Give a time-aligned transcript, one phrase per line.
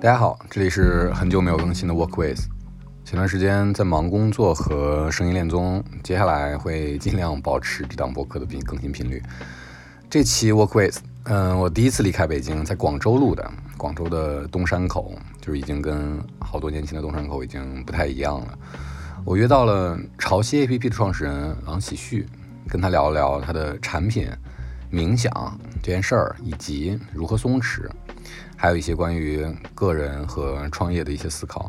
[0.00, 2.59] 大家好，这里是很久没有更新的 Work With。
[3.10, 9.20] 前段时间在忙工作和声音恋综，接下来会尽量保持这档播客的频更新频率。
[10.08, 18.56] 这期 Work With，嗯，我第一次离开北京，在广州录的，广州的东山口，就是已经跟好多年前的东山口已经不太一样了。
[19.24, 22.24] 我约到了潮汐 APP 的创始人王喜旭，
[22.68, 24.28] 跟他聊一聊他的产品、
[24.88, 25.32] 冥想
[25.82, 27.90] 这件事儿，以及如何松弛。
[28.54, 31.68] 还有一些关于个人和创业的一些思考。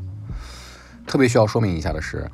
[1.11, 2.25] 特别需要说明一下的是，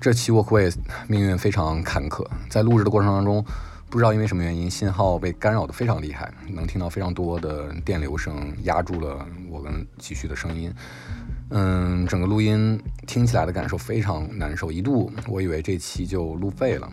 [0.00, 0.78] 这期 Work With
[1.08, 3.44] 命运非常坎坷，在录制的过程当中，
[3.90, 10.72] 不知道因为什么原因，信号被干扰的非常厉害，能听到非常多的电流声，压住了我跟继续的声音。
[11.50, 16.88] 嗯，整个录音听起来的感受非常难受，一度我以为这期就录废了，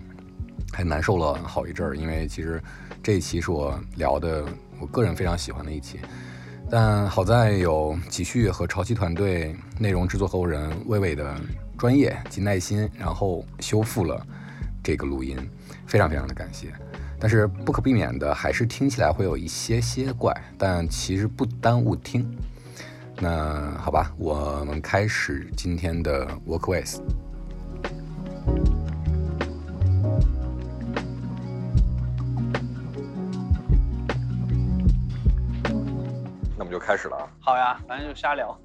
[0.71, 2.59] 还难受了好一阵儿，因为其实
[3.03, 4.43] 这一期是我聊的
[4.79, 5.99] 我个人非常喜欢的一期。
[6.75, 11.39] 但好在有吉旭和潮汐团队内容制作合伙人魏魏的
[11.77, 14.25] 专业及耐心，然后修复了
[14.83, 15.37] 这个录音，
[15.85, 16.73] 非常非常的感谢。
[17.19, 22.27] 但是不可避免的还是听起来会有一些些怪，但其实不耽误听。
[23.19, 26.99] 那好吧，我们开始今天的 Work With
[36.73, 37.29] 就开始了啊。
[37.39, 38.59] 好呀，反正就瞎聊。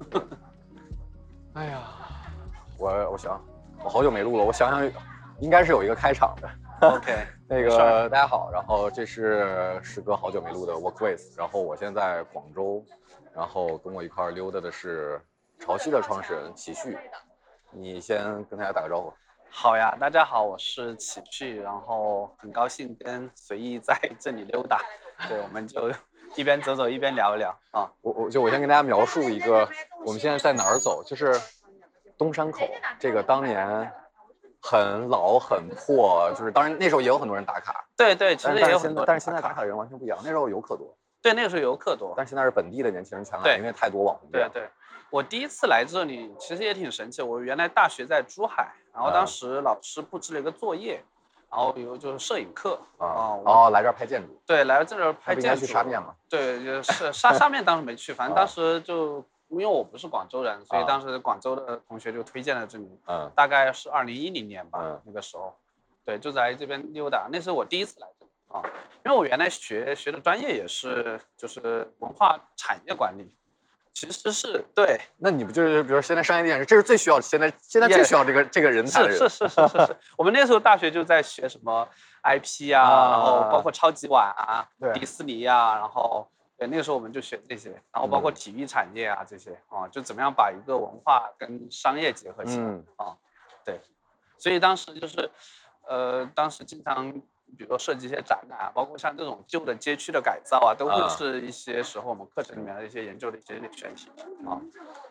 [1.53, 1.79] 哎呀，
[2.79, 3.39] 我我想，
[3.83, 4.91] 我好久没录了，我想想，
[5.39, 6.49] 应该是有一个开场的。
[6.87, 7.13] OK，
[7.47, 12.83] 那个大家好，然后这是时隔好久没录的 Work With，然后我现在在广州，
[13.35, 15.21] 然后跟我一块溜达的是
[15.59, 16.97] 潮汐的创始人启旭，
[17.71, 19.13] 你先跟大家打个招呼。
[19.51, 24.79] 好呀，大家好，我是启旭，然后很高兴跟随意在这里溜达。
[25.27, 25.91] 对，我们就
[26.35, 27.91] 一边走走一边聊一聊啊。
[28.01, 29.67] 我我就我先跟大家描述一个
[30.05, 31.39] 我们现在在哪儿走，就是
[32.17, 32.67] 东山口
[32.99, 33.91] 这个当年
[34.61, 42.13] 很老很破，就是当然那时候也有很多人打卡，对对，其实也有很多但是现在打打卡的人完全不一样，那时候游客多，对，那个时候游客多。
[42.17, 44.49] 但是现在是本地的年轻人全来，对因为太多网红店了。
[44.53, 44.69] 对对，
[45.09, 47.21] 我第一次来这里其实也挺神奇。
[47.21, 51.01] 我原来大学在珠海，然后当啊时老师布置了一个作业，
[51.51, 55.65] 然后比如就是摄影课啊，我哦，来这儿拍建筑，对，来这儿拍建筑。
[55.65, 56.13] 去沙面嘛？
[56.29, 58.37] 对，就是 沙沙面当时没去，反正啊。
[58.37, 60.85] 当时就因为我不是广州人，所以啊。
[60.85, 63.31] 当时广州的同学就推荐了这里，嗯。
[63.35, 65.01] 大概是二零一零年吧，嗯。
[65.05, 65.55] 那个时候，
[66.05, 68.61] 对，就在这边溜达，那是我第一次来这里啊，
[69.05, 73.31] 因为我原来学学的专业也是就是文化产业管理，
[73.99, 81.85] 其实是对，那你不就是比如说现在商业电视，这是最需要现在现在最需要这个这个人才的人，是是是是是是，我们那时候大学就在学什么
[82.23, 86.25] IP 啊，啊然后包括超级碗啊对，迪士尼啊，然后
[86.57, 88.33] 对那个时候我们就学这些，然后包括嗯。
[88.33, 92.85] 体育产业啊这些啊，就怎么样把一个文化跟商业结合起来嗯。
[92.95, 93.17] 啊，
[93.65, 93.81] 对，
[94.37, 95.29] 所以当时就是
[95.85, 97.21] 呃，当时经常。
[97.57, 104.09] 比如说设计一些展览啊，包括像这种旧的街区的改造啊，都啊会是一些时候我们课程里面的一些研究的一些选题
[104.45, 104.59] 啊。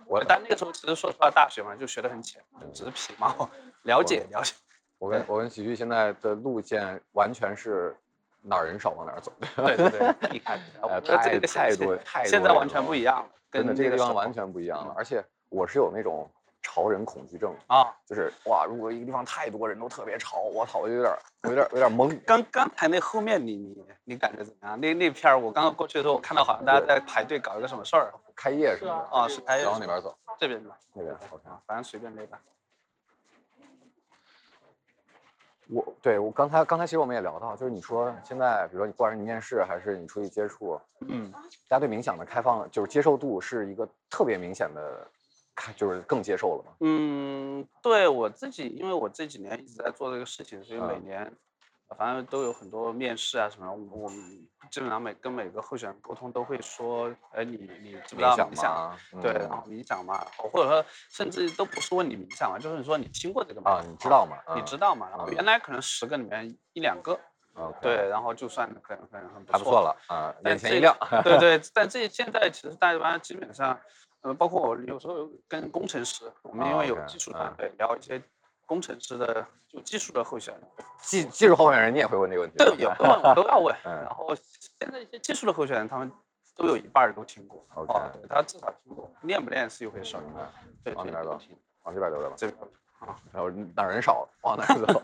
[0.06, 3.48] 我但那个时候其实说实话，大学嘛就学的很浅，只是皮毛，
[3.82, 4.54] 了解了解。
[4.98, 7.96] 我跟我跟喜剧现在的路线完全是
[8.42, 10.58] 哪儿人少往哪儿走，对对对，你看。
[10.82, 16.28] 我哎这个太太现多太多现在完全不一样了，真的这个地方完全不一样了，而且我是有那种
[16.68, 17.86] 潮人恐惧症，啊。
[18.04, 22.18] 就是哇，如果一个地方太多人都特别潮，我操，我就有点我有点有点懵。
[22.26, 24.78] 刚刚才那后面你你你感觉怎么样？
[24.78, 29.08] 那那片儿我刚刚过去的时候，我看到好像大家在排队搞一个什么事儿开业是吗？
[29.10, 29.26] 啊？
[29.28, 30.16] 是开业然后哪边走？
[30.38, 31.48] 这边吧，那边 OK。
[31.48, 32.38] 啊，反正随便那边。
[35.70, 41.30] 我对我刚才刚才其实我们也聊到，就是你说现在，比如说你不管是你面试还是你出去接触，嗯，
[41.68, 45.06] 大家对冥想的开放，就是接受度是一个特别明显的，
[45.58, 46.72] 开就是更接受了嘛。
[46.80, 51.32] 嗯，对我自己，因为我这几年一直在做这个事情，所以每嗯年
[51.96, 54.18] 反正都有很多面试啊什么，我我们
[54.70, 58.72] 基本上每跟每个候选人沟通都会说，哎，你你知不知道冥想？
[58.72, 58.98] 吗？
[59.20, 63.70] 对，嗯然后冥想嘛，或者说甚至都不是问你冥想嘛，就是说你听过这个吗？
[63.72, 64.36] 啊，你知道吗？
[64.54, 65.08] 你嗯知道吗？
[65.10, 67.18] 然后嗯原来可能十个里面一两个
[67.80, 70.96] 对，然后就算很很很不还不错了啊，眼前一亮。
[71.24, 73.76] 对 对，但这现在其实大家基本上，
[74.22, 78.20] 呃，包括我有时候跟工程师，我们因啊为有技术嗯团队聊一些
[78.66, 80.62] 工程师的就技术的候选人，
[81.00, 82.56] 技技术候选人你也会问这个问题？
[82.58, 83.74] 对有问我都要问。
[83.84, 86.10] 嗯然后现在一些技术的候选人，他们
[86.56, 87.64] 都有一半儿都听过。
[87.74, 90.22] OK 哦，对，他至少听过，练不练是一回事儿。
[90.26, 90.46] 嗯
[90.84, 91.40] 对，往那边走。
[91.84, 92.34] 往这边留着吧。
[92.36, 92.58] 这边
[93.32, 95.00] 然后哪儿人少往哪儿走。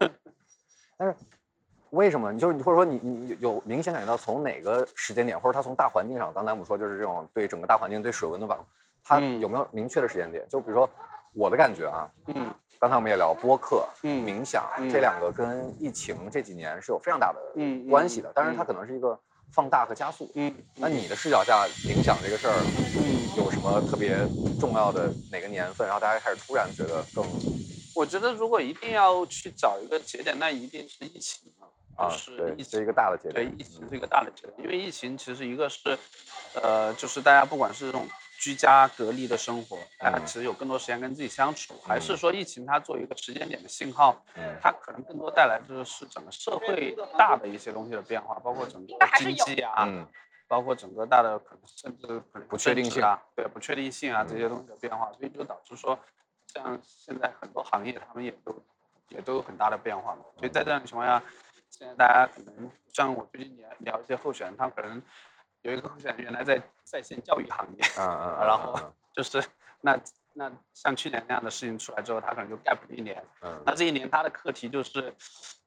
[0.99, 1.14] 但是
[1.90, 2.32] 为什么？
[2.32, 8.66] 你就是你或者说你你有有明显感觉到从哪个时间点，或者他从大环境上，刚才我们说就是这种对整个大环境对水温的把控，
[9.05, 10.45] 它嗯有没有明确的时间点？
[10.49, 10.89] 就比如说
[11.35, 19.19] 我的感觉啊，嗯刚才我们也聊播客、嗯冥想嗯这两个跟疫情这几年是有非常大的嗯关系的，当然它嗯可能是一个
[19.53, 20.31] 放大和加速。
[20.35, 22.55] 嗯，那你的视角下，冥想这个事儿
[22.99, 24.19] 嗯，有什么特别
[24.59, 27.25] 重要的哪个年份，然后大家开始突然觉得更
[27.95, 33.61] 我觉得如果一定要去找一个节点，那一定是疫情啊，啊就，是对，疫情是一个大的节点对，点。
[33.61, 35.97] 疫情是一个大的节点，因为疫情其实一个是，
[36.61, 38.07] 呃，就是大家不管是这种
[38.44, 50.06] 居家隔离的生活，大家嗯其实有更多时间跟自己相处，还是嗯说疫情它作为一个时间点的信号，嗯它可能更多带来的是整个社会大的一些东西的变化，包括整个经济啊，嗯
[50.46, 55.99] 包括整个大的可能甚至可能不确定性啊，对不确定性啊这些东西的变化，所以就导致说，
[56.52, 58.62] 像现在很多行业他们也都
[59.08, 60.20] 也都有很大的变化嘛。
[60.37, 61.23] 所以在这样的情况下，
[61.70, 65.02] 现在大家可能像我最近也聊一些候选人，他可能
[65.64, 69.43] 有一个候选人原来在在线教育行业，嗯嗯嗯， 然后嗯就是
[69.81, 69.99] 那
[70.34, 73.22] 那像去年那样的事情出来之后，他可能就 gap 了一年。
[73.43, 75.14] 嗯，那这一年他的课题就是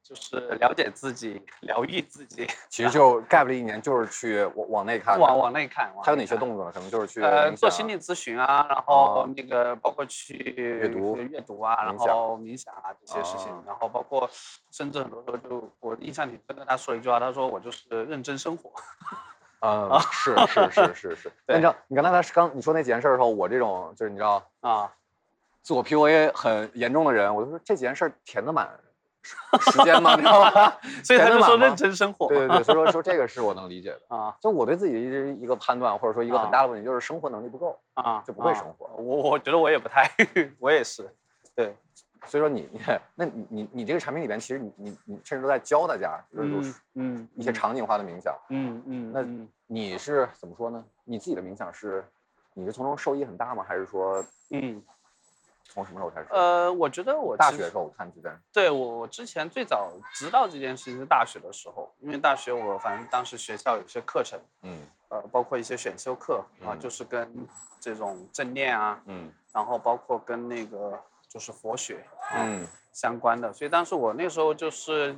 [0.03, 5.91] 就是了解自己，疗愈自己，其实就 gap 了一年，就是去往往内看，往往内看。
[5.95, 6.71] 往还有哪些动作呢？
[6.71, 14.29] 可能就是去呃，做心理咨询啊，然后哦那个包括去阅读阅读啊，然后冥想啊这些事情哦，然后包括
[14.69, 18.69] 甚至很多时候就我印象挺深的，他说了一句话，他说我就是认真生活。
[19.61, 21.31] 嗯，是是是是是。
[21.47, 24.91] 那你知道，你刚才他刚你说那几件事儿的时候，我这种就是你知道啊，
[25.61, 28.69] 自我 PUA 很严重的人，我就说这几件事儿填得满
[29.59, 30.15] 时间吗？
[30.15, 30.73] 你知道吗？
[31.03, 32.27] 所以他就说认真生活。
[32.29, 34.15] 对对 对，所以说说这个是我能理解的。
[34.15, 37.77] 啊就我对自己的一直一个判断，或者说一个很啊大的问题，就是生活能力不够。
[37.95, 40.09] 啊，就不会啊生活我我觉得我也不太，
[40.59, 41.09] 我也是。
[41.55, 41.75] 对，
[42.25, 42.81] 所以说你你
[43.15, 48.35] 那你你你这个产品里边，其实你你你甚至都在教大家，就是嗯嗯，一些场景化的冥想。
[48.49, 50.83] 嗯嗯，那嗯你是怎么说呢？
[51.03, 52.03] 你自己的冥想是，
[52.53, 53.63] 你是从中受益很大吗？
[53.67, 54.81] 还是说嗯
[55.69, 56.27] 从什么时候开始？
[56.31, 58.35] 呃，我觉得我大学的时候我看记得。
[58.53, 64.79] 对我，我之前最早知道这件事情是大学的时候，因为大学我反正当时学校有些课程，嗯
[65.09, 67.47] 呃，包括一些选修课啊，嗯就是跟
[67.79, 72.67] 这种正念啊，嗯然后包括跟那个就是佛学啊嗯。
[72.93, 75.15] 相关的，所以当时我那时候就是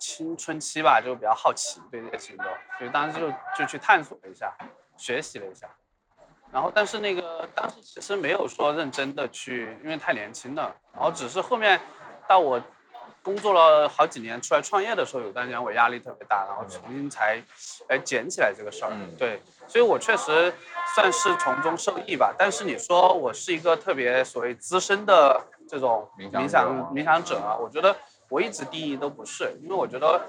[0.00, 2.44] 青春期吧，就比较好奇对这些事情都，
[2.76, 4.52] 所以当时就就去探索了一下，
[4.96, 5.68] 学习了一下，
[6.50, 11.80] 然后但是那个当时其实没有说认真的去，因为太年轻了，然后只是后面
[12.26, 12.60] 到我
[13.22, 17.40] 工作了好几年出来创业的时候，有段时间我压力特别大，然后重新才
[17.88, 19.14] 哎捡起来这个事儿，嗯。
[19.16, 20.52] 对，所以我确实
[21.00, 22.34] 算是从中受益吧。
[22.38, 27.96] 但是你说我是一个特别所谓资深的这种冥想冥想者啊，我觉得
[28.28, 30.20] 我一直定义都不是，因为我觉得。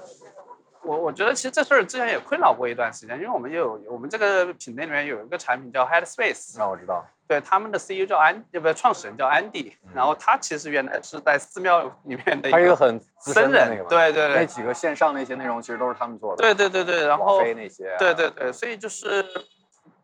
[0.84, 7.06] 我我觉得其实这事儿之前也困扰过一段时间，因为我们也有我们这个品类里面有一个产品叫 Headspace，让我知道。
[7.28, 16.42] 对，他们的 CEO 叫安，呃，不是创始人叫安迪，然后他其实原来是在寺庙里面的他是一个很资深僧人的那个，嘛，那对对那，几个线上那些内容其实都是他们做的。
[16.42, 17.98] 对对对对，然后那些啊。
[18.00, 19.24] 对对对，所以就是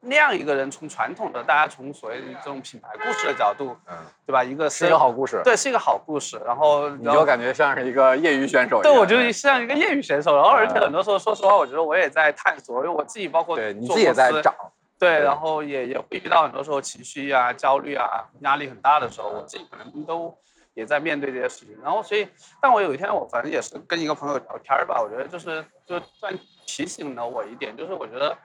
[0.01, 4.45] 那样一个人，从传统的大家从所谓这种品牌故事的角度，嗯，对吧？
[4.45, 5.41] 一个是一个好故事。
[5.43, 6.41] 对，是一个好故事。
[6.47, 8.81] 然后你就感觉像是一个业余选手。
[8.83, 14.55] 对我就像一个业余选手，然后而且哎很多时候，说实话，我觉得我也在探索，因为我自己包括对你做自己也在公司长。
[15.01, 20.37] 对，然后也也会遇到很多时候情绪啊、焦虑啊、压力很大的时候，我自己可能都
[20.75, 21.77] 也在面对这些事情。
[21.83, 22.27] 然后所以，
[22.61, 26.37] 但我有一天我反正也是跟一个朋友聊天儿吧，我觉得就是就突然
[26.67, 28.37] 提醒了我一点，就是我觉得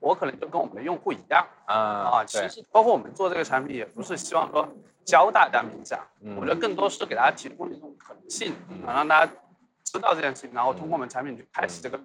[0.00, 1.74] 我可能就跟我们的用户一样啊
[2.10, 4.68] 啊，其实包括我们做这个产品，也不是希望说
[5.04, 8.52] 教大家冥想，嗯我觉得更多是给大家提供一种可能性，
[8.86, 9.32] 啊，让大家
[9.84, 12.00] 知道这件事情，然后通过我们产品去开启这个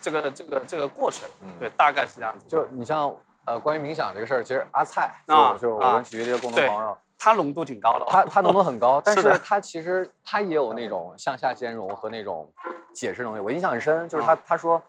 [0.00, 1.28] 这个这个这个过程。
[1.42, 2.46] 嗯对，大概是这样子。
[2.48, 3.14] 就你像
[3.46, 12.50] 呃，关于冥想这个事儿，其实阿菜啊就就我啊跟体育这个共同朋友，它浓度挺高的哦，他他浓度很高， 但是他其实他也有那种向下兼容和那种
[12.94, 13.40] 解释能力。
[13.40, 14.80] 我印象很深，就是他他说，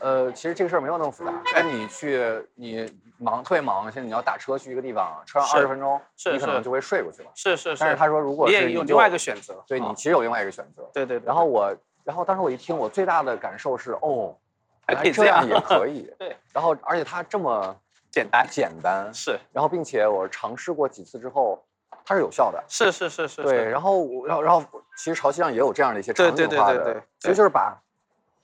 [0.00, 2.20] 呃，其实这个事儿没有那么复杂，跟你去
[2.54, 6.00] 你忙特别忙，现在你要打车去一个地方，车上是二十分钟，
[6.32, 7.30] 你可能就会睡过去了。
[7.34, 7.80] 是是是。
[7.80, 10.88] 但是他说，如果是你有另外一个选择，对你啊其实有另外一个选择。
[10.92, 11.26] 对对对。
[11.26, 14.34] 然后我，然后当时我一听，我最大的感受是，哦，
[14.86, 16.10] 还可以这样也可以。
[16.18, 16.36] 对。
[16.52, 17.76] 然后，而且它这么
[18.10, 21.62] 简单简单，是然后并且我尝试过几次之后，
[22.06, 22.64] 它是有效的。
[22.66, 24.64] 是是是是，对，然后我，然后，然后
[24.96, 27.78] 其实潮汐上也有这样的一些对场景化的，对对对对其实就是把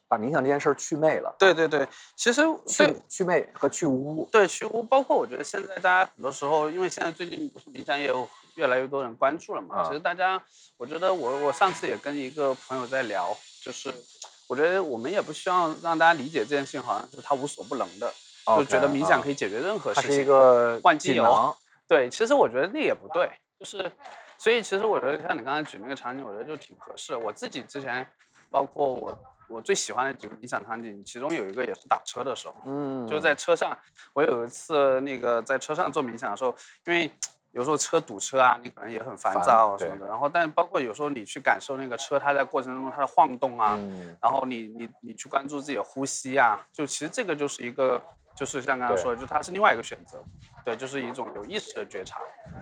[0.09, 4.29] 把冥想这件事儿去魅了，对对对，其实对去去魅和去污。
[4.31, 9.79] 对去污，包括我觉得现在大家很多时候，因为现在最近不是冥想也有越来越多人关注了嘛。
[9.79, 10.41] 啊其实大家，
[10.77, 13.93] 我觉得我我上次也跟一个朋友在聊，就是
[14.47, 18.13] 我觉得我们也不希望让大家理解这件事情好像是它无所不能的，
[18.47, 20.27] 就觉得冥想可以，解决任何它是一事情。
[20.27, 21.57] 个万金油，
[21.89, 23.91] 对，其实我觉得那也不对，就是，
[24.39, 27.19] 所以其实我觉得像你刚才举那个场景，我觉得就挺合适的。
[27.19, 28.07] 我自己之前，
[28.51, 33.77] 包括我我最喜欢的几个冥想场景，其中有一个也是打车的时候，嗯，就在车上，
[34.13, 36.55] 我有一次那个在车上做冥想的时候，
[36.87, 37.11] 因为
[37.53, 40.07] 有时候车堵车啊，你可能也很烦烦躁啊什么的。
[40.07, 48.03] 然后，但包括有时候你去感受那个车它在过程中它的晃动啊，嗯，然后你你你去关注自己的呼吸啊，就其实这个就是一个，
[48.35, 50.23] 就是像刚刚说的，就它是另外一个选择，
[50.67, 52.21] 对，就是一种有意识的觉察。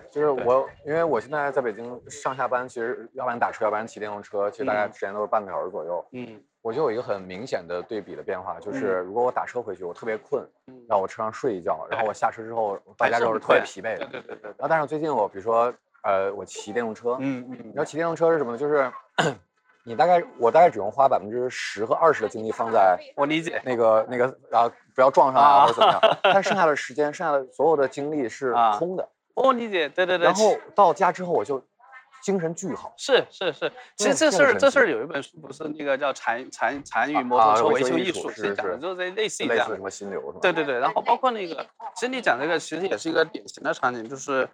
[0.09, 6.07] 就是我，因为我现在在北京上下班，其实要不然打车，要不然骑电动车，其实大概嗯时间都是半个小时左右。
[6.13, 14.07] 嗯我就有一个很明显的对比的变化，就是如果我打车回去，我特别困，嗯，让我车上睡一觉，然后我下车之后大家都是特别疲惫的。
[14.07, 18.57] 对对对对然，后但是最近我比如说呃，我骑电动车，嗯嗯你知道骑电动车是什么呢？
[18.57, 18.91] 就是
[19.85, 23.61] 你大概我大概只用花百分之十和二十的精力放在我理解。
[23.63, 29.07] 那个那个啊不要撞上啊啊或者怎么样， 但剩下的时间，剩下的所有的精力是啊空的。
[29.35, 30.25] 我理解，对对对。
[30.25, 31.63] 然后到家之后我就
[32.25, 32.91] 精神巨好。
[32.97, 39.83] 是是是，其实这事儿这事儿有一本书，不是那个叫残残残余摩啊托车维修艺术是实讲的就是类似于这样的类似什。
[39.83, 40.39] 么心流是吧？
[40.41, 41.63] 对对对，然后包括那个，
[41.93, 44.49] 其实你讲这个其实也是一个典型的场景，就是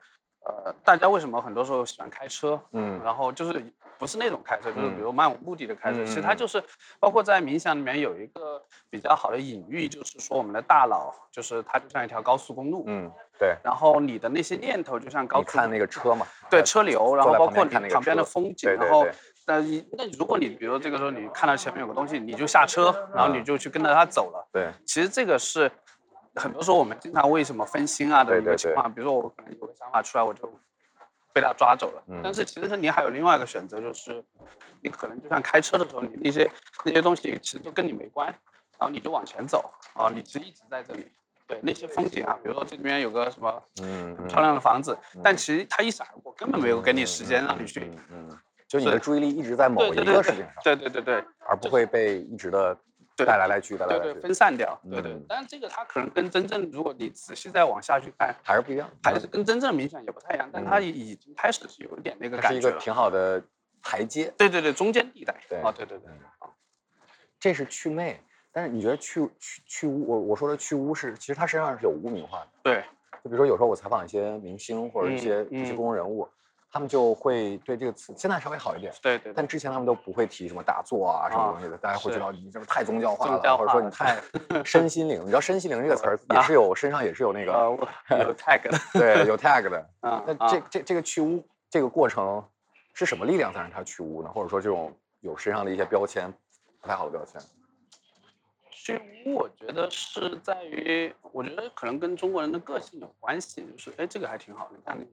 [0.46, 2.60] 呃，大家为什么很多时候喜欢开车？
[2.74, 3.64] 嗯然后就是
[4.02, 6.04] 不是那种开车，就是嗯比如漫无目的的开车。
[6.04, 6.62] 其实它就是
[7.00, 13.56] 包括在冥想里面有一个比较好的隐喻，就是说我们的大脑就是它就像一条高速公路，嗯，对。
[13.64, 24.50] 然后你的那些念头就像高看那个车嘛，对车流，然后包括你旁边的风景，然后对对对那你那如果你比如这个时候你看到前面有个东西，你就下车，然后你嗯就去跟着它走了。
[24.52, 25.72] 对，其实这个是
[26.34, 28.92] 很多时候我们经常为什么分心啊的对对对一个情况。
[28.92, 30.52] 比如说我可能有个想法出来，我就
[31.34, 32.04] 被他抓走了。
[32.08, 34.24] 嗯但是其实你还有另外一个选择，就是
[34.82, 36.50] 你可能就像开车的时候，你那些
[36.86, 38.28] 那些东西其实都跟你没关，
[38.80, 41.12] 然后你就往前走啊，你其实一直在这里。
[41.48, 47.92] 对那些风景啊，比如说这里面有个什么嗯嗯，漂亮的房子，但嗯其实它一闪而过，根本没有给你时间让你去。
[48.10, 52.78] 嗯，嗯，就你的注意力一直在某一个事情上，对对对对而不会被一直的
[53.16, 54.80] 对带来来去，带来对对，分散掉。
[54.90, 62.80] 对对嗯，但是这个它可能跟真正如果你仔细再往下去看，还是不一样，还是跟真正冥想也不太一样，但它嗯已已经开始是有一点那个感觉是一个。
[62.80, 63.44] 挺好的
[63.82, 64.34] 台阶。
[64.38, 65.36] 对对对，中间地带。
[65.50, 66.50] 对啊，对对对啊。
[67.40, 68.20] 这是去魅，
[68.52, 72.48] 但是你觉得去去去污，我我说的去污是，其实它身上是有污名化的。
[72.64, 72.84] 对，
[73.24, 76.28] 就比如说有时候我采访一些明星或者一嗯些、一些嗯公众人物，
[76.72, 79.34] 他们就会对这个词，现在稍微好一点，对对对。
[79.36, 84.18] 但之前他们都不会提什么打坐啊什么啊东西的，大家会是知道你这是太宗教化了，宗教或者说你太
[84.64, 85.22] 身心灵。
[85.22, 87.52] 你知道身心灵这个词儿也是有身上也是有那个、
[88.18, 88.78] 有 tag 的。
[88.98, 89.90] 对有 tag 的。
[90.00, 92.42] 啊那这这这个去污这个过程
[92.94, 94.30] 是什么力量在让它去污呢？
[94.34, 96.34] 或者说这种有身上的一些标签
[96.80, 97.42] 不太好的标签？
[98.70, 105.12] 去污，我觉得是在于，我觉得可能跟中国人的个性有关系，就是哎，这个还挺好的，你看那个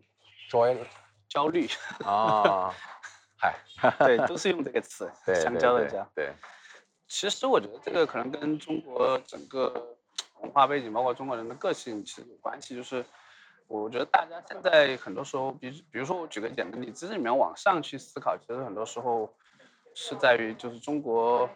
[0.49, 0.79] joy
[1.29, 1.69] 焦虑，
[2.05, 2.73] 啊，
[3.37, 3.55] 嗨，
[3.99, 6.09] 对，都是用这个词， 对香对对蕉的蕉。
[6.15, 6.33] 对，
[7.07, 9.97] 其实我觉得这个可能跟中国整个
[10.41, 12.75] 文化背景，包括中国人的个性其实有关系。
[12.75, 13.05] 就是
[13.67, 19.33] 我觉得大家现在很多时候，比比如说我举个简单例子，这里面往上去思考，其实很多时候
[19.95, 21.49] 是在于就是中国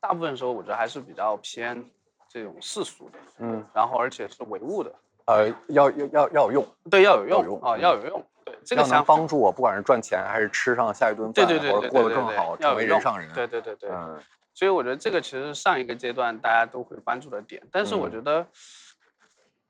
[0.00, 1.88] 大部分时候，我觉得还是比较偏
[2.28, 4.92] 这种世俗的，嗯，然后而且是唯物的，
[5.26, 8.35] 呃，要要要要有用，对，要有用啊，要有用，对，
[8.66, 13.32] 这个要能想，帮助我，不管是赚钱还是吃上下一顿饭，对对对对或者过得更好，成为人上人。
[13.32, 14.20] 对对对对，嗯。
[14.52, 18.12] 所以我觉得这个其实是上一个阶段大家都会关注的点，但是我嗯。
[18.12, 18.46] 觉得，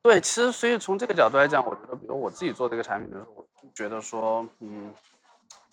[0.02, 4.94] 对，其实所以从这个角度来讲，我觉得，比如我自己做这个产品的时候，我就觉得说，嗯，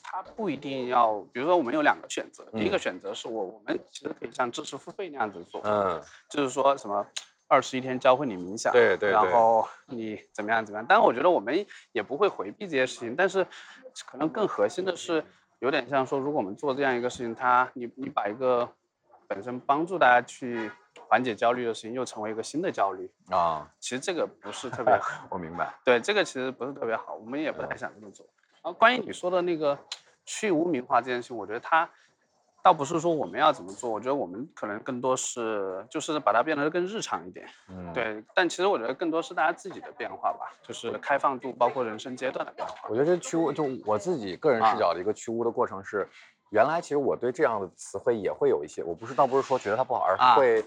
[0.01, 2.79] 它不一定要，比如说我们有两个选择，第一个嗯。
[2.79, 7.05] 选择是我我们其实可以像知识付费那样子做，嗯，就是说什么
[7.47, 10.85] 二十一天教会你冥想，对对对然后你怎么样怎么样。
[10.85, 13.45] 当然，我觉得我们也不会回避这些事情，但是
[14.05, 15.23] 可能更核心的是，
[15.59, 18.67] 有点像说，如果我们做这样一个事情，它你你把一个
[19.27, 20.71] 本身帮助大家去
[21.07, 25.25] 缓解焦虑的事情，又成为一个新的焦虑，啊，其实这个不是特别好。
[25.29, 25.73] 我明白。
[25.83, 28.25] 对，这个其实不是特别好，我们也不太想这么做。
[28.63, 29.77] 然后关于你说的那个
[30.25, 31.89] 去污名化这件事情，我觉得它
[32.63, 37.45] 倒不是说我们要怎么做，我觉得我们可能更多是就是把它变得更日常一点。
[37.67, 42.75] 嗯，，对，但其实我觉得更多是大家自己的变化吧，就是开放度，包括人生阶段的变化。
[42.89, 46.07] 我觉得这去污，就我自己个人视啊角的一个去污的过程是，
[46.51, 50.65] 原来其实我对这样的词汇也会有一些，我不是倒不是说觉得它不好，而啊是会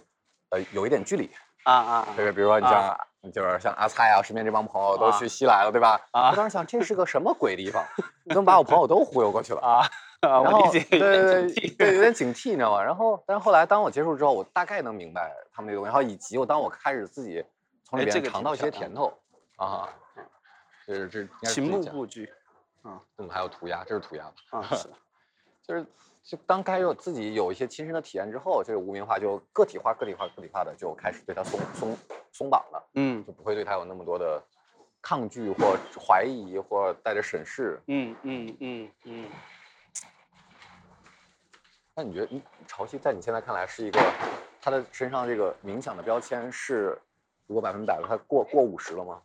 [0.50, 1.30] 呃有一点距离。
[1.64, 2.96] 啊啊，对，比如说你像、啊
[3.34, 6.00] 就是像阿菜啊，身边这帮朋友都啊去西来了，对吧？
[6.12, 7.84] 啊我当时想这是个什么鬼地方？
[8.22, 9.60] 你怎么把我朋友都忽悠过去了？
[9.60, 9.82] 啊，
[10.23, 12.82] 啊然后对对对有点警惕对，有点 警惕，你知道吗？
[12.82, 17.44] 然后，但是后来当我接触之后，我大概能明白他们那个东西，然后以及我当我开始自己
[17.85, 19.12] 从里边哎这个挺尝到一些甜头
[19.56, 19.88] 啊，
[20.87, 22.28] 这是这应该是秦牧自己讲布局
[23.18, 24.61] 嗯，还有涂鸦，这是涂鸦吧？
[24.61, 24.88] 啊，是
[25.66, 25.85] 就是
[26.23, 31.96] 就当开始有自己有一些亲身的体验之后，这个无名化就个体化、个体化、个体化的就开始对它松松
[32.32, 34.42] 松绑了，嗯就不会对它有那么多的
[35.02, 37.80] 抗拒或怀疑或带着审视。
[37.88, 39.28] 嗯嗯嗯嗯，
[41.98, 43.98] 那你觉得，嗯，潮汐在你现在看来是一个，
[44.60, 46.98] 他的身上这个冥想的标签是，
[47.46, 49.22] 如果百分百了，他过过五十了吗？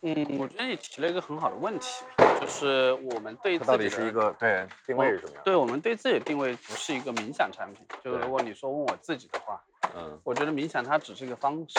[0.00, 2.02] 嗯，我觉得你提了一个很好的问题，
[2.40, 5.42] 就是我们对自己的到底是一个对定位是什么样？
[5.44, 7.86] 对我们对自己的定位不是一个冥想产品。
[8.02, 9.62] 就对如果你说问我自己的话，
[9.94, 11.78] 嗯我觉得冥想它只是一个方式。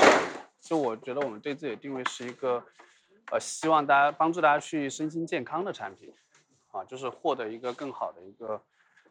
[0.61, 2.63] 就我觉得我们对自己的定位是一个，
[3.31, 6.13] 呃，希望大家帮助大家去身心健康的产品，
[6.71, 8.61] 啊，就是获得一个更好的一个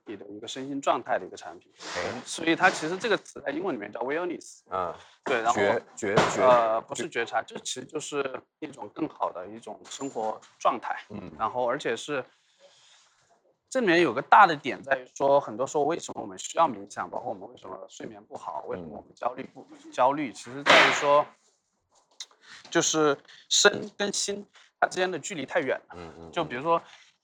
[0.06, 1.72] 你的一个身心状态的一个产品。
[1.96, 4.92] 哎，所以它其实这个词在英文里面叫 wellness，嗯，
[5.24, 10.96] 对，然后觉觉觉，呃不是觉察，这其实就是一种更好的一种生活状态。
[11.10, 12.24] 嗯然后而且是
[13.70, 21.24] 这里面有个大的点在于说，很多时候为什么我们需要冥想，包括我们为什么睡眠不好，为什么我们焦虑不焦虑，其实在于说，
[22.68, 23.16] 就是
[23.48, 24.46] 身跟心
[24.78, 25.94] 它之间的距离太远了。
[25.96, 26.82] 嗯嗯，就比如说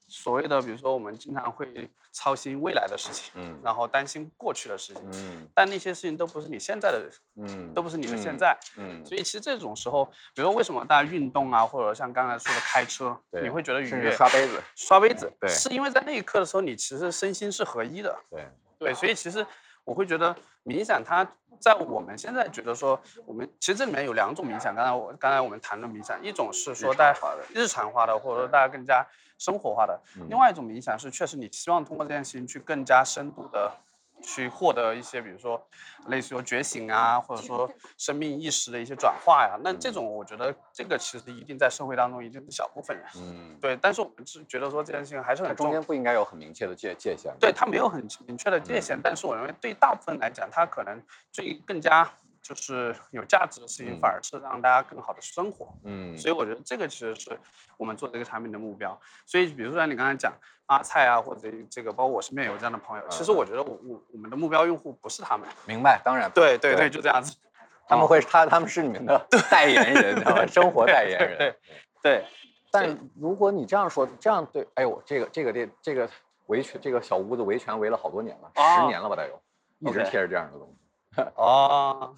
[0.08, 8.58] 所谓的，比如说我们经常会操心未来的事情，嗯然后担心过去的事情，嗯但那些事情都不是你现在的，嗯，都不是你的现嗯，在。
[8.76, 14.10] 嗯，所以其实这种时候，比如说为什么大家运动啊，或者像刚才说的开车，对你会觉得愉悦？
[14.10, 18.18] 刷杯子，刷杯子，对是因为在那一刻的时候，你其实身心是合一的。
[18.30, 18.48] 对，
[18.78, 19.46] 对，所以其实
[19.84, 21.26] 我会觉得冥想，它
[21.60, 24.74] 在我们现在觉得说，我们其实这里面有两种冥想。
[24.74, 27.18] 刚才我刚才我们谈的冥想，一种是说大家
[27.52, 29.04] 日常化的，或者说大家更加
[29.38, 30.26] 生活化的；嗯。
[30.28, 33.72] 另外一种冥想是确实你希望通过这件事情去更加深度的。
[34.20, 35.64] 去获得一些，比如说
[36.08, 47.32] 类似于觉醒啊，或者说生命意识的一些转化呀，那这种我觉得这个其实一定在社会当中一定是小部分人，嗯，对，但是我们是觉得说这件事情还是很中间不应该有很明确的界界限。
[47.38, 52.02] 对，它没有很明确的界限，但是我认为对大部分来讲，它可能最更加
[52.48, 55.68] 就是有价值的事情，嗯反而是让大家更好的生活。
[55.84, 57.38] 嗯，所以我觉得这个其实是
[57.76, 58.98] 我们做这个产品的目标。
[59.26, 60.32] 所以比如说你刚才讲
[60.66, 67.36] 阿菜啊，或者这个，包括我身边有这样的朋友，其实嗯我觉得我我我们的目标用户不是他们，明白，当然，对对对对，就这样子。
[67.86, 70.46] 他们会他他们是你们的代言人，你知道吗？
[70.46, 71.38] 生活代言人。
[71.38, 71.54] 对
[72.02, 72.24] 对，
[72.70, 76.06] 但如果你这样说，这样对，哎呦，这个这个这这个
[76.48, 79.40] 维权这个小屋子维权维了好多年了，十哦年了吧，得有，
[79.78, 80.77] 一直贴着这样的东西。
[81.36, 82.14] 哦，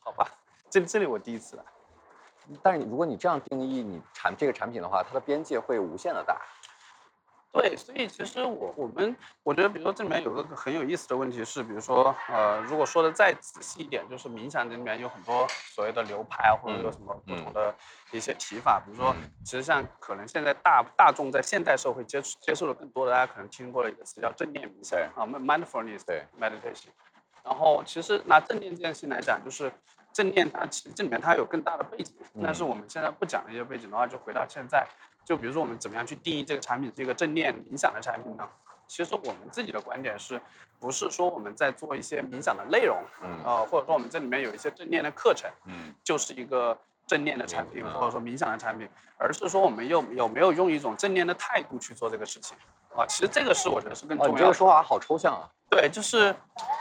[0.00, 0.26] 好吧，
[0.70, 1.64] 这这里我第一次来。
[2.62, 6.40] 但是你如果你这样定义你产这个产品的话，它的边界会无限的大。
[7.52, 17.72] 对，所以其实我我们我觉得，比如说这里面有个很有意思的问题是，比如说呃，如果说的再仔细一点，就是冥想这里面有很多所谓的流派啊，或者有什么不同的
[18.10, 26.88] 一些提法，比如说嗯其实像可能现在大大众在现代社会接触接触的更多的，大家可能听过的一个词叫正念冥想啊，mindfulness 对 meditation。
[27.44, 29.70] 然后其实拿正念这件事情来讲，就是
[30.12, 34.86] 正念它其实这里面它有更大的背景，但是我们现在不讲这些背景的话，就回到现在，
[35.24, 38.48] 就比如说我们怎么样去定义这个产品是一个正念冥想的产品呢？
[38.86, 40.40] 其实我们自己的观点是，
[40.78, 43.40] 不是说我们在做一些冥想的内容，嗯。
[43.42, 45.94] 呃，或者说我们这里面有一些正念的课程，嗯。
[46.02, 48.88] 就是一个正念的产品，嗯或者说冥想的产品，
[49.18, 52.56] 而是说我们有有没有用一种正念的态度去做这个事情
[52.96, 53.04] 啊？
[53.06, 54.38] 其实这个是我觉得是更重要的。
[54.38, 55.48] 这个说法好抽象啊。
[55.68, 56.34] 对，就是，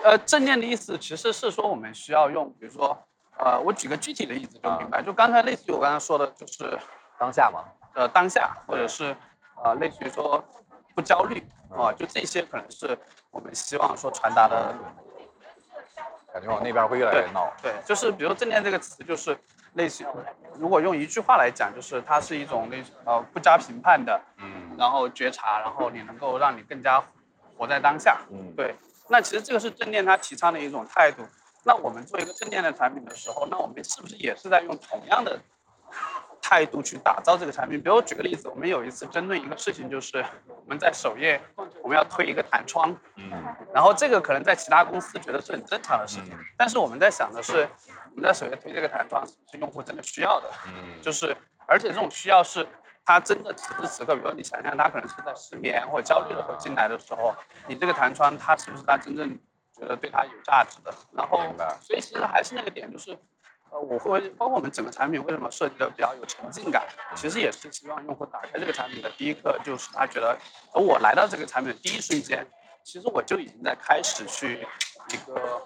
[0.03, 2.97] 呃，正念的意思其实是说我们需要用，比如说，
[3.37, 6.77] 呃，我举个具体的例子就明白，就刚才类似于我刚才说的，就是
[7.17, 7.63] 当下嘛，
[7.95, 9.15] 呃当下，或者是
[9.63, 10.43] 呃类似于说
[10.95, 11.43] 不焦虑
[11.75, 12.95] 啊、就这些可能是
[13.31, 14.75] 我们希望说传达的。
[16.31, 17.53] 感觉往那边会越来越闹。
[17.61, 19.37] 对，就是比如正念这个词，就是
[19.73, 20.07] 类型，
[20.59, 27.03] 如果用一句话来讲，就是它是一种类呃不加评判的，嗯然后觉察，然后你能够让你更加
[27.57, 28.19] 活在当下。
[28.31, 28.75] 嗯，对，
[29.09, 31.23] 那其实这个是正念它提倡的一种态度。
[31.65, 35.39] 那我们做一个正念的产品的时候，那我们是不是也是在用同样的
[36.43, 37.81] 态度去打造这个产品？
[37.81, 41.41] 比如我举个例子，我们有一次针对一个事情，就是我们在首页
[41.81, 43.31] 我们要推一个弹窗，嗯
[43.73, 47.67] 然后这个可能在其他公司觉得是很正常的事情，嗯但是我们在想的是，
[48.11, 50.51] 我们在首页推这个弹窗是用户真的需要的？
[50.67, 52.67] 嗯就是而且这种需要是
[53.05, 57.33] 他真的此时此刻，比如你想象他可能是在失眠或者焦虑的时候进来的时候，
[57.67, 59.29] 你这个弹窗他是不是他真正
[59.73, 60.93] 觉得对他有价值的？
[61.13, 61.39] 然后，
[61.81, 63.17] 所以其实还是那个点，就是
[63.73, 66.83] 呃，我会包括我们整个产品为什么设计的比较有沉浸感，
[67.15, 70.37] 其实也是希望用户打开这个产品的第一刻，就是他觉得，
[70.73, 72.45] 而我来到这个产品的第一瞬间，
[72.83, 74.59] 其实我就已经在开始去
[75.09, 75.59] 一个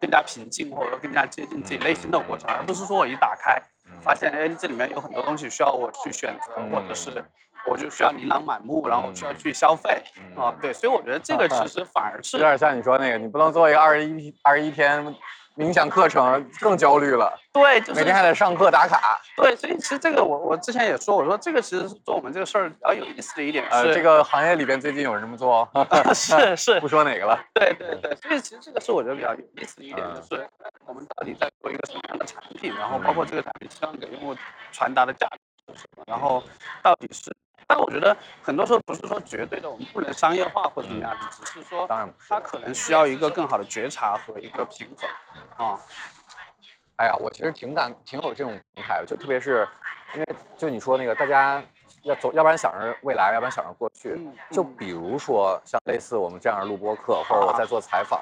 [0.00, 3.62] 更加平静或者更加接近自己内心的过程，而不是说我一打开。
[4.00, 7.22] 发现哎，这里面有很多东西需要我去选择，或者是
[7.68, 10.02] 我就需要琳琅满目，然后我需要去消费
[10.34, 10.50] 啊。
[10.62, 15.14] 对，所以我觉得这个其实反而是有点像你说那个，你不能做一个二十一二十一天。
[15.56, 19.20] 冥想课程更焦虑了，对，就是每天还得上课打卡。
[19.36, 25.68] 对，所以其实这个我我之前也说，我说这个其实是做我们这个事儿比较有意思的一点是，这个行业里边最近有人这么做，
[26.14, 27.38] 是是， 不说哪个了。
[27.54, 30.48] 对对对，所以其实这个是我觉得比较有意思的一点，就是
[30.86, 34.36] 我们到底在做一个什么样的产品，然后包括这个产品希望给用户
[34.72, 36.42] 传达的价值是什么，然后
[36.82, 37.30] 到底是。
[37.66, 45.78] 但我觉得很多时候不是说绝对的我们不能商业化或者怎么样，只是说，当然，它可能需要一个更好的觉察和一个平衡啊。
[46.96, 49.66] 哎呀，我其实挺感挺有这种状态，就特别是
[50.14, 51.62] 因为就你说那个大家
[52.02, 54.20] 要走，要不然想着未来，要不然想着过去。
[54.50, 58.20] 就比如说像类似我们这样的录播课，或者我在做采访。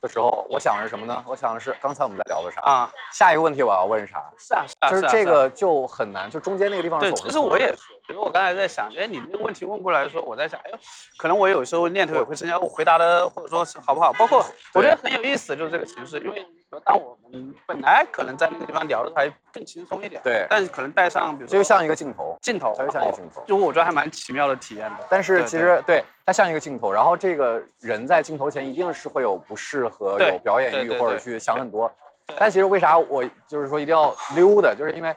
[0.00, 1.24] 的时候，我想的是什么呢？
[1.26, 2.92] 我想的是刚才我们在聊的啥啊？
[3.12, 4.22] 下一个问题我要问啥？
[4.38, 7.00] 是啊，是啊，就是这个就很难，就中间那个地方。
[7.00, 10.78] 对，其实我也是，比如我刚才在想，哎，你这个问题问过来的时候，我在想，哎呦，
[11.16, 14.12] 可能我有时候念头也会增加，我回答的或者说是好不好？
[14.12, 16.46] 包括我觉得很有意思，就是这个形式，因为。
[16.84, 25.06] 当我们本来可能在那个地方聊的还更轻松一点，对，但是可能带上，比如就像一个镜头，镜头，它就像一个镜头，就我觉得还蛮奇妙的体验的。
[25.08, 31.90] 但是其实对它像一个镜头，然后这个人在镜头前一定是会有不适合有表演欲或者去想很多。
[32.36, 35.16] 但其实为啥我就是说一定要溜的，就是因为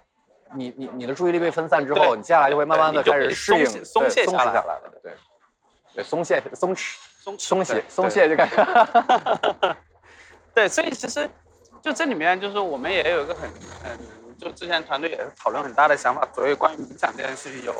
[0.56, 5.12] 你你你的注意力被分散之后，你接下来就会慢慢的开始适应，松懈下来了，对，
[5.96, 9.76] 对，松懈松弛松松懈松懈就感觉，
[10.54, 11.30] 对，所以其实。
[11.84, 13.50] 就这里面，就是我们也有一个很，
[13.86, 13.98] 嗯，
[14.40, 17.74] 就之前团队也是讨论很大的想法，所谓关于冥想这件事情，有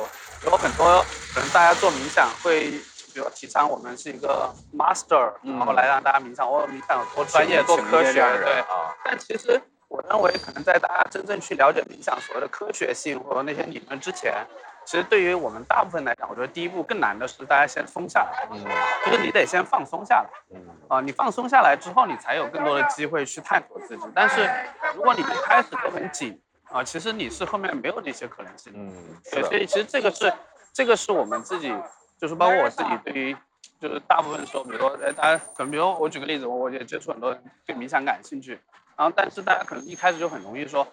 [0.44, 1.00] 有很多
[1.32, 2.72] 可能大家做冥想会，
[3.14, 8.92] 比如提倡我们是一个 master，然后来让大家冥想，我，冥想有多专业、多科学，对啊。
[9.04, 14.44] 但其实我认为，可能在大家真正去了解冥想所谓的科学性或者那些理论之前。
[14.84, 18.64] 其实对于我们大部分来讲，我觉得第一步更难的是大家先松下来，嗯，
[19.06, 24.04] 就是你得先放松下来，嗯，啊，你放松下来之后，你才有更多的机会去探索自己。
[24.14, 24.48] 但是
[24.94, 28.92] 如果你一开始都很紧，啊，其实你是后面没有这些可能性，嗯，
[29.30, 30.32] 对，所以其实这个是
[30.72, 31.72] 这个是我们自己，
[32.18, 33.36] 就是包括我自己对于，
[33.80, 38.60] 就是大部分时候，比如说，哎，大家可能比如我举个例子，我我也接触很多人对冥想感兴趣，
[38.96, 40.86] 然后但是大家可能一开始就很容易说。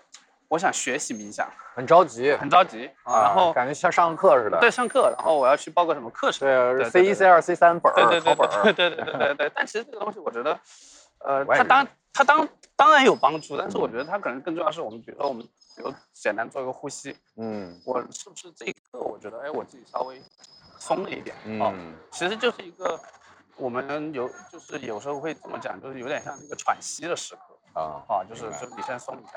[0.49, 3.21] 我想学习冥想，很着急，很着急啊！
[3.21, 4.59] 然后感觉像上课似的。
[4.59, 6.47] 对，上课，然后我要去报个什么课程？
[6.75, 8.63] 对，C 一、C 二、C 三本儿，考本儿。
[8.73, 9.51] 对对对对对。
[9.53, 10.59] 但其实这个东西，我觉得，
[11.19, 15.43] 呃，它当它当当然有帮助，但是我觉得它可能更重要是我们，比如说我们，
[15.77, 20.19] 比如简单做一个呼吸，嗯，我是不是这一刻，我觉得，哎，我自己稍微
[20.79, 22.99] 松了一点，嗯，其实就是一个
[23.55, 29.33] 我们有，就是有时候会怎么讲，就是有点像一个喘息的时刻啊啊，就是就你先松一下。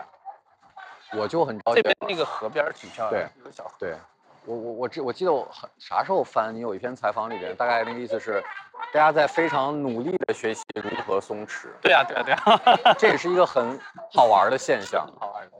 [1.16, 1.82] 我就很着急。
[1.82, 3.70] 这边那个河边挺漂亮，对，小河。
[3.78, 3.96] 对，
[4.44, 8.42] 我我我记我记得我很啥时候翻你有一篇采访里边，大概那个意思是，
[8.92, 11.68] 大家在非常努力的学习如何松弛。
[11.80, 13.78] 对呀对呀对呀，这也是一个很
[14.12, 15.06] 好玩的现象。
[15.18, 15.56] 好玩的，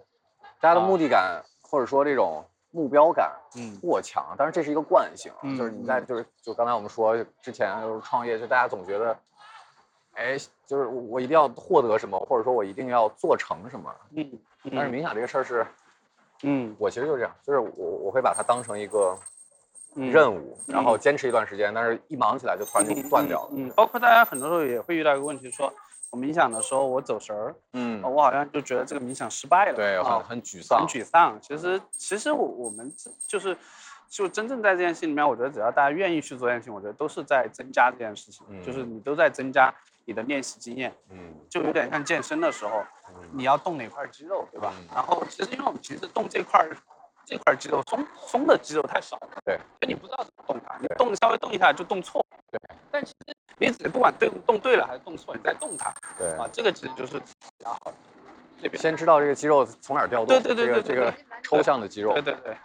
[0.61, 4.35] 大家的目的感或者说这种目标感，嗯，过强。
[4.37, 9.17] 但是这是一个惯性，就是你在就是就刚才我们说之前就是创业，就大家总觉得，
[10.15, 13.95] 哎，就是我一定要获得什么，或者说我一定要做成什么。
[14.15, 14.31] 嗯。
[14.71, 15.67] 但是冥想这个事儿是，
[16.45, 17.73] 嗯，我其实就这样，就是我
[18.05, 19.19] 我会把它当成一个
[19.97, 23.49] 任务，然后坚持一段时间，但是一忙起来就突然就断掉了。
[23.55, 25.73] 嗯，包括大家很多时候也会遇到一个问题，说
[26.11, 31.37] 我冥想的时候我走神儿，嗯，我好像就觉得这个冥想失败了，对，很很沮丧，很沮丧。
[31.43, 32.93] 其实其实我我们
[33.27, 33.57] 就是
[34.09, 39.75] 就真正在这件事情里面，我觉得只要大家愿意去做这件事情，我觉得都是在增加这件事情，就是你都在增加。
[40.05, 42.83] 你的练习经验，嗯，就有点像健身的时候，
[43.33, 44.73] 你要动哪块肌肉，对吧？
[44.95, 46.67] 然后其实因为我们平时动这块
[47.25, 52.59] 这块肌肉松松的肌肉太少了，对，所以你不知道怎么动它，你动稍微动一下就动错，对。
[52.91, 57.27] 但其实你只不管对动对了还是动错，你再动它，对啊，这个其实就是比
[57.65, 57.95] 较好的。
[58.61, 61.13] 这边先知道这个肌肉从哪儿调动，对对对对，这个
[61.43, 62.57] 抽象的肌肉，对对对。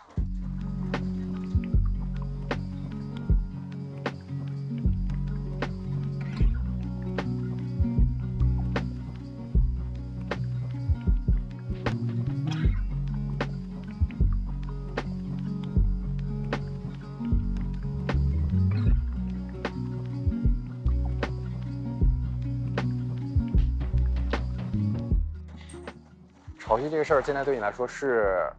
[26.90, 28.52] 这个事儿，现在对你来说是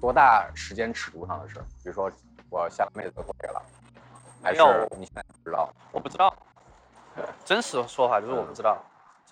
[0.00, 1.62] 多大时间尺度上的事儿？
[1.82, 2.10] 比如说
[2.50, 3.62] 我下妹子过月了，
[4.42, 4.62] 还是
[4.98, 5.68] 你现在不知道？
[5.92, 6.34] 我不知道，
[7.44, 8.78] 真实的说法就是我不知道，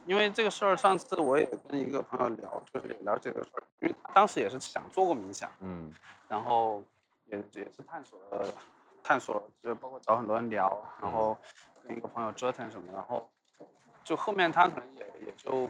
[0.07, 5.92] 因为这个事儿上次我也跟一个朋友聊，就是也聊这个事儿，因为他当时也是想做过冥想，嗯
[6.29, 6.83] 然后
[7.27, 8.47] 也也是探索了
[9.03, 11.37] 探索了，就包括找很多人聊，然后
[11.87, 13.29] 跟一个朋友折腾什么，然后
[14.03, 15.68] 就后面他可能也也就。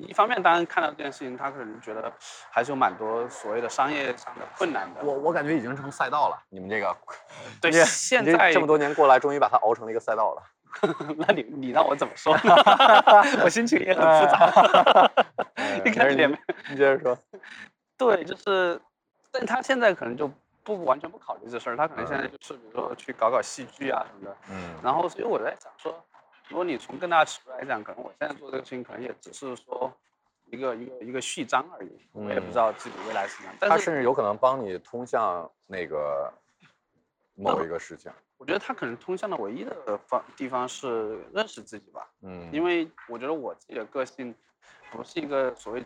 [0.00, 2.12] 一方面，当然看到这件事情，他可能觉得
[2.50, 5.02] 还是有蛮多所谓的商业上的困难的。
[5.02, 6.96] 我我感觉已经成赛道了，你们这个
[7.60, 10.42] 对现在这么多年过来，终于把它熬成了一个赛道了。
[11.16, 12.54] 那你你让我怎么说呢？
[13.42, 15.10] 我心情也很复杂。
[15.84, 17.18] 一开始也没你接着说。
[17.96, 18.78] 对，就是，
[19.32, 20.30] 但他现在可能就
[20.62, 24.36] 不完全不考虑这事儿，他可能现在就是比如说去搞搞戏剧啊什么的。
[24.50, 26.05] 嗯然后，所以我在想说，
[26.48, 29.92] 如果你从更大的尺度来讲，可能我现在做这个事情，可能也只是说
[30.46, 31.90] 一个一个一个序章而已。
[32.12, 36.32] 我也不知道自己未来是什么样，它但是甚至有可能帮你通向那个
[37.34, 38.12] 某一个事情。
[38.38, 42.06] 我觉得他可能通向的唯一的方地方是认识自己吧。
[42.20, 44.34] 嗯，因为我觉得我自己的个性
[44.90, 45.82] 不是一个所谓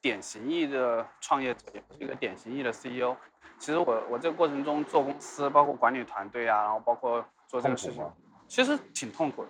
[0.00, 3.16] 典型意义的创业者，也不是一个典型意义的 CEO。
[3.60, 8.04] 其实我我这个过程中做公司，包括管理团队啊，然后包括做这个事情
[8.48, 9.48] 其实挺痛苦的，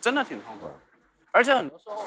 [0.00, 0.66] 真的挺痛苦。
[0.66, 0.74] 的。
[1.30, 2.06] 而且很多时候，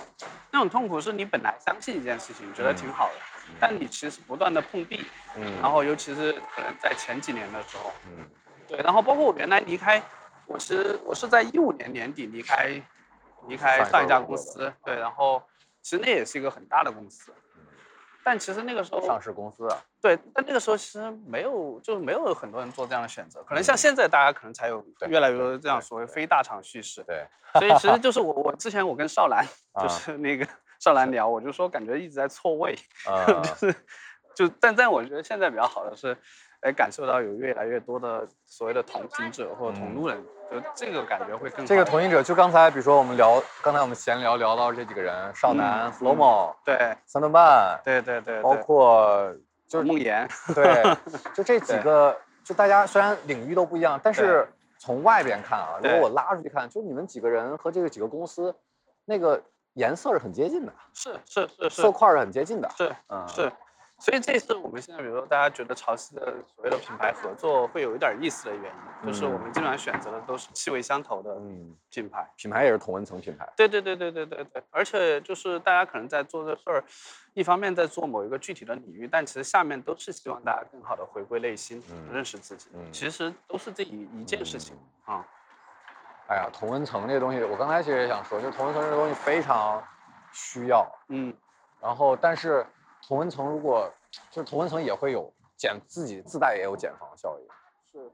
[0.50, 3.14] 那种痛苦是你本来相信一件事情，觉得挺好的，
[3.60, 8.28] 但你其实不断的碰壁，嗯，然后尤其是可能在前几年的时候，嗯。
[8.68, 10.02] 对，然后包括我原来离开，
[10.48, 12.82] 我其实我是在一五年年底离开，
[13.48, 15.42] 离开上一家公司，对，然后
[15.82, 17.34] 其实那也是一个很大的公司，
[18.24, 19.78] 但其实那个时候上市公司啊。
[20.02, 30.48] 对，但那个时候其实没有，就是没有很多人做这样的选择，可能像现在大家可能才有越来越多这样所谓非大厂叙事，对，所以其实 就是我我之前我跟少兰啊就是那个
[30.80, 32.76] 少兰聊，我就说感觉一直在错位，
[33.08, 33.76] 呃， 就是
[34.36, 36.18] 就但但我觉得现在比较好的是，
[36.62, 49.34] 哎，感受到有越来越多的所谓的同行者或者同路人，就这个感觉会更这个同行者，就刚才比如说我们聊，刚才我们闲聊聊到这几个人，少男、嗯 Flomo、对三顿半，对对对，包括
[49.68, 50.84] 就是梦岩，对，
[51.34, 54.48] 就这几个，就大家虽然领域都不一样，但是
[54.78, 58.54] 从外边看啊，如果我拉出去看，就你们几个人和这个几个公司，
[59.06, 59.42] 那个
[59.74, 62.70] 颜色是很接近的，是是是是色块儿是很接近的。
[62.78, 63.52] 是嗯，是，
[64.02, 72.28] 所以这是我们现在比如说大家觉得潮汐的所谓的品牌合作会有一点意思的原因，就是我们基本上选择的都是气味相投的嗯，品牌。
[72.36, 73.48] 品牌也是同温层品牌。
[73.56, 76.84] 对对对对对对对，而且就是大家可能在做这事儿，
[77.36, 85.24] 一方面在做某一个具体的领域，但其实下面都是希望大家更好的回归内心，嗯认识自己，嗯其实都是这一一件事情啊。
[86.28, 89.84] 哎呀，同温层这个东西，我刚才其实也想说，就同温层这个东西非常
[90.34, 90.90] 需要。
[91.10, 91.32] 嗯，
[91.80, 92.66] 然后，但是
[93.08, 93.92] 同温层如果
[94.30, 97.48] 就是同温层也会有减自己自带也有减防效应。
[97.92, 98.12] 是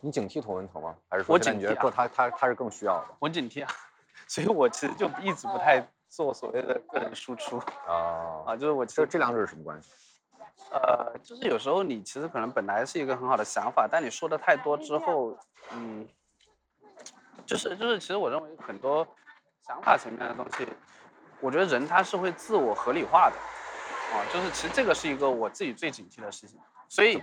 [0.00, 0.96] 你警惕同温层吗？
[1.08, 3.70] 还是说我警觉得警惕啊不，它它它是更需要的我警惕啊，
[4.28, 8.44] 所以我其实就一直不太做所谓的个人输出啊？
[8.46, 9.90] 啊，就是我其实这这两者是什么关系？
[10.70, 15.36] 呃，就是有时候你其实可能本来是一个很好的想法，但你说的太多之后，
[15.70, 16.06] 嗯，
[17.44, 19.06] 就是就是，其实我认为很多
[19.66, 20.66] 想法层面的东西，
[21.46, 23.36] 我觉得人他是会自我合理化的，
[24.12, 27.22] 啊，就是其实这个是一个我自己最警惕的事情，所以？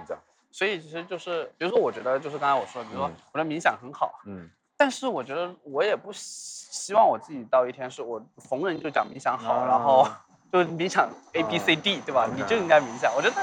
[0.50, 10.22] 所以其实就是，比如说我觉得就是刚才我说的，比如说嗯我的冥想很好，嗯但是我觉得我也不希希望我自己到一天是我逢人就讲冥想好，然后啊
[10.54, 13.12] 就冥想 A B C D 对吧你就应该冥想。
[13.16, 13.36] 我觉得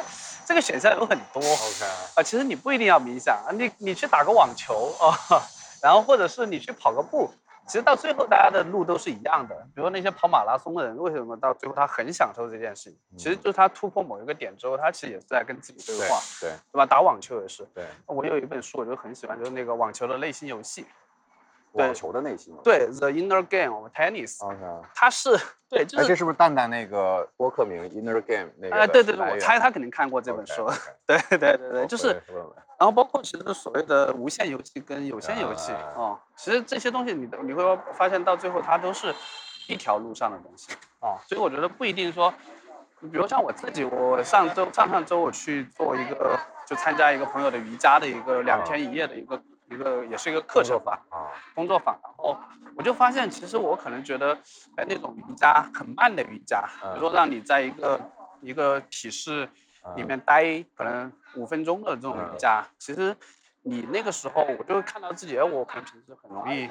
[0.47, 5.43] 这个选项有很多，OK，啊，其实你不一定要冥想啊，你你去打个网球啊，
[5.83, 7.29] 然后或者是你去跑个步，
[7.71, 9.55] 其实到最后大家的路都是一样的。
[9.73, 12.99] 比如说那些跑马拉松的人，为什么到最后他很享受这件事情？
[13.17, 16.85] 其实就是他突破某一个点之后，他其实也是在跟自己对对话，对对吧？
[16.85, 17.65] 打网球也是。
[17.73, 20.85] 对，我有一本书，我就很喜欢，就是那个网球的内心游戏。
[21.73, 22.55] 对网球的内心。
[22.65, 24.59] 对，The Inner Game of Tennis，、，OK。
[24.95, 28.77] 它是对，就哎，是这是不是蛋蛋那个播客名 Inner Game 那个？
[28.77, 30.69] 哎，对对对，我猜他肯定看过这本书。
[31.07, 32.09] 对对对对，就是，
[32.79, 39.15] 然后包括其实所谓的无限游戏跟有限游戏啊哦，其实这些东西你都你会发现到最后它都是
[39.69, 42.33] 一条路上的东西啊，所以我觉得不一定说，
[43.01, 52.37] 比如像我自己，我上周上上周我去做一个就参加一个朋友的瑜伽的一个两天一夜的一个一个也是一个课程吧，啊，工作坊，然后
[52.77, 54.37] 我就发现，其实我可能觉得，
[54.77, 58.01] 哎，那种瑜伽很慢的瑜伽，比如说让你在一个
[58.41, 59.49] 一个体式
[59.97, 63.17] 里面待可能五分钟的这种瑜伽，其实
[63.63, 66.69] 你那个时候我就会看到自己，哎，我可能平时很容易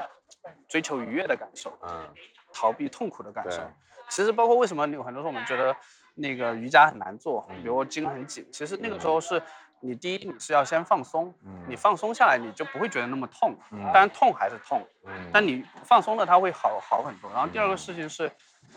[0.67, 2.07] 追求愉悦的感受，嗯，
[2.53, 3.61] 逃避痛苦的感受。
[4.09, 5.75] 其实包括为什么有很多时候我们觉得
[6.15, 7.61] 那个瑜伽很难做，嗯。
[7.61, 9.41] 比如筋很紧，其实那个时候是
[9.81, 17.31] 你第一你是要先放松，嗯你放松下来你就不会觉得那么痛，嗯当然痛还是痛，嗯但你放松了它会好好很多。
[17.31, 18.31] 然后第二个事情是，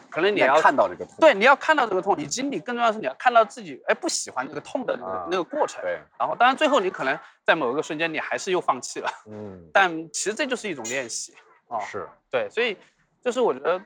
[0.09, 5.83] 可能你你要看到这个痛，对，你要看到这个痛，以及你更重要的是你要看到自己哎不喜欢这个痛的那个、啊那个过程。
[5.83, 11.35] 对，然后当然最后你可能在某一个瞬间你还是又放弃了，嗯，但其实这就是一种练习
[11.69, 11.81] 啊。
[11.81, 12.77] 是，对，所以
[13.21, 13.81] 就是我觉得，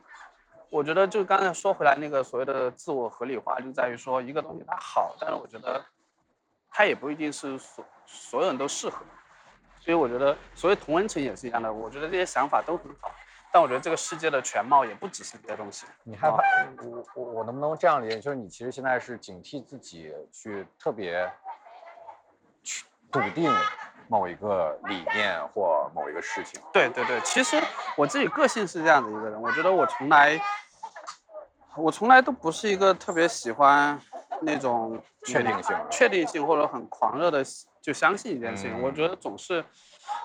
[0.70, 5.82] 我觉得就刚才说回来那个所谓的自我合理化，就在于说一个东西它好，但是我觉得
[6.76, 8.98] 它也不一定是所所有人都适合。
[9.80, 13.10] 所以我觉得，所谓同温层也是一样的，我觉得这些想法都很好，
[13.50, 15.86] 但我觉得这个世界的全貌也不只是这些东西。
[16.02, 16.36] 你害怕
[16.82, 18.20] 我我我能不能这样理解？
[18.20, 21.32] 就是你其实现在是警惕自己去特别
[22.62, 23.50] 去笃定
[24.08, 26.60] 某一个理念或某一个事情。
[26.74, 27.56] 对对对，其实
[27.96, 30.38] 我自己个性是这样的一个人，我觉得我从来，
[31.74, 33.98] 我从来都不是一个特别喜欢
[34.42, 37.44] 那种 确定性嗯确定性或者很狂热的
[37.80, 38.72] 就相信一件事情。
[38.78, 39.64] 嗯我觉得总是，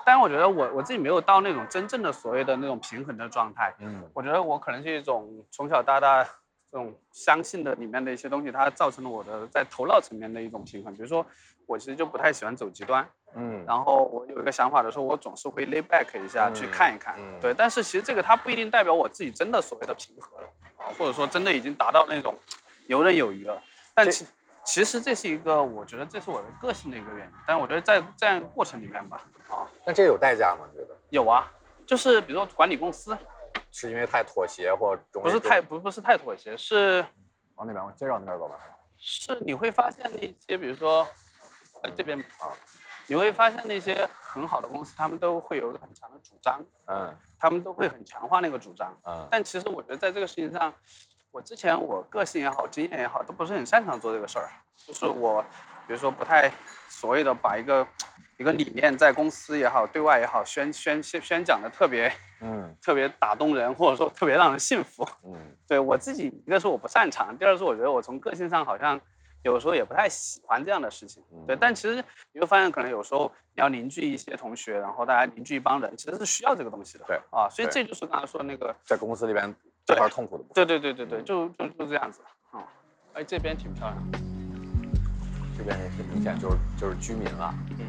[0.04, 3.74] 但是我觉得我我自己没有到那种真正的所谓的那种平衡的状态。
[3.78, 10.94] 嗯我觉得我可能是一种从小到大这种相信的里面的一些东西，它造成了我的在头脑层面的一种平衡。
[10.94, 11.24] 比如说，
[11.66, 17.52] 我其实就不太喜欢走极端，嗯然后我有一个想法的时候，我总是会 lay back 一下、去嗯看一看，嗯对。
[17.52, 20.48] 但是其实这个它不一定代表我自己真的所谓的平和了，
[20.78, 22.34] 啊，或者说真的已经达到那种
[22.86, 23.62] 游刃有余了。
[23.94, 24.26] 但其
[24.64, 27.32] 其实这是一个，我觉得这是我的个性的一个原因。
[27.46, 30.66] 但我觉得在这样一个过程里面吧，啊，那这有代价吗？
[30.72, 31.50] 你觉得有啊，
[31.86, 33.16] 就是比如说管理公司，
[33.70, 37.04] 是因为太妥协或不是太不不是太妥协，是
[37.56, 38.54] 往那边，我接着往那边走吧。
[38.98, 41.06] 是你会发现那些，比如说，
[41.82, 42.54] 呃，这边啊，
[43.08, 48.96] 你会发现那些很好的公司，他们都会有一个很强的主张，嗯他们都会很强化那个主张。
[49.04, 50.72] 嗯但其实我觉得在这个事情上，
[51.32, 54.50] 我之前我个性也好，经验也好，都不是很擅长做这个事儿。
[54.76, 55.42] 就是我，
[55.86, 56.52] 比如说不太
[56.88, 57.86] 所谓的把一个
[58.36, 65.08] 一个理念在公司也好，对外也好，宣宣宣宣讲的特别嗯特别打动人，或者说特别让人信服。
[65.24, 69.00] 嗯 对我自己，一个是我不擅长，第二是我觉得我从个性上好像
[69.42, 71.22] 有时候也不太喜欢这样的事情。
[71.46, 77.04] 对，嗯但其实你会发现，可能有时候你要凝聚一些同学，然后大家凝聚一帮人，其实是需要这个东西的。
[77.06, 80.66] 对啊，所以这就是刚才说的那个，在公司里边这块痛苦的部分。
[80.66, 82.20] 对对对对对，就就就这样子。
[82.50, 82.64] 啊，
[83.14, 84.02] 哎，这边挺漂亮。
[85.56, 87.54] 这边也是明显就是就是居民了。
[87.78, 87.84] 哎，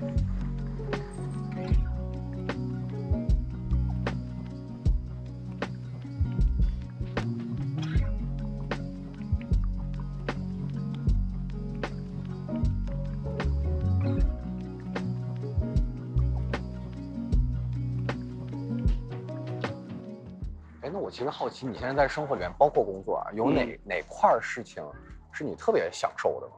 [21.23, 24.83] 其实好奇，你现在在生活里面，包括工作啊，有哪、嗯哪块儿事情
[25.31, 26.53] 是你特别享受的吗？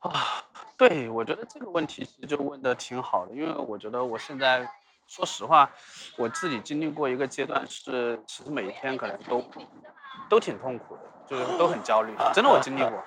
[0.00, 0.44] 啊，
[0.76, 4.70] 对，我觉得这个问题其实就问的挺好的，因为我觉得我现在，
[5.06, 5.70] 说实话，
[6.18, 9.42] 我自己经历过一个阶段是，其实每一天可能都
[10.28, 13.02] 都挺痛苦的，就是都很焦虑，真的我经历过。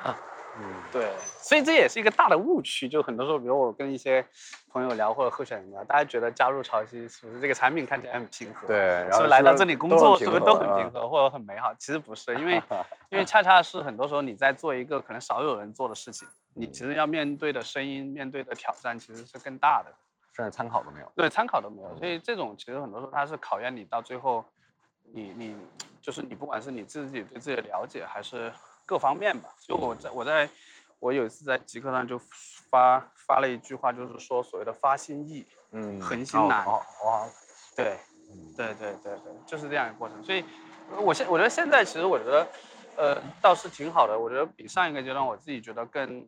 [0.58, 2.88] 嗯对，所以这也是一个大的误区。
[2.88, 4.26] 就很多时候，比如我跟一些
[4.72, 8.68] 朋友聊或者候选人聊，大家觉得加入潮汐是不是这个产品看起来很平和？
[8.68, 11.74] 对，然后来到这里工作是不是都很平和或者很美好？
[11.76, 12.62] 其实不是，因为
[13.12, 19.92] 因为恰恰是很多时候你在做一个可能少有人做的事情，你其实要面对的声音、面对的挑战其实是更大的，
[20.34, 21.12] 甚至参考都没有。
[21.16, 21.98] 对，参考都没有。
[21.98, 24.46] 所以这种其实很多时候它是考验你到最后，
[25.12, 25.58] 你你
[26.02, 28.52] 就是你不管是你自己对自己的了解，还是
[28.86, 29.50] 各方面吧。
[29.60, 30.50] 就我在我在
[31.00, 32.20] 我有一次在极客上就
[32.70, 37.30] 发发了一句话，就是说所谓的发心易，嗯恒心难哦哦
[37.76, 37.98] 对，
[38.32, 40.24] 嗯对对对对，就是这样一个过程。
[40.24, 40.44] 所以，
[40.92, 42.48] 呃我现我觉得现在其实我觉得，
[42.98, 44.18] 呃，倒是挺好的。
[44.18, 46.28] 我觉得比上一个阶段我自己觉得更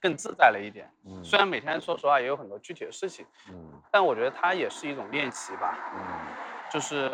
[0.00, 0.90] 更自在了一点。
[1.04, 5.76] 嗯虽然每天说实话也有很多具体的事情，嗯但我觉得它也是一种练习吧。
[5.94, 6.00] 嗯
[6.70, 7.08] 就是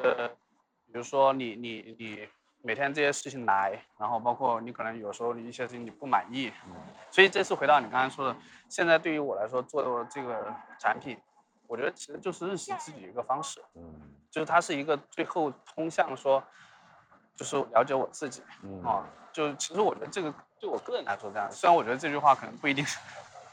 [0.87, 2.29] 比如说你你你
[2.67, 6.75] 每天这些事情来，然后包括你可能有时候你一些事情你不满意，嗯
[7.11, 8.37] 所以这次回到你刚才说的，
[8.71, 11.21] 现在对于我来说做这个产品，
[11.67, 13.63] 我觉得其实就是认识自己一个方式。
[13.75, 13.83] 嗯
[14.31, 16.43] 就是它是一个最后通向说，
[17.37, 19.05] 就是了解我自己嗯啊。
[19.31, 22.85] 就其实我觉得这个对我个人来说这样，虽然我觉得这句话可能不一定，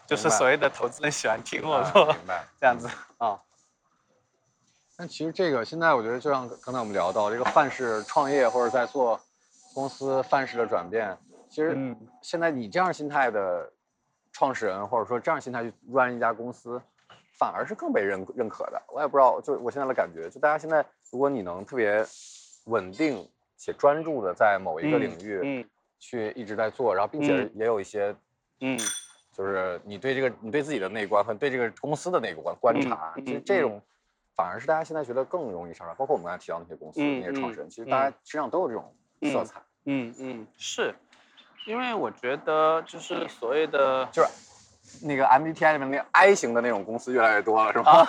[0.08, 2.46] 就是所谓的投资人喜欢听或者啊说明白。
[2.62, 3.38] 这样子啊。
[5.02, 9.20] 但其实这个现在我觉得，就像刚才我们聊到这个范式创业或者在做
[9.74, 11.18] 公司范式的转变，
[11.50, 11.98] 其实嗯。
[12.22, 13.68] 现在你这样心态的
[14.32, 16.80] 创始人，或者说这样心态去 run 一家公司，
[17.40, 18.80] 反而是更被认认可的。
[18.94, 22.06] 我也不知道，就我现在的感觉，就大家现在，如果你能特别
[22.66, 23.28] 稳定
[23.58, 25.66] 且专注的在某一个嗯领域嗯。
[25.98, 27.52] 去一直在做，然后并且嗯。
[27.56, 28.16] 也有一些
[28.60, 28.78] 嗯。
[29.34, 33.82] 就是你对这个你对自己的内观和对这个公司的那个观观嗯察，嗯其实这种
[34.42, 40.96] 反而是大家现在觉得更容易上手，包括我们刚才提到那些公司、嗯那些创嗯始人，其实大家身上都有这种色嗯彩，嗯嗯，是，
[41.68, 44.30] 因为我觉得就是所谓的就是。
[45.04, 48.04] 那个 MBTI 里面那个 I 型的那种公司越来越多了，是吧？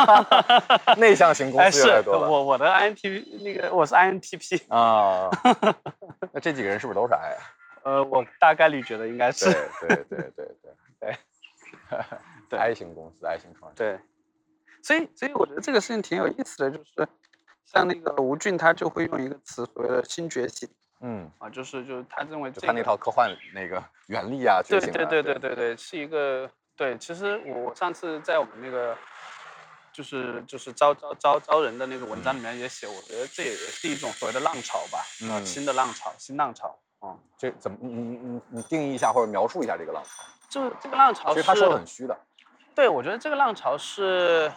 [0.98, 2.28] 内向型公司越来越多了。
[2.28, 5.30] 我我的 INTP 那个我是 INTP，啊，
[6.32, 7.40] 那这几个人是不是都是 I 啊？
[7.84, 9.44] 呃，我大概率觉得应该是
[9.80, 10.56] 对对对对
[10.98, 11.16] 对
[12.50, 13.96] 对 i 型公司，I 型创始人。
[13.96, 14.04] 对，
[14.82, 17.08] 所以所以我觉得这个事情挺有意思的，就是
[17.64, 20.68] 像那个吴俊他就会用一个词所谓的新觉醒
[21.00, 26.96] 嗯，啊，就是就是他认为就他那套科幻那个 原力啊，觉对醒啊对对对对对，是一个对。
[26.98, 28.96] 其实我我上次在我们那个
[29.92, 36.78] 就是就是招招招招人的那个文章里面也写，我觉得这也是一种所谓的浪潮吧，啊，嗯新的浪潮，新浪潮。
[37.00, 40.22] 啊、这怎么你你你你定义一下或者描述一下这个浪潮？
[40.48, 42.16] 就是这个浪潮是，其实他说的很虚的。
[42.76, 44.52] 对，我觉得这个浪潮是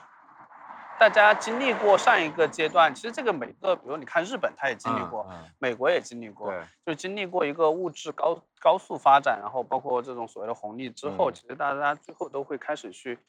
[0.98, 5.44] 大家经历过上一个阶段，其实这个每个，比如你看日本，他也经历过，嗯。
[5.60, 11.34] 美国也经历过，对，就经历过一个物质高高速发展，然后包括这种所谓的红利之后，嗯。
[11.34, 13.20] 其实大家最后都会开始去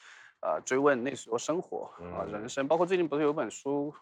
[0.41, 2.33] 呃追问那时候生活啊、嗯。
[2.33, 3.93] 人生，包括最近不是有本书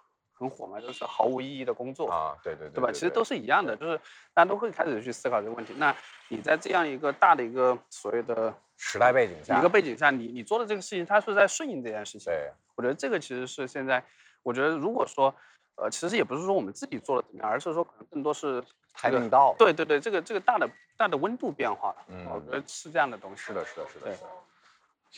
[0.44, 2.08] 很火嘛，就是毫无意义的工作。
[2.10, 2.92] 啊，对对对对吧？
[2.92, 3.96] 其实都是一样的，就是
[4.34, 5.74] 大家都会开始去思考这个问题。
[5.78, 5.94] 那
[6.28, 12.32] 你在这样一个大的一个所谓的时代背景下一个背景下，你你做的这个事情，它是在顺应这件事情。
[12.32, 14.04] 对，我觉得这个其实是现在，
[14.42, 15.34] 我觉得如果说，
[15.76, 18.60] 呃，其实也不是说我们自己做的怎么样，而是说可能更多是
[18.92, 19.54] 台这个领到。
[19.58, 23.42] 对对对，这个这个大的大的温度变化了，嗯我觉得是这样的东西。
[23.42, 24.28] 是的，是的，是的，对是的。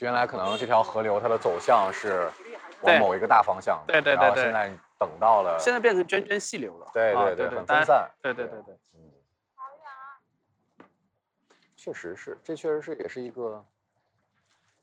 [0.00, 2.30] 原来可能这条河流它的走向是
[2.82, 6.90] 往某一个大方向的，对对对对然后现在等到了，现在变成涓涓细流了。
[6.92, 8.10] 对对对很分散。
[8.22, 9.10] 对对对对，嗯，
[11.76, 13.64] 确实是，这确实是也是一个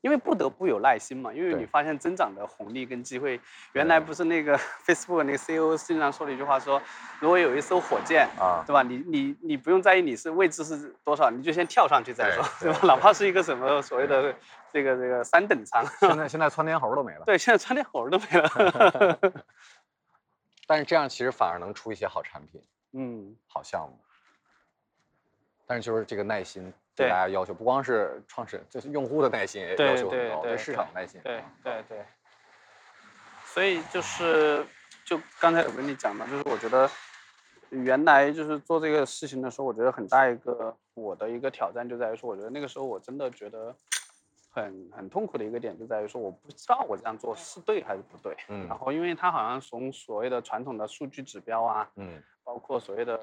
[0.04, 3.40] 因为不得不有耐心嘛，因为你发现增长的红利跟机会，
[3.72, 6.80] 原来不是那个 Facebook 那个 CEO 经常说了一句话说，
[7.20, 8.28] 如果有一艘火箭。
[8.38, 8.82] 啊，对吧？
[8.82, 12.86] 你你你不用在意你是位置是多少，你就先跳上去再说，对 对吧？
[12.86, 14.34] 哪怕是一个什么所谓的
[14.70, 19.18] 这个这个三等舱，现在 现在窜天猴都没了，对，现在窜天猴都没了。
[20.66, 23.98] 但是这样其实反而能出一些好产品、嗯，好项目。
[25.66, 31.20] 但是就是这个耐心对对大家要求，不光是创始人，就是用户的耐心也要求很高，对对对市场的耐心。
[31.22, 32.04] 对对对。
[33.44, 34.66] 所以就是
[35.04, 36.90] 就刚才有跟你讲嘛，就是我觉得
[37.70, 43.74] 原来就是做这个事情的时候，我觉得很大一个我的一个挑战就在于说，我觉得那个时候我真的觉得
[44.50, 48.36] 很很痛苦的一个点就在于说，我不知道我这样做是对还是不对。
[48.48, 53.18] 嗯然后因为它好像从所谓的传统的数据指标啊，嗯包括所谓的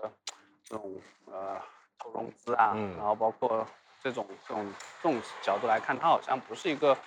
[0.64, 0.96] 这种
[1.26, 1.62] 呃
[2.02, 3.66] 投融资啊，嗯然后包括
[4.02, 4.66] 这种这种
[5.04, 6.98] 这种角度来看，它好像不是一个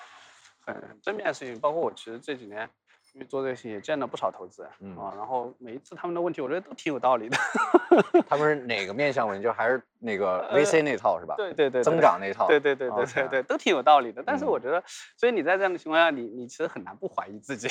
[0.65, 1.59] 很很正面的事情。
[1.59, 2.69] 包括我其实这几年
[3.15, 7.37] 因为做这个事情也见了不少投资人、嗯啊，然后每一次他们的问题，我觉得都挺有道理的。
[8.29, 9.43] 他们是哪个面向问题？
[9.45, 11.35] 就还是那个 VC 那套是吧？
[11.39, 12.47] 呃对对对，对增长那套。
[12.49, 14.23] 对对对对对对，都挺有道理的。
[14.25, 14.83] 但是嗯我觉得，
[15.17, 17.69] 所以你在这样的情况下，你你其实很难不怀疑自己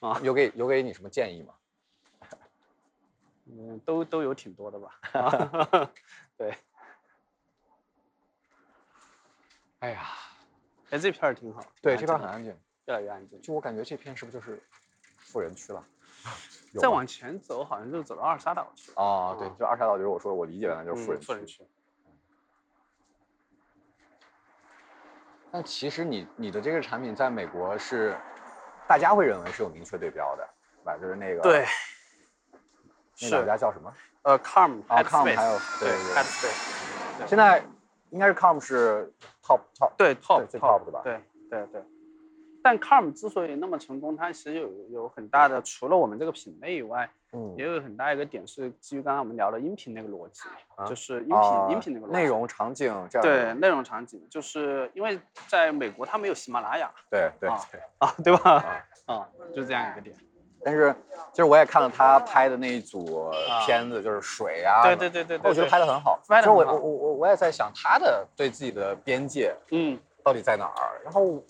[0.00, 0.18] 啊。
[0.22, 1.52] 有给有给你什么建议吗？
[3.50, 4.98] 嗯，都都有挺多的吧。
[5.12, 5.90] 啊
[6.36, 6.54] 对，
[9.80, 10.06] 哎呀，
[10.90, 11.62] 哎，这片儿挺好。
[11.80, 12.56] 对，这边很安静。
[12.86, 13.40] 越来越安静。
[13.42, 14.62] 就我感觉这片是不是就是
[15.18, 15.84] 富人区了？
[16.78, 19.02] 再往前走，好像就走到二沙岛去了。
[19.02, 21.24] 啊，对嗯，就二沙岛就是我说我理解的就是富人区。
[21.24, 21.66] 嗯富人区。
[25.50, 28.14] 但其实你你的这个产品在美国是
[28.86, 30.46] 大家会认为是有明确对标的，
[30.76, 30.98] 对吧？
[30.98, 31.64] 就是那个对，
[33.22, 33.92] 那两家叫什么？
[34.22, 36.22] 呃，Com 啊 Headspace，，Com 还有对对
[37.20, 37.62] 对现在
[38.10, 39.12] 应该是 Com 是
[39.42, 41.00] top top 对 Top 最 top 的吧？
[41.02, 41.82] 对对对。
[42.62, 50.42] 但 Com 之所以那么成功，它其实有有很大的，除了我们这个品类以外，嗯也有很大一个点是基于刚刚我们聊的音频那个逻辑，
[50.74, 57.80] 啊就是音频、啊音频那个逻辑内容场景这样对内容场景，就是因为在美国它没有喜马拉雅对对啊对。
[57.98, 58.84] 啊，对吧？
[59.06, 60.14] 啊，就这样一个点。
[60.64, 60.94] 但是
[61.32, 63.30] 其实我也看了他拍的那一组
[63.64, 66.18] 片子，就是水啊，对对对对对，我觉得拍的很好。
[66.26, 71.00] 其实我我我我我也在想他的对自己的边界嗯，到底在哪儿。
[71.04, 71.42] 然后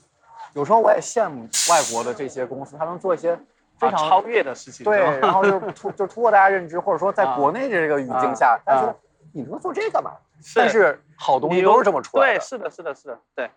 [0.55, 3.39] 有时候我也羡慕外国的这些公司，他能做一些
[3.79, 8.97] 非常啊超越的事情，对，然后就是突就突破大家认知，或者说在啊国内这个语境下啊，啊大家觉得
[9.33, 10.13] 你他妈做这个嘛？
[10.55, 13.51] 但是好东西都是这么出来的对，是的，是的，是的，对，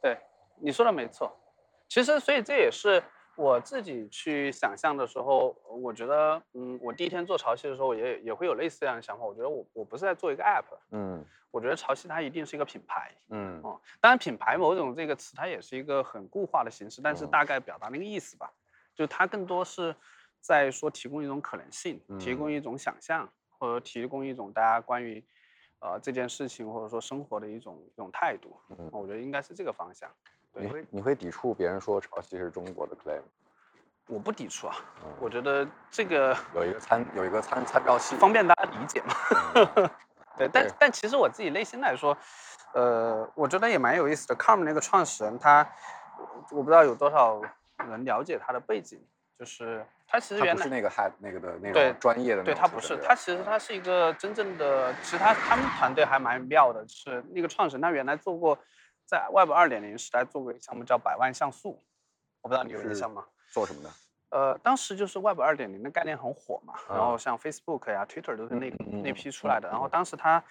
[0.00, 0.16] 对，
[0.60, 1.34] 你说的没错。
[1.88, 3.02] 其实，所以这也是
[3.38, 9.24] 我自己去想象的时候，我觉得，嗯，我第一天做潮汐的时候也也会有类似这样的想法。
[9.24, 13.14] 我觉得我我不是在做一个 app，嗯我觉得潮汐它一定是一个品牌。
[13.30, 18.52] 嗯哦，当然品牌某种这个词它也是一个很固化的形式，但是嗯大概表达那个意思吧，
[18.92, 19.94] 就它更多是
[20.40, 25.24] 在说提供一种可能性，提供一种想象，或者提供一种大家关于
[25.78, 28.56] 呃这件事情或者说生活的一种一种态度。
[28.76, 30.10] 嗯我觉得应该是这个方向。
[30.58, 33.22] 对你会你会抵触别人说潮汐是中国的 claim？
[34.06, 39.14] 我不抵触啊，嗯我觉得这个 有一个参有一个参参照系，方便大家理解嘛。
[39.54, 39.90] 嗯
[40.36, 42.16] 对，但对但其实我自己内心来说，
[42.72, 44.36] 呃，我觉得也蛮有意思的。
[44.36, 45.68] Calm 那个创始人他，
[46.52, 47.40] 我不知道有多少
[47.88, 49.00] 人了解他的背景，
[49.36, 58.56] 就是他其实原来不是那个 hat 那个的那对种专业的那对种他不是，他其实他是一个真正的，其实他他们团队还蛮妙的，是那个创始人他原来做过
[59.08, 61.80] 在 Web 二点零时代做过一个项目叫百万像素，
[62.42, 63.24] 我不知道你有印象吗？
[63.50, 63.90] 做什么的？
[64.28, 68.70] 呃，当时就是 Web 二点零的概念很火嘛，然后啊像 Facebook 呀、Twitter 都是那
[69.02, 69.66] 那批出来的。
[69.70, 70.44] 然后当时他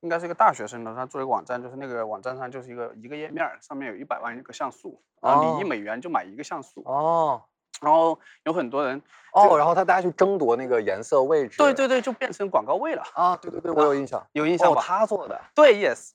[0.00, 6.82] 应该是一个大学生的，他做了一个网站，就是那个网站上就是一个一个页面，上面有一百万个像素，然后你一哦美元就买一个像素。
[6.86, 7.42] 哦
[7.80, 9.02] 然后有很多人，
[9.32, 11.58] 哦，然后他大家去争夺那个颜色位置。
[11.58, 14.20] 对对对，就变成广告位了，啊，对对对，我有印象。
[14.20, 14.80] 哦，有印象吧？
[14.80, 16.12] 他做的，对，yes，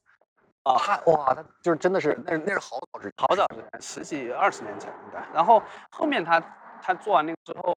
[0.64, 5.24] 他哇，他就是真的是那是那是好早之前好早之前，十几二十年前应该。
[5.34, 6.40] 然后后面他
[6.82, 7.76] 他做完那个之后，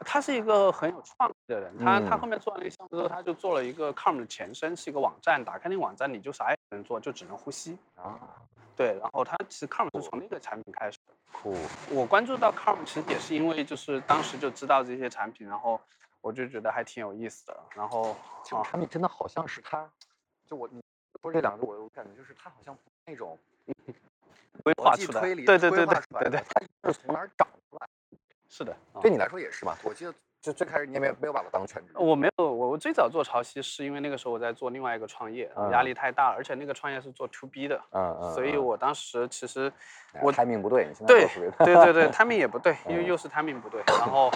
[0.00, 1.76] 他是一个很有创意的人。
[1.78, 5.42] 他他嗯后面做完那个项目之后，他就做了一个 Calm 的前身，是一个网站。
[5.44, 7.78] 打开那个网站，你就啥也不能做，就只能呼吸。
[7.96, 8.18] 啊，
[8.76, 11.14] 对，然后他其实 Calm 是从那个产品开始的。
[11.32, 11.56] 酷，
[11.90, 15.80] 我关注到 Calm 其实也是因为就是当时就知道这些产品，然后
[16.20, 17.56] 我就觉得还挺有意思的。
[17.74, 18.14] 然后
[18.44, 19.88] 这个啊，产品真的好像是他，
[20.46, 20.80] 就我你
[21.24, 23.38] 说这两个，我我感觉就是他好像不是那种
[24.62, 26.44] 规逻划出来，辑推理对对对对对对的，，
[26.82, 27.86] 他是从哪儿长出来？
[28.48, 28.72] 是的。
[28.92, 29.76] 啊对你来说也是吧？
[29.82, 39.72] 我记得就最开始你也没有没有把我当全职，我没有，我我最早做潮汐是因为那个时候我在做另外一个创业，压嗯力太大了，而且那个创业是做 to B 的，嗯嗯，所以嗯我当时其实
[40.22, 44.30] 我 timing 不对，你现在对对对对， timing 也不对，因为嗯又是 timing 不对，然后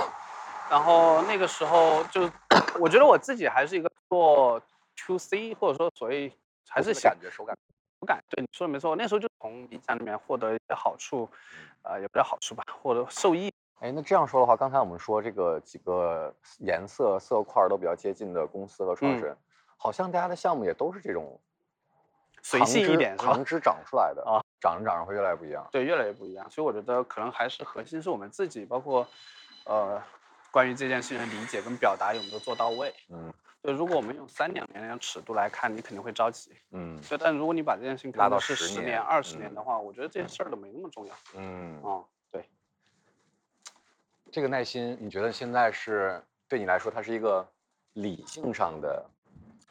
[0.71, 2.23] 然后那个时候就
[2.81, 4.61] 我觉得我自己还是一个做
[4.97, 6.33] to C 或者说所谓
[6.69, 7.57] 还是想感觉手感，
[8.01, 11.29] 手感，对你说的没错，那时候就从理想里面获得一些好处，
[11.83, 13.53] 呃，也不叫好处吧，获得受益。
[13.81, 19.37] 哎，那这样说的话，刚才我们说这个几个颜色色块儿都比较接近的公司和创始嗯人，
[19.77, 21.41] 好像大家的项目也都是这种
[22.43, 25.67] 随性一点长枝长出来的啊，长着长着会越来越不一样。
[25.71, 26.51] 对，越来越不一样。
[26.51, 29.07] 所以我觉得可能还是核心是我们自己，包括
[29.65, 30.03] 呃
[30.51, 32.93] 关于这件事情的理解跟表达有没有做到位。
[33.11, 33.33] 嗯
[33.63, 36.53] 就如果我们用三两年的尺度来看，你肯定会着急。
[36.71, 41.15] 嗯就但如果你把这件事情拉到是十年、二十年嗯的话，我觉得这些事儿都没那么重要。
[41.35, 42.49] 嗯，哦，对，
[44.31, 47.47] 这个耐心，你觉得现在是对你来说，它是一个
[47.95, 49.05] 理性上的，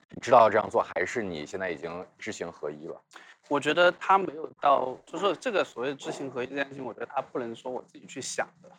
[0.09, 3.01] 你知道要这样做，还是你现在已经知行合一了？
[3.47, 8.69] 我觉得他没有到，就是这个所谓知行合一这件事情，我觉得他不能说我自己去想的。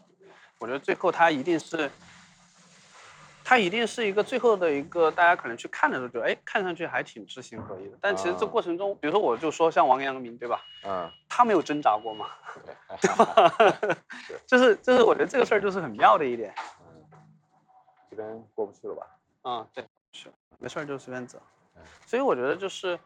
[0.59, 1.91] 我觉得最后他一定是，
[3.49, 7.97] 他一定是一个最后的一个，大家可能去看的时候觉得，哎，看上去还挺知行合一的。
[7.99, 10.63] 但其实这啊过程中，比如说我就说像王阳明，对吧？
[10.85, 12.27] 嗯，他没有挣扎过嘛，
[12.67, 13.97] 对，
[14.47, 16.53] 就是就是我觉得这个事儿就是很妙的一点。
[16.83, 17.07] 嗯，
[18.11, 19.07] 这边过不去了吧？
[19.45, 19.83] 嗯，对，
[20.13, 21.41] 是没事儿就随便走
[21.75, 21.83] 嗯。
[22.07, 23.01] 所以我觉得就是，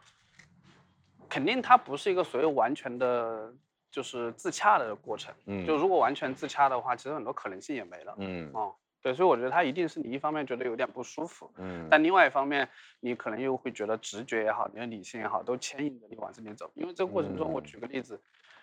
[1.29, 3.49] 肯定它不是一个所谓完全的，
[3.89, 5.33] 就是自洽的过程。
[5.45, 8.13] 嗯就如果完全自洽的话，其实很多可能性也没了。
[8.17, 12.67] 嗯哦，对，所以我觉得它一定是你一方面觉得有点不舒服，嗯，但另外一方面，
[13.01, 16.71] 你可能又会觉得直觉也好，你的理性也好，都牵引着你往这边走。
[16.73, 18.17] 因为这个过程中，我嗯举个例子，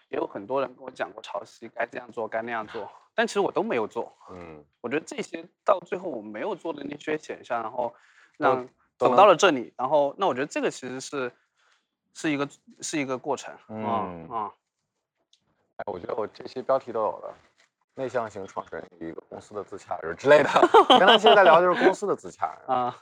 [0.08, 4.16] 也有很多人跟我讲过潮汐该这样做，该那样做，但其实我都没有做。
[4.30, 7.94] 嗯我觉得这些到最后我没有做的那些选项，然后
[8.38, 8.66] 让
[8.96, 11.30] 走到了这里，然后那我觉得这个其实是
[12.14, 12.48] 是一个
[12.80, 13.54] 是一个过程。
[13.68, 14.54] 嗯嗯啊，
[15.76, 17.34] 哎，我觉得我这些标题都有了。
[18.00, 20.48] 内向型创始人与一个公司的自洽就是之类的。
[20.88, 22.46] 刚才其实在聊的就是公司的自洽。
[22.66, 22.96] 啊，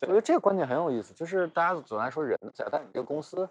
[0.00, 3.48] 我觉得这个观点很有意思，就是大家总来说人在，但你这个公司，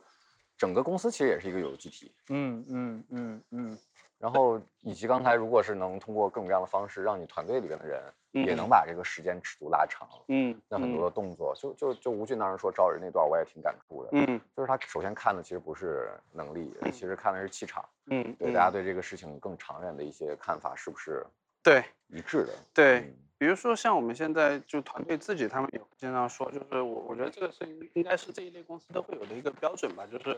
[0.57, 2.13] 整个公司其实也是一个有机体。
[2.28, 3.78] 嗯嗯嗯嗯，
[4.26, 8.01] 然后以及刚才如果是能通过各种各样的方式，让你团队里边的人
[8.32, 14.09] 也能嗯把这个时间尺度拉长，嗯，那很多的动作，就就就吴俊当时说招人那段，我也挺感触的。
[14.13, 21.23] 嗯就是他首先看的其实不是能力，其实看的是气场，嗯，对嗯大家对这个事情更长远的一些看法是不是
[21.61, 22.53] 对一致的？
[22.73, 23.01] 对。
[23.01, 30.30] 嗯比如说像我们现在就团队自己，他们也经常说，就是我我觉得这个是应应该是这一类公司都会有的一个标准吧，就是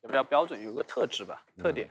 [0.00, 1.86] 也不叫标准，有个特质吧，特点，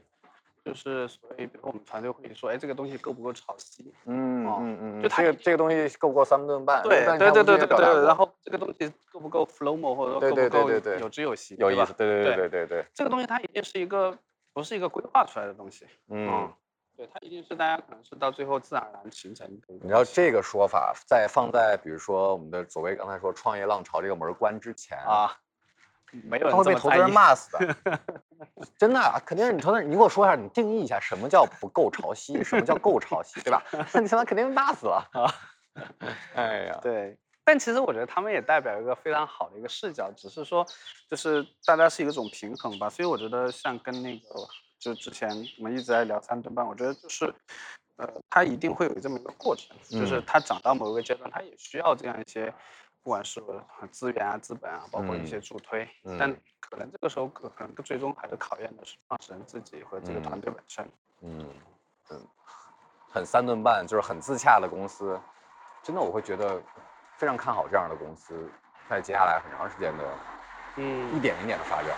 [0.66, 3.84] 就是所谓，比如我们团队会说，哎，这个东西够不够潮汐？
[4.06, 6.82] 嗯哦嗯嗯，就它这个这个东西够不够三顿半？
[6.82, 14.18] 对对对对对然后这个东西够不够 flomo，或者够不够对对对有之有息，对吧有意思，对对对对对对对，这个东西它一定是一个
[14.52, 16.52] 不是一个规划出来的东西，嗯。
[16.96, 19.46] 对，它一定是大家可能是到最后自然而然形成。
[19.68, 25.30] 你知道这个说法在放在比如说我们的所谓刚才说创业浪潮这个门关之前，啊，
[26.24, 27.10] 没有他会被投资人。
[27.10, 27.76] 骂死的，
[28.78, 33.62] 真的啊，肯定是你投资人，你给我说一下，你定义一下什么叫不够潮汐，什么叫够潮汐，对吧？
[34.00, 35.32] 你他妈肯定被骂死了 啊！
[36.34, 40.66] 哎呀，对，但其实我觉得他们也代表一个非常好的一个视角，只是说
[41.10, 42.88] 就是大家是一个种平衡吧。
[42.88, 44.46] 所以我觉得像跟那个
[44.78, 47.32] 就之前我们一直在聊三顿半，我觉得就是
[47.96, 52.52] 呃，它一定会有这么一个过程，就是嗯它长到某一个阶段，它也需要这样一些。
[53.06, 53.40] 不管是
[53.92, 55.88] 资源啊、资本啊，包括一些助推，
[56.18, 60.84] 但嗯可能这个时候可可能最终还是考验的是创始人自己和这个团队本身。
[61.20, 61.48] 嗯
[62.10, 62.26] 嗯，
[63.08, 65.16] 很三顿半，就是很自洽的公司，
[65.84, 66.60] 真的我会觉得
[67.14, 68.50] 非常看好这样的公司，
[68.90, 70.04] 在接下来很长时间的
[70.74, 71.96] 嗯一嗯，点一点的发展。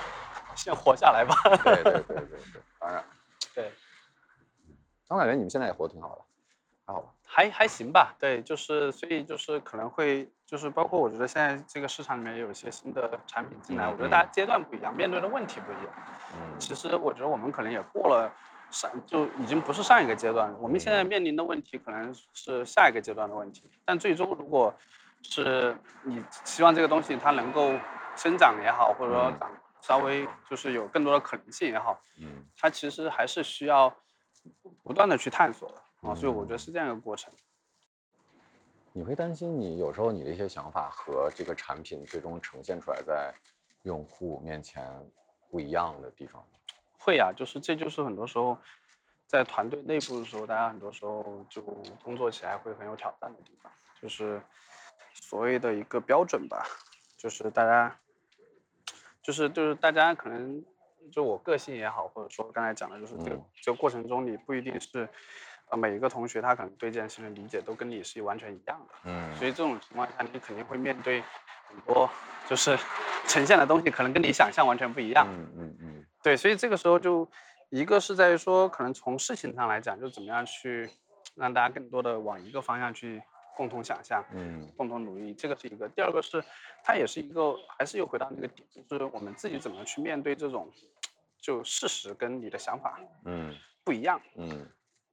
[0.55, 1.35] 先活下来吧。
[1.65, 3.03] 对对对对对，当然，
[3.55, 3.73] 对，
[5.07, 6.23] 张感觉你们现在也活得挺好的，
[6.87, 7.09] 还好吧？
[7.31, 15.95] 还还行吧，对，就是所以就是可能会就是包括我觉得现在这个市场里面也有一些新的产品进来，嗯我觉得大家阶段不一样，面对的问题不一样。
[16.35, 18.33] 嗯其实我觉得我们可能也过了
[18.71, 23.71] 上就已经不是上一个阶段，我们现在面临的问题可能是下一个阶段的问题。
[23.85, 24.75] 但最终如果
[25.23, 27.73] 是你希望这个东西它能够
[28.17, 29.51] 生长也好，或者说嗯长
[29.81, 33.89] 稍微就是有更多的可能性也好，嗯它其实还是需要
[34.63, 37.33] 不不断的去探索的啊，所以我嗯觉得是这样一个过程。
[38.93, 43.33] 你会担心你有时候你的一些想法和这个产品最终呈现出来在
[43.83, 44.85] 用户面前
[45.51, 46.49] 不一样的地方吗？
[46.99, 48.59] 会呀、就是这就是很多时候
[49.27, 51.63] 在团队内部的时候，大家很多时候就
[52.03, 53.71] 工作起来会很有挑战的地方，
[54.03, 54.43] 就是
[55.15, 56.67] 所谓的一个标准吧，
[57.17, 58.01] 就是大家，
[59.23, 60.65] 就是就是大家可能
[61.13, 65.09] 就我个性也好，或者说刚才讲的，就是这个、嗯这个过程中你不一定是。
[65.71, 71.23] 呃，每一个同学他可能对这件事情的理解都跟你是完全一样的，嗯所以这种情况下，你肯定会面对
[71.69, 72.09] 很多
[72.49, 72.79] 就是
[73.27, 75.27] 呈现的东西，可能跟你想象完全不一样。
[75.29, 77.29] 嗯嗯嗯对，所以这个时候就
[77.71, 80.91] 一个是在于说，可能从事情上来讲，就怎么样去
[81.35, 83.23] 让大家更多的往一个方向去
[83.57, 85.89] 共同想象、嗯共同努力，这个是一个。
[85.91, 86.43] 第二个是，
[86.83, 90.71] 它也是一个，还是又回到那个点，就是我们自己怎么去面对这种
[91.41, 93.55] 就事实跟你的想法嗯
[93.85, 94.21] 不一样。
[94.37, 94.67] 嗯，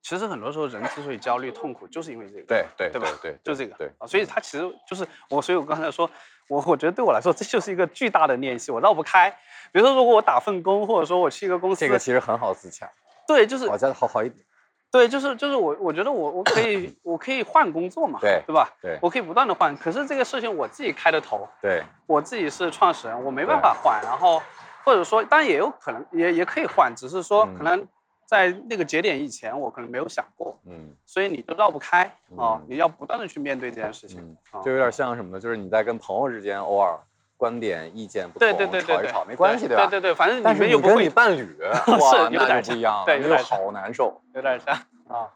[0.08, 2.46] 其实很多时候人之所以焦虑、痛苦，就是因为这个。
[2.46, 6.08] 对对对吧对，就这个对，啊，所以它其实就是我，所以我刚才说，
[6.48, 9.32] 我我觉得对我来说，这就是一个巨大的练习，我绕不开。
[9.72, 12.88] 比如说，如果我打份工，或者说我去一个公司，这个其实很好自洽，
[13.28, 14.46] 对，就是好像好好一点。
[14.92, 18.70] 对，就是就是我我觉得我我可以我可以换工作嘛，对对吧？
[18.80, 24.40] 对我可以不断的换，可是这个事情我自己开的头，对，我自己是创始人，我没办法换，然后
[24.84, 27.88] 或者说当然也有可能也也可以换，只是说嗯可能
[28.26, 32.04] 在那个节点以前我可能没有想过，嗯所以你都绕不开
[32.38, 35.40] 啊，嗯你要不断的去面对这件事情就有点像什么呢？
[35.40, 36.98] 就是你在跟朋友之间偶尔
[37.38, 39.88] 观点意见不同，对对对对对，吵一吵没关系，吧？
[39.88, 41.58] 对对对，反正但是你们又不会你跟你伴侣，
[42.00, 44.22] 哇，有点像那就不一样对有点好难受。
[44.34, 44.74] 有点像
[45.08, 45.30] 啊。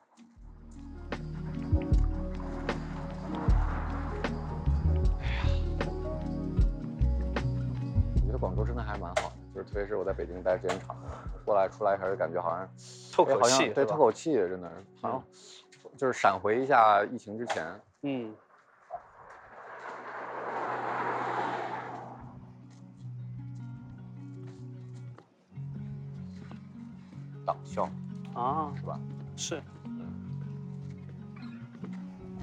[8.16, 12.66] 我觉得广州真的还蛮好的，就是特别是我在北京待时间长了，过来出来还是感觉好像
[13.12, 15.22] 透口气，对透口气，真的是好像
[15.98, 17.66] 就是闪回一下疫情之前。
[18.04, 18.34] 嗯，
[27.46, 27.84] 党校
[28.34, 28.98] 啊，是吧？
[29.36, 29.62] 是。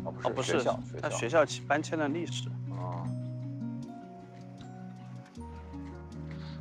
[0.04, 3.06] 哦，不哦，不是学校，学他校学校搬迁的历史，哦。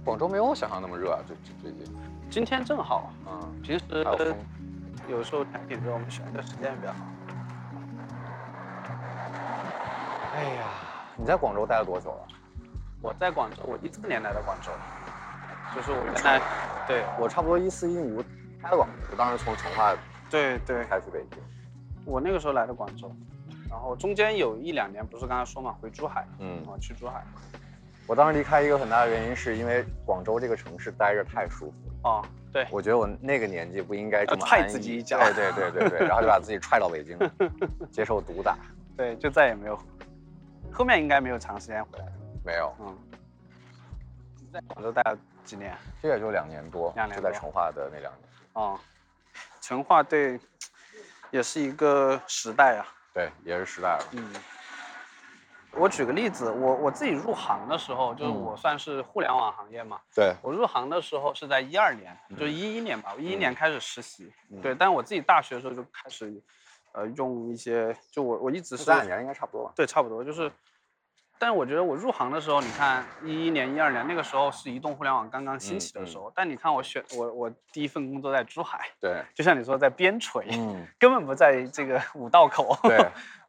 [0.06, 1.96] 广州没有我想象那么热啊，最最最近，
[2.30, 4.12] 今天正好，嗯，平时还
[5.10, 7.00] 有时候天挺热，我们选的时间也比较好。
[10.36, 10.68] 哎呀，
[11.18, 12.28] 你在广州待了多久了？
[13.02, 14.70] 我在广州，我一四年来的广州，
[15.76, 16.40] 就是我原来，
[16.88, 17.04] 对。
[17.20, 18.24] 我差不多一四一五
[18.62, 19.96] 开的广州，我当时从成化
[20.30, 21.40] 对对，开去北京，
[22.06, 23.12] 我那个时候来的广州，
[23.72, 26.64] 然后中间有一两年不是刚才说嘛，回珠海，嗯。
[26.68, 27.24] 我，去珠海，
[28.08, 31.94] 我当时离开一个很大的原因是因为广州这个城市待着太舒服了。
[32.04, 37.18] 哦，对，我觉得我那个年纪不应该这么要踹自己一脚对对对对对，然后就把自己踹到北京，
[37.92, 38.56] 接受毒打。
[38.96, 39.80] 对，就再也没有，
[40.72, 42.06] 后面应该没有长时间回来，
[42.46, 42.96] 没有，嗯，
[44.40, 45.76] 你在广州待了几年？
[46.02, 48.30] 这也就两年多，就在两年多成化的那两年。
[48.54, 48.80] 哦，
[49.60, 50.40] 成化对，
[51.32, 52.86] 也是一个时代啊。
[53.14, 54.06] 对，也是时代了。
[54.12, 54.32] 嗯，
[55.78, 60.00] 我举个例子，我我自己入行的时候，就是嗯我算是互联网行业嘛。
[60.16, 64.32] 对，我入行的时候是在一二年，就一一年吧，我一一年开始实习。
[64.50, 66.42] 嗯对，但我自己大学的时候就开始，
[66.94, 69.74] 呃，用一些，就我我一直是应该差不多吧？
[69.76, 70.52] 对，差不多就是。
[71.38, 82.78] 但是我觉得我入行的时候，你看一一年、一二年那个时候是移动互联网刚刚兴嗯起的时候，但你看我选我我第一份工作在珠海，对，就像你说在边陲，嗯，根本不在这个五道口。
[82.84, 83.06] 对，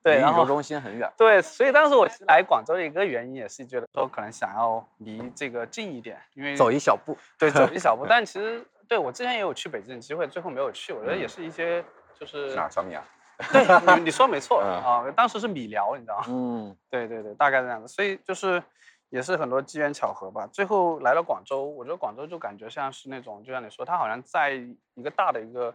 [0.06, 1.12] 对，然后中心很远。
[1.16, 7.18] 对，所以当时我来广州的一个原因也是觉得说可能想要离这个近一点，因为走一小步。
[7.36, 11.84] 对走 一小步，但其实对我之前也有去北京的机会，最后没有去，我觉得也是一些
[12.14, 12.68] 就是是哪？
[12.70, 13.04] 小米啊？
[13.52, 16.24] 对，你你说没错 嗯啊，当时是米聊，你知道吗？
[16.28, 18.62] 嗯，对对对，大概这样子，所以就是
[19.08, 20.46] 也是很多机缘巧合吧。
[20.52, 24.52] 最后来了广州，我觉得广州就感觉像是那种，就像你说，它好像在
[24.94, 25.74] 一个大的一个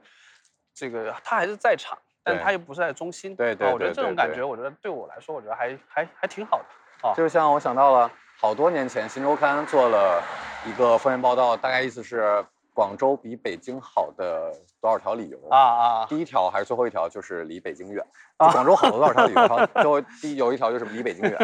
[0.73, 3.35] 这个，它还是在场，但它又不是在中心。
[3.35, 7.07] 对对啊我觉得这种感觉，我觉得对我来说，我觉得还还还挺好的。
[7.07, 10.21] 啊，就像我想到了好多年前，新周刊做了
[10.65, 18.05] 一个封面报道，大概意思是广州比北京好的多少条理由啊啊，第一条还是最后一条就是离北京远。
[18.37, 21.37] 啊广州好多多少条理由，然后最后第一有一条就是离北京远。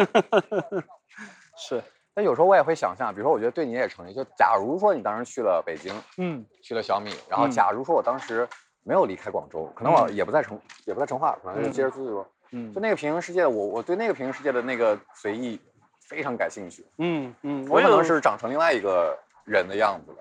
[1.56, 1.82] 是，
[2.14, 4.14] 但有时候我也会想象，比如说，我觉得对你也成立。
[4.14, 8.48] 就假如说你当时去了北京，嗯去了小米，然后嗯假如说我当时
[8.82, 12.26] 没有离开广州，可能我嗯也不在成，也不在成化，可能就接着自由。
[12.50, 15.60] 嗯就那个平行世界，我我对那个平行世界的那个随意
[16.00, 16.86] 非常感兴趣。
[16.96, 20.18] 嗯嗯，我可能是长成另外一个人的样子了。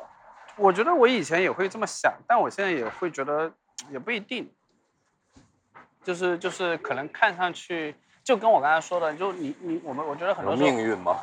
[0.57, 3.49] 我觉得我以前也会这么想，但我现在也会觉得
[3.89, 4.51] 也不一定，
[6.03, 11.15] 就是就是可能看上去就跟我刚才说的，就你你我们我觉得很多命运吗？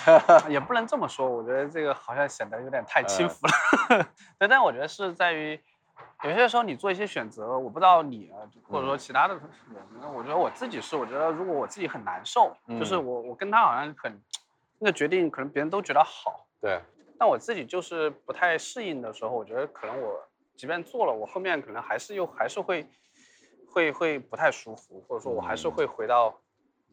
[0.50, 4.06] 也不能这么说，我觉得这个好像显得有点太轻嗯浮了。
[4.38, 5.58] 对，但我觉得是在于
[6.22, 9.42] 有些时候你做一些选择，我不知道你啊，或者说其他的人，
[10.14, 14.20] 我觉得我自己是，我觉得如果我自己很难受，就是嗯我我跟他好像很
[14.78, 16.80] 那个决定，可能别人都觉得好，对，
[17.18, 20.22] 但我自己就是不太适应的时候，我觉得可能我
[20.56, 22.86] 即便做了，我后面可能还是又还是会
[23.66, 25.70] 会会不太舒服，或者说我还是嗯。
[25.70, 26.38] 会回到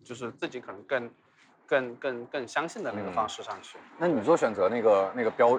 [0.05, 1.11] 就是自己可能更
[1.65, 3.13] 更更更相信的那个嗯。
[3.13, 3.77] 方式上去。
[3.97, 5.49] 那你做选择那个那个标，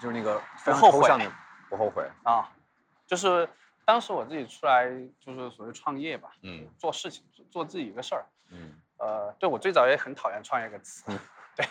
[0.00, 1.30] 就是那个非常后悔抽象的，
[1.70, 2.04] 不后悔。
[2.24, 2.50] 啊，
[3.12, 3.46] 就是
[3.84, 4.88] 当时我自己出来
[5.20, 8.24] 就是所谓创业吧，嗯做事情做做自己一个事儿。
[8.48, 11.18] 嗯呃，对我最早也很讨厌创业这个词，嗯
[11.54, 11.66] 对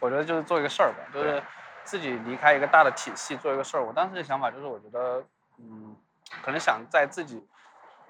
[0.00, 1.42] 我觉得就是做一个事儿吧，就是
[1.84, 3.84] 自己离开一个大的体系做一个事儿。
[3.84, 5.22] 我当时的想法就是，我觉得
[5.58, 5.94] 嗯，
[6.42, 7.46] 可能想在自己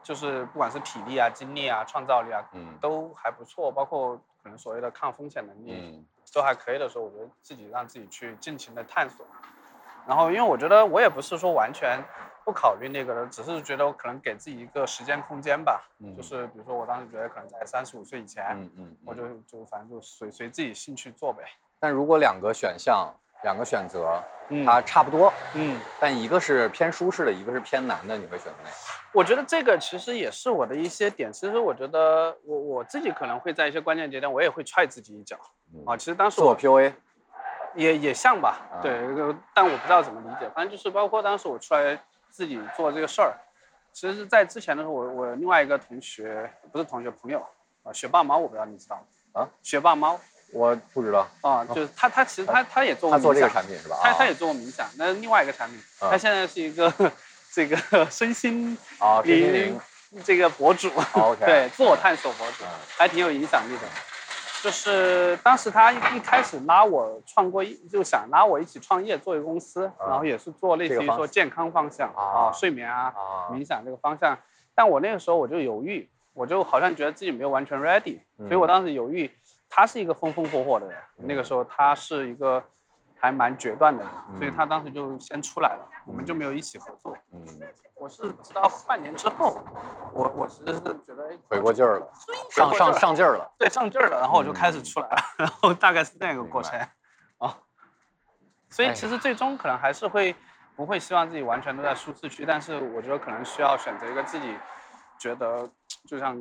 [0.00, 9.26] 就是不管是体力啊、精力啊、创造力啊，嗯都还不错，包括可能所谓的抗风险能力，嗯都还可以的时候，我觉得自己让自己去尽情的探索。
[10.06, 11.98] 然后，因为我觉得我也不是说完全
[12.46, 15.82] 不考虑那个的，只是觉得我可能给自己一个时间空间吧。
[15.98, 21.42] 嗯就是比如说，我当时觉得可能在三十五岁以前，嗯嗯，我就就反正就随随自己兴趣做呗。
[21.80, 28.76] 但如果两个选项，两个选择，嗯它差不多，嗯，但一个是偏舒适的，一个是偏难的，你会选择哪个？
[29.12, 31.32] 我觉得这个其实也是我的一些点。
[31.32, 35.36] 其实我觉得我我自己可能会在一些关键节点，我也会踹自己一脚
[35.74, 35.96] 嗯啊。
[35.96, 36.92] 其实当时我我 PUA，
[37.74, 38.92] 也也像吧啊，对，
[39.52, 42.00] 但我不知道怎么理解，反正就是包括当时我出来
[42.36, 43.32] 自己做这个事儿，
[43.94, 47.42] 其实是在之前的时候，我我另外一个同学不是同学朋友
[47.82, 48.96] 啊，学霸猫，我不知道你知道
[49.32, 49.40] 吗？
[49.40, 50.20] 啊，学霸猫。
[50.52, 53.98] 我不知道，啊，就是他他其实他他也做过他做这个冥想产品是吧？
[54.02, 54.26] 他他啊。
[54.26, 56.10] 也做过冥想，那是另外一个产品，啊。
[56.10, 56.92] 他现在是一个
[57.52, 57.76] 这个
[58.10, 58.76] 身心
[59.24, 59.80] 灵灵
[60.22, 60.90] 这个博主，
[61.40, 62.68] 对，自我探索博主嗯，
[62.98, 63.82] 还挺有影响力的。
[64.62, 74.36] 就是当时他一一开始拉我创过一，就想拉我一起创业做一个公司，然后也是做类似于说健康方向啊啊、睡眠啊、啊，冥想这个方向。
[74.74, 79.30] 但我那个时候我就犹豫，我就好像觉得自己没有完全 ready，所以我嗯当时犹豫。
[79.68, 82.62] 他是一个风风火火的人，那个时候他是一个
[83.18, 87.16] 还蛮决断的人，所以他当时就先出来了，我们就没有一起合作。
[87.32, 87.44] 嗯，
[87.94, 89.64] 我是直到半年之后，
[90.12, 92.12] 我我其实是觉得哎回过劲儿了，
[92.50, 96.78] 上上上劲儿了，对上劲儿了，然后我就开始出来了，然后大概是这样一个过程
[97.38, 97.56] 啊。
[98.68, 100.34] 所以哎其实最终可能还是会
[100.74, 104.54] 不会希望自己完全都在舒适区，但是我觉得可能需要选择一个自己
[105.18, 105.68] 觉得
[106.06, 106.38] 就像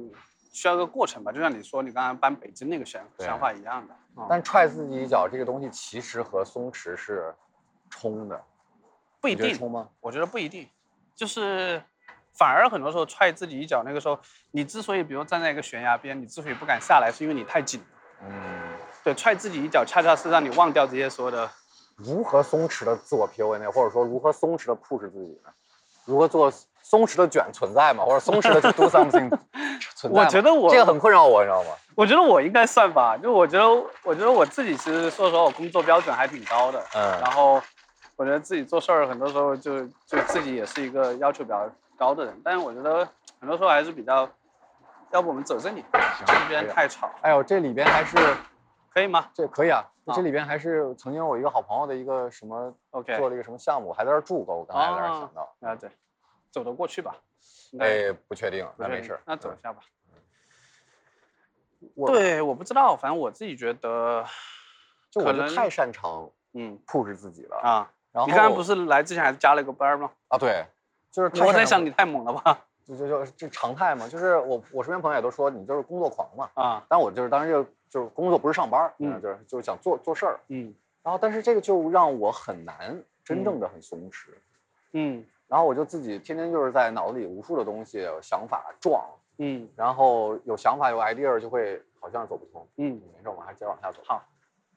[0.56, 3.94] 需要一个过程吧，就像你说你刚刚搬北京那个想想法一样的。
[3.94, 7.36] 啊但踹自己一脚这个东西其实和松弛是
[7.90, 8.42] 冲的，
[9.20, 9.60] 不一定？
[10.00, 10.66] 我觉得不一定，
[11.14, 11.84] 就是
[12.32, 14.18] 反而很多时候踹自己一脚，那个时候
[14.52, 17.84] 你之所以比如站在一个悬崖边，你之所以不敢下来，是因为你太紧。
[18.22, 18.32] 嗯，
[19.04, 21.52] 对，踹自己一脚，恰恰是让你忘掉这些所有的。
[21.98, 23.70] 如何松弛的自我 PUA 呢？
[23.70, 25.52] 或者说如何松弛的 push 自己呢？
[26.06, 26.50] 如何做
[26.88, 28.06] 松弛的卷存在吗？
[28.06, 29.28] 或者松弛的 do something
[29.96, 30.24] 存在吗？
[30.24, 31.70] 我觉得我这个很困扰我，你知道吗？
[31.96, 33.68] 我觉得我应该算吧，就我觉得，
[34.04, 36.80] 我觉得我自己其实说实话，我工作标准还挺高的。
[36.94, 37.60] 嗯然后
[38.16, 41.68] 我觉得自己做事儿很多时候就就自己也是一个要求比较
[41.98, 43.00] 高的人，但是我觉得
[43.40, 44.30] 很多时候还是比较，
[45.12, 45.84] 要不我们走这里，
[46.24, 48.16] 这边太吵，哎呦，这里边还是
[48.94, 55.42] 可以吗这可以啊，啊这里边还是曾经我一个好朋友的一个什么？OK，做了一个什么项目，还在这儿住过，我刚才在那儿想到。
[55.68, 55.90] 啊对，
[56.56, 57.18] 走得过去吧？
[57.82, 59.20] 哎，不确定，那没事。
[59.26, 59.82] 那走一下吧。
[61.96, 64.26] 我，对，我不知道，反正我自己觉得，
[65.12, 67.58] 就我就太擅长嗯 push 自己了。
[67.58, 70.10] 啊，然后你刚才不是来之前还加了一个班吗？
[70.30, 70.38] 啊？
[70.38, 70.66] 对，
[71.12, 72.58] 就是我在想你太猛了吧？
[72.86, 84.30] 就就就这常态嘛，就是我我身边朋友也都说你就是工作狂嘛，啊，但我就是当时就就是工作不是上班，就是就是想做做事儿，嗯然后但是这个就让我很难真正的很松弛，
[84.94, 94.02] 嗯然后我就自己天天就是在脑子里无数的东西想法撞，嗯然后有想法有 idea 就会好像走不通，嗯没事，我们还是接着往下走。
[94.04, 94.24] 好，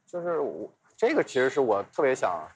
[0.06, 2.46] 就是我这个其实是我特别想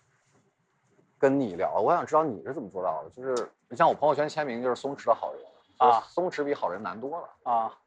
[1.18, 3.10] 跟你聊，我想知道你是怎么做到的。
[3.10, 5.42] 就是你像我朋友圈签名就是松弛的好人
[5.78, 7.50] 啊松弛比好人难多了。
[7.50, 7.78] 啊，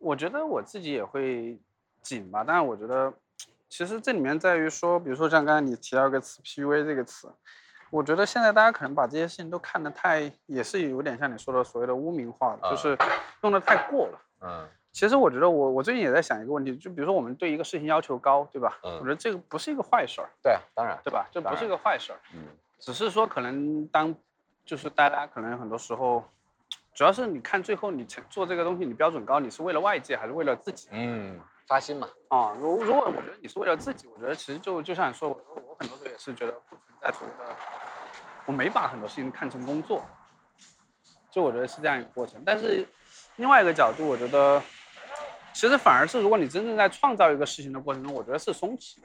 [0.00, 1.58] 我觉得我自己也会
[2.02, 3.12] 紧吧，但是我觉得
[3.68, 7.32] 其实这里面在于说，比如说像刚才你提到一个词 PUA 这个词，
[7.92, 12.98] 我觉得现在大家可能把这些事情都看得太，也是有点像你说的所谓的污名化了，就啊是
[13.42, 14.18] 用的太过了。
[14.40, 18.78] 嗯其实我觉得我我最近也在想一个问题，就比如说我们对一个事情要求高，对吧？
[18.82, 21.26] 嗯我觉得这个不是一个坏事儿，对，当然，对吧？
[21.30, 22.44] 这不是一个坏事儿，嗯
[22.78, 24.14] 只是说可能当
[24.64, 26.24] 就是大家可能很多时候，
[26.94, 32.08] 主要是你看最后你成做这个东西，你标准高，你是为了外界还是为了自己嗯，发心嘛。
[32.28, 32.56] 啊？
[32.58, 37.56] 如如果我觉得你是为了自己，我觉得其实就就像你说，我说我很多时候也是觉得不存在所谓的，
[38.46, 40.04] 我没把很多事情看成工作，
[41.30, 42.40] 就我觉得是这样一个过程。
[42.46, 42.86] 但是
[43.36, 44.62] 另外一个角度，我觉得
[45.52, 48.98] 其实反而是如果你真正在创造一个事情的过程中，我觉得是松弛。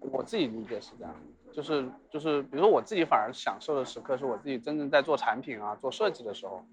[0.00, 1.14] 我自己理解是这样，
[1.52, 6.64] 就是就是，比如说我自己反而享受的时刻是我自己真正在做产品啊、做设计的时候，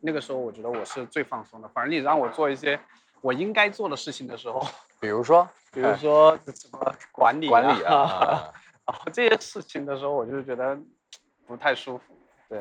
[0.00, 1.68] 那个时候我觉得我是最放松的。
[1.68, 2.78] 反而你让我做一些
[3.20, 4.66] 我应该做的事情的时候，
[5.00, 8.52] 比如说，比如说什么管理、管理啊， 啊
[8.86, 10.78] 然后这些事情的时候，我就觉得
[11.46, 12.04] 不太舒服。
[12.48, 12.58] 对，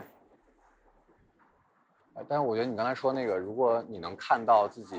[2.14, 4.98] 啊但是我觉得你刚才说那个，如果你能看到自己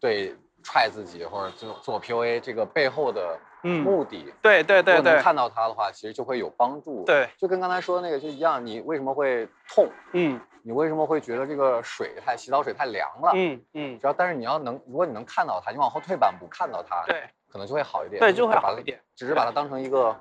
[0.00, 9.88] 对踹自己或者做做 PUA 这个背后的嗯目的，对对对对看到它的话，其实就会有帮助。，对，就跟刚才说的那个就一样，你为什么会痛？
[10.12, 13.30] 嗯你为什么会觉得这个水太洗澡水太凉了？
[13.34, 18.20] 嗯嗯只，要但是你要能，如果你能看到它，你往后退半步看到它，对可能就会好一点。
[18.20, 19.00] 对，就会好一点。
[19.16, 20.14] 只是把它当成一个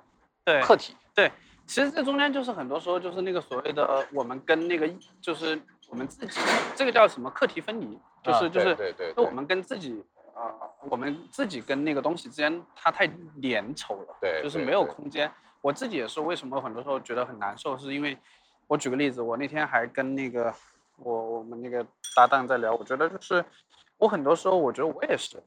[0.46, 0.96] 对，客体。
[1.66, 5.60] 其实这中间就是很多时候就是那个所谓的我们跟那个就是
[5.90, 6.40] 我们自己，
[6.76, 10.02] 这个叫什么课题分离，就是、啊就是对对对对就我们跟自己
[10.38, 10.54] 啊、
[10.90, 13.08] 我们自己跟那个东西之间它太
[13.42, 15.32] 粘稠了，对就是没有空间。
[15.62, 18.18] 我自己也是为什么很多时候觉得很难受，是因为
[18.68, 20.54] 我举个例子，我那天还跟那个
[20.98, 21.86] 我我们那个
[22.16, 23.44] 搭档在聊，我觉得就是
[23.98, 25.42] 我很多时候我觉得我也是。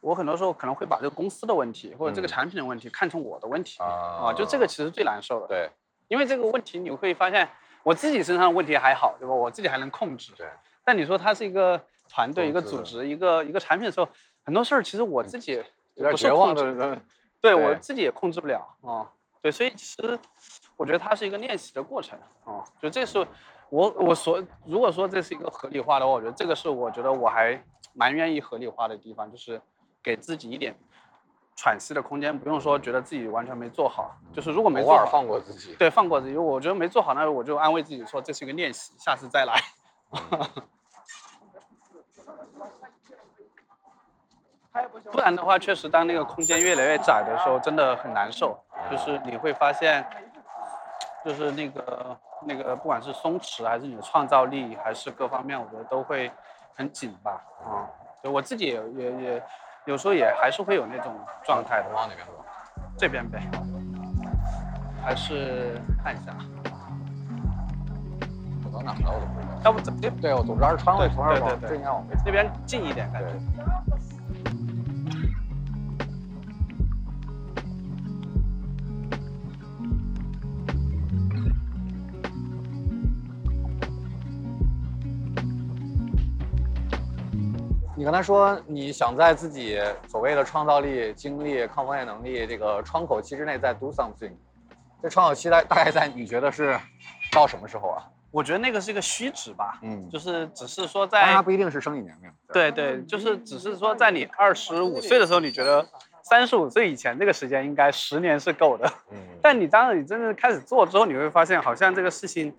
[0.00, 5.48] 我很多时候可能会把这个公司的问题或者这个嗯产品的问题看成我的问题啊就这个其实最难受的。
[5.48, 5.68] 对
[6.06, 7.48] 因为这个问题你会发现，
[7.82, 9.34] 我自己身上的问题还好，对吧？
[9.34, 10.32] 我自己还能控制。
[10.36, 10.46] 对。
[10.84, 14.08] 但你说它是一个团队、一个组织、一个一个产品的时候，
[14.46, 17.00] 很多事儿其实我自己也不受有点绝望控制。
[17.38, 19.06] 对我自己也控制不了啊、
[19.42, 20.18] 对，所以其实
[20.76, 23.18] 我觉得它是一个练习的过程啊、就这是
[23.68, 29.60] 我我所如果说这是一个合理化的话，我觉得这个是我觉得我还蛮愿意合理化的地方，就是
[30.02, 30.74] 给自己一点
[31.56, 35.74] 喘息的空间，不用说觉得自己完全没做好，就是如果没偶尔做好，放过自己。
[35.74, 36.34] 对，放过自己。
[36.34, 39.60] 如果我觉得没做好，那我就安慰自己说这是一个练习，下次再来。
[45.10, 48.58] 不然的话，确实当那个空间越来越窄的时候，真的很难受。
[48.90, 50.04] 就是你会发现，
[51.24, 52.16] 就是那个
[52.46, 56.30] 那个，不管是松弛还是你的创造力，还是各方面，我觉得都会
[56.74, 57.40] 很紧吧。
[57.64, 57.88] 啊、
[58.22, 59.42] 就我自己也也也
[59.86, 61.88] 有时候也还是会有那种状态的。
[61.94, 62.32] 往哪边走？
[62.98, 63.40] 这边呗，
[65.02, 66.32] 还是看一下，
[68.62, 69.60] 走到哪了我都不知道。
[69.64, 73.32] 要不怎么对，我走不着是窗户，对从这儿往对对对这应该往回那边近一点，感觉。
[88.06, 94.30] 你刚才说你想在自己所谓的创造力、精力、抗风险能力这个窗口期之内再 do something，
[95.02, 96.78] 这窗口期大大概在你觉得是
[97.32, 98.06] 到什么时候啊？
[98.30, 102.30] 我觉得那个是一个虚值吧，嗯，就是只是说在它不一定是生理年龄。
[102.52, 105.84] 对对，就是只是说在你二十五岁的时候，你觉得
[106.22, 112.54] 三十五岁以前这个时间应该十年是够的，嗯，但你当你真正开始做之后，你会发现好像这个事情，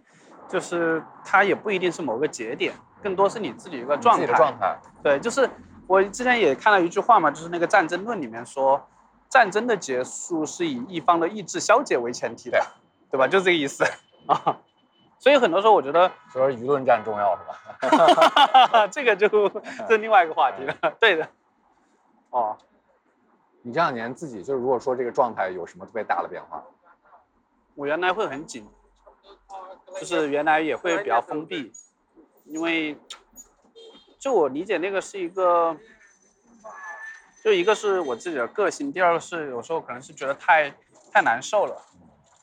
[0.48, 2.74] 就是它也不一定是某个节点，
[3.04, 4.26] 更多是你自己一个你自己状态。
[4.28, 4.80] 的状态。
[5.04, 5.50] 对，就是
[5.88, 8.88] 我之前也看到一句话嘛，就是那个战争论里面说，
[9.30, 12.66] 战争的结束是以一方的意志消解为前提的，
[13.12, 13.28] 对吧？
[13.28, 13.84] 就这个意思
[14.28, 14.60] 啊。
[15.20, 17.44] 所以很多时候我觉得所以说舆论战重要是
[17.90, 18.88] 吧？
[18.92, 20.76] 这个就这 是另外一个话题了。
[21.00, 21.28] 对的。
[22.30, 22.56] 哦，
[23.64, 26.64] 你这两年自己就是如果说这个状态有什么特别大的变化？
[27.74, 28.68] 我原来会很紧，
[29.96, 31.72] 就是原来也会比较封闭，
[32.46, 32.98] 因为
[34.20, 35.76] 就我理解那个是一个，
[37.44, 40.72] 就一个是我自己的个性，第二个是有时候可能是觉得太
[41.12, 41.82] 太难受了，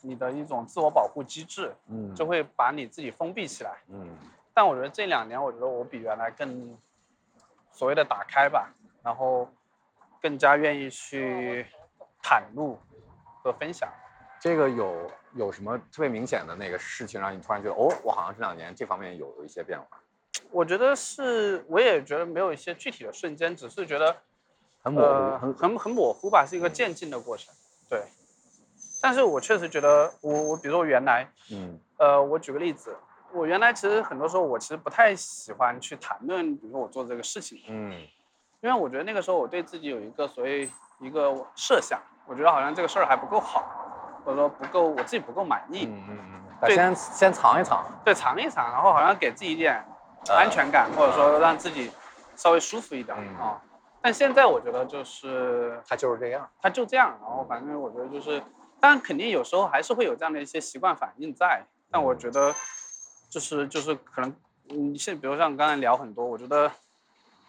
[0.01, 3.76] 你的一种自我保护机制嗯就会把你自己封闭起来。
[3.88, 4.16] 嗯
[4.57, 6.78] 但我觉得这两年，我觉得我比原来更
[7.72, 8.72] 所谓的打开吧，
[9.03, 9.49] 然后
[10.22, 11.66] 更加愿意去
[12.22, 12.78] 袒露
[13.42, 13.92] 和分享。
[14.45, 19.99] 这个有有什么特别明显的那个事情让你突然觉得哦，我好像这两年这方面有有一些变化，
[20.51, 24.14] 我觉得是，我也觉得没有一些具体的瞬间，只是觉得
[24.82, 27.55] 很模糊，呃很很很模糊吧，是一个渐进的过程。
[27.88, 28.03] 对，
[29.01, 31.80] 但是我确实觉得我我比如说我原来，嗯。
[31.97, 32.95] 呃，我举个例子，
[33.32, 38.07] 我原来其实很多时候我其实不太喜欢去谈论，比如说我做这个事情，嗯。
[38.61, 40.68] 因为我觉得那个时候我对自己有一个所谓
[41.01, 43.84] 一个设想，我觉得好像这个事儿还不够好，
[44.25, 46.75] 或者说不够我自己不够满意，嗯嗯嗯，对。
[46.75, 49.85] 先先尝一尝，对，尝一尝，然后好像给自己一点
[50.29, 50.35] 呃。
[50.37, 51.91] 安全感，或者说让自己
[52.35, 53.37] 稍微舒服一点嗯。
[53.37, 53.61] 啊。
[54.01, 58.43] 但现在我觉得就是它就是这样，它就这样，然后反正我觉得就是，
[58.81, 62.55] 当然肯定有时候还是会有这样的一些习惯反应在，但我觉得
[63.31, 66.70] 就是就是可能，你，现比如像刚才聊很多，我觉得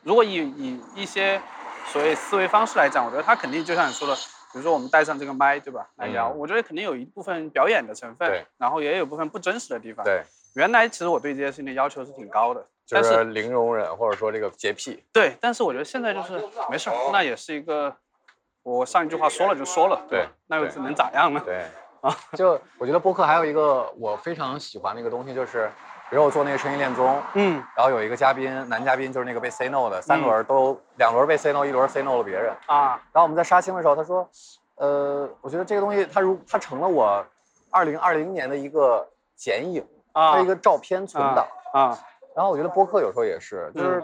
[0.04, 1.42] 如果以以一些
[1.88, 4.16] 所谓思维方式来讲，我觉得他肯定就像你说的，
[4.56, 5.86] 比如说我们带上这个麦，对吧？
[5.98, 10.06] 来聊，嗯我觉得肯定有一部分表演的成分对，然后也有部分不真实的地方。
[10.06, 16.42] 对，原来其实我对这些事情的要求是挺高的，就但是是零容忍或者说这个洁癖，对，但是我觉得现在就是
[16.72, 17.94] 没事儿，那也是一个，
[18.64, 21.42] 我上一句话说了就说了，对吧那又对能咋样呢？
[21.44, 21.66] 对，
[22.00, 22.16] 啊。
[22.32, 25.70] 就我觉得播客还有一个我非常喜欢的一个东西，就是
[26.10, 27.64] 比如我做那个声音恋综，嗯。
[27.76, 32.54] 然后有一个嘉宾，男嘉宾就是那个被 say no 的，三轮都两轮被 say no，一轮 say no 了别人。
[32.68, 34.30] 啊，然后我们在杀青的时候，他说，
[34.76, 37.26] 呃，我觉得这个东西它如它成了我
[37.70, 41.48] 二零二零年的一个剪影，它啊是一个照片存档。
[41.74, 41.98] 啊，
[42.36, 44.02] 然后我觉得播客有时候也是，就是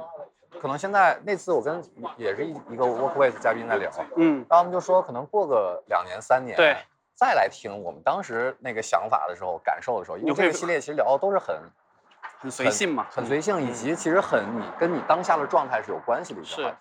[0.60, 1.82] 可能现在那次我跟
[2.18, 6.76] 也是一一个 Workway 嘉宾在聊，嗯，然后我们就说可能过个两年三年，对，
[7.16, 11.56] 再来听我们当时那个想法的时候、感受的时候，因为这个系列其实聊的都是很
[12.42, 16.78] 很随性嘛，很随性，以及其实很你跟你当下的状态是有关系的一些是话题。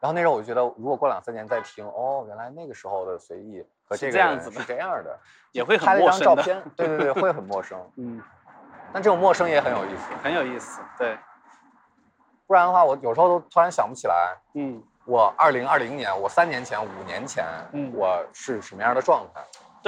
[0.00, 5.18] 然后那时候我就觉得，如果过两三年再听，哦，原来那个时候的随意和这个这样子是这样的，
[5.52, 7.78] 也会很拍了一陌生的，张照片，对对对，会很陌生。
[7.96, 8.22] 嗯，
[8.92, 11.18] 但这种陌生也很有意思，很有意思，对，
[12.46, 19.40] 不然的话，我有时候都突然想不起来，嗯，我二零二零年，我三年前、五年前，嗯我是什么样的状态？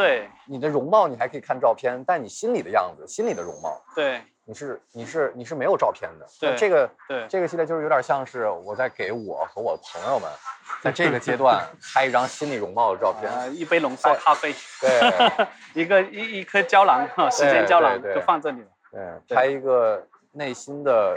[0.03, 0.31] 对。
[0.47, 4.23] 你的容貌你还可以看照片，但你心里的样子、心里的容貌，对。
[4.45, 6.27] 你是你是你是没有照片的。
[6.41, 10.31] 对这个对，这个系列就是有点像是我在给我和我的朋友们，
[10.81, 13.31] 在这个阶段 拍一张心理容貌的照片。
[13.31, 15.47] 呃，一杯浓缩咖啡，对
[15.83, 21.15] 一个一一颗胶囊哈，时间胶囊就放这里了，对，对拍一个内心的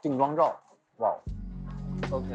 [0.00, 0.56] 定妆照，
[0.98, 1.12] 哇
[2.12, 2.28] ，OK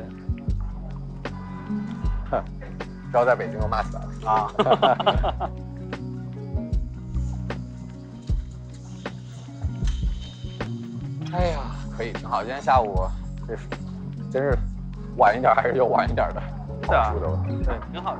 [3.11, 4.07] 不要在北京又骂起来了。
[4.31, 4.47] 啊，
[11.33, 11.59] 哎呀，
[11.97, 12.41] 可以挺好。
[12.43, 13.05] 今天下午
[13.47, 13.63] 这是
[14.31, 14.57] 真是
[15.17, 16.41] 晚一点还是又晚一点的，
[16.87, 17.13] 是啊。
[17.13, 18.19] 对，挺好的。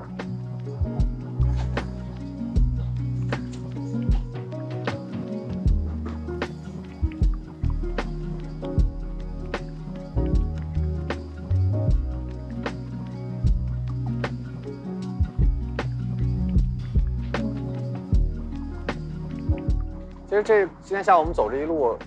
[20.41, 21.97] 实这今天下午我们走这一路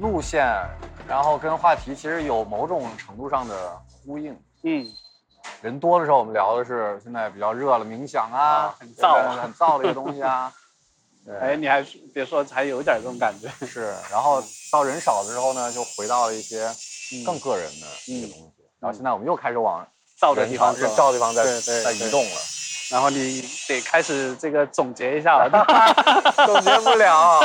[0.00, 0.46] 路线，
[1.06, 4.36] 然后跟话题其实有某种程度上的呼应。
[4.62, 4.86] 嗯，
[5.60, 10.52] 人多的时候，我们聊的是现在比较热了冥想啊啊，很燥啊很燥的一个东西啊。
[11.24, 11.82] 对，哎，你还
[12.12, 13.48] 别说，还有点这种感觉。
[13.66, 13.94] 是。
[14.10, 16.66] 然后到人少的时候呢，就回到了一些
[17.12, 18.52] 嗯更个人的一些东西。
[18.80, 19.86] 然后现在我们又开始往
[20.20, 22.53] 燥的地方走人燥的地方在在移动了。
[22.94, 25.50] 然后你得开始这个总结一下了，
[26.46, 27.40] 总结不了。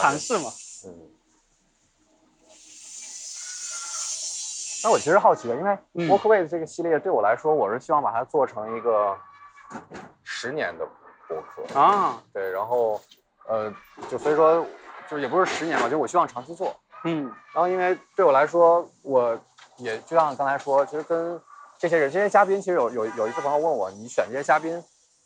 [0.00, 0.50] 尝试嘛。
[0.86, 1.10] 嗯。
[4.82, 9.14] 那我其实好奇的，因为嗯 Workways 这个系列对我来说，我是希望把它做成一个
[10.22, 10.88] 十年的
[11.28, 11.78] 博客。
[11.78, 12.98] 啊，对，然后
[13.46, 13.70] 呃，
[14.10, 14.66] 就所以说，
[15.10, 16.74] 就是也不是十年吧，就我希望长期做。
[17.04, 19.38] 嗯然后因为对我来说，我
[19.76, 21.38] 也就像刚才说，其实跟
[21.78, 24.82] 这些人、这些嘉宾，其实有有有一次朋友问我，你选这些嘉宾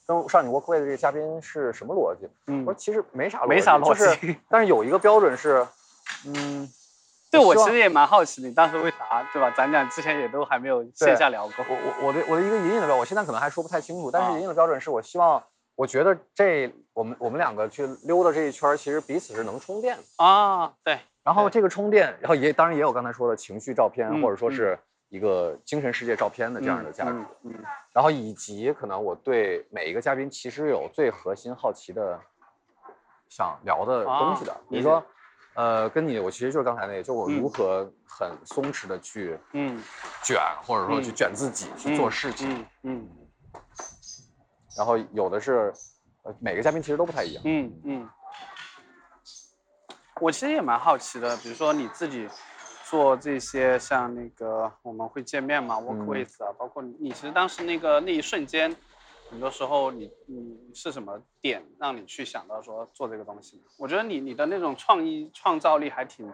[0.06, 2.28] 跟上你 Workway 的这些嘉宾是什么逻辑？
[2.46, 5.66] 嗯我说其实没啥逻辑，没啥逻辑就是但是有一个标准是，
[6.26, 6.68] 嗯，
[7.30, 9.52] 对我其实也蛮好奇，你当时为啥对吧？
[9.56, 11.64] 咱俩之前也都还没有线下聊过。
[11.68, 15.42] 我我我的我的一个隐隐的标准，我现在可能还说不太清楚，但是啊隐隐的标准是我希望，
[15.76, 20.02] 我觉得这我们我们两个去溜达这一圈儿，其实彼此是能充电的。
[20.24, 24.78] 啊，对，对然后这个充电，然后也当然也有刚才说的情绪照片，嗯或者说是
[25.08, 27.10] 一个精神世界照片的这样的价值。
[27.10, 27.54] 嗯嗯
[27.92, 32.20] 然后以及可能我对每一个嘉宾其实有最核心好奇的
[33.28, 35.04] 想聊的东西的，啊比如说，
[35.54, 39.82] 呃，跟你我其实就是刚才那个，就我嗯如何很松弛的去嗯
[40.22, 42.60] 卷，或者说去嗯卷自己、去做事情。
[42.60, 43.08] 嗯嗯
[44.76, 45.72] 然后有的是，
[46.22, 47.42] 呃，每个嘉宾其实都不太一样。
[47.44, 48.08] 嗯嗯。
[50.20, 52.28] 我其实也蛮好奇的，比如说你自己
[52.88, 58.74] 做这些，像那个我们会见面嘛，work 嗯 with 啊，包括你你其实当时那个那一瞬间，
[59.30, 63.62] 很多时候你你是什么点让你去想到说做这个东西？
[63.78, 66.32] 我觉得你你的那种创意创造力还挺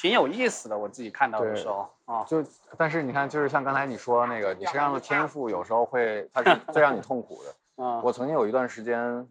[0.00, 2.44] 挺有意思的，我自己看到的时候啊，就
[2.76, 7.54] 但是你看，就是像刚才你说那个，你身上的天赋有时候会，它是 最让你痛苦的。
[7.80, 9.28] 嗯我曾经有一段时间，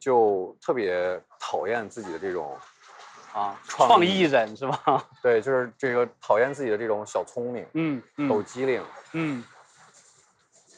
[0.00, 2.56] 就特别讨厌自己的这种，
[3.32, 5.04] 啊，创意人是吧？
[5.22, 8.82] 对，就是这个讨厌自己的这种小聪明、嗯嗯抖机灵。
[9.12, 9.44] 嗯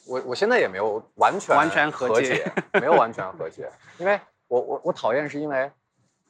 [0.06, 5.70] 我我现在也没有完全完全和解，没有完全和解，因为我我我讨厌是因为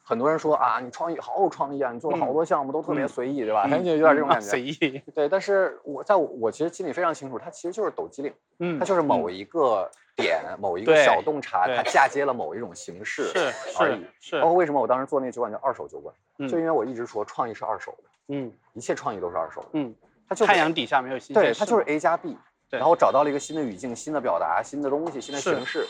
[0.03, 3.67] 很多人说啊，你创意好有创意啊，你做了好多项目都特别嗯随意，对吧？
[3.71, 4.49] 感觉有点这种啊感觉。
[4.49, 14.05] 随意，对，但是我在我我其实心里非常清楚，它其实就是抖机灵，嗯，它就是某一个点、某一个小洞察，它嫁接了某一种形式是是而已。
[14.21, 19.69] 是包，括为什么我当时做那个酒馆叫二手酒馆，嗯就因为我一直说创意是二手的，嗯一切创意都是二手的。
[19.75, 19.95] 嗯，
[20.29, 22.37] 它就是太阳底下没有新鲜对，它就是 A 加 B，
[22.69, 25.87] 对然后找到了一个新的语境、新的表达、新的东西、新的形式，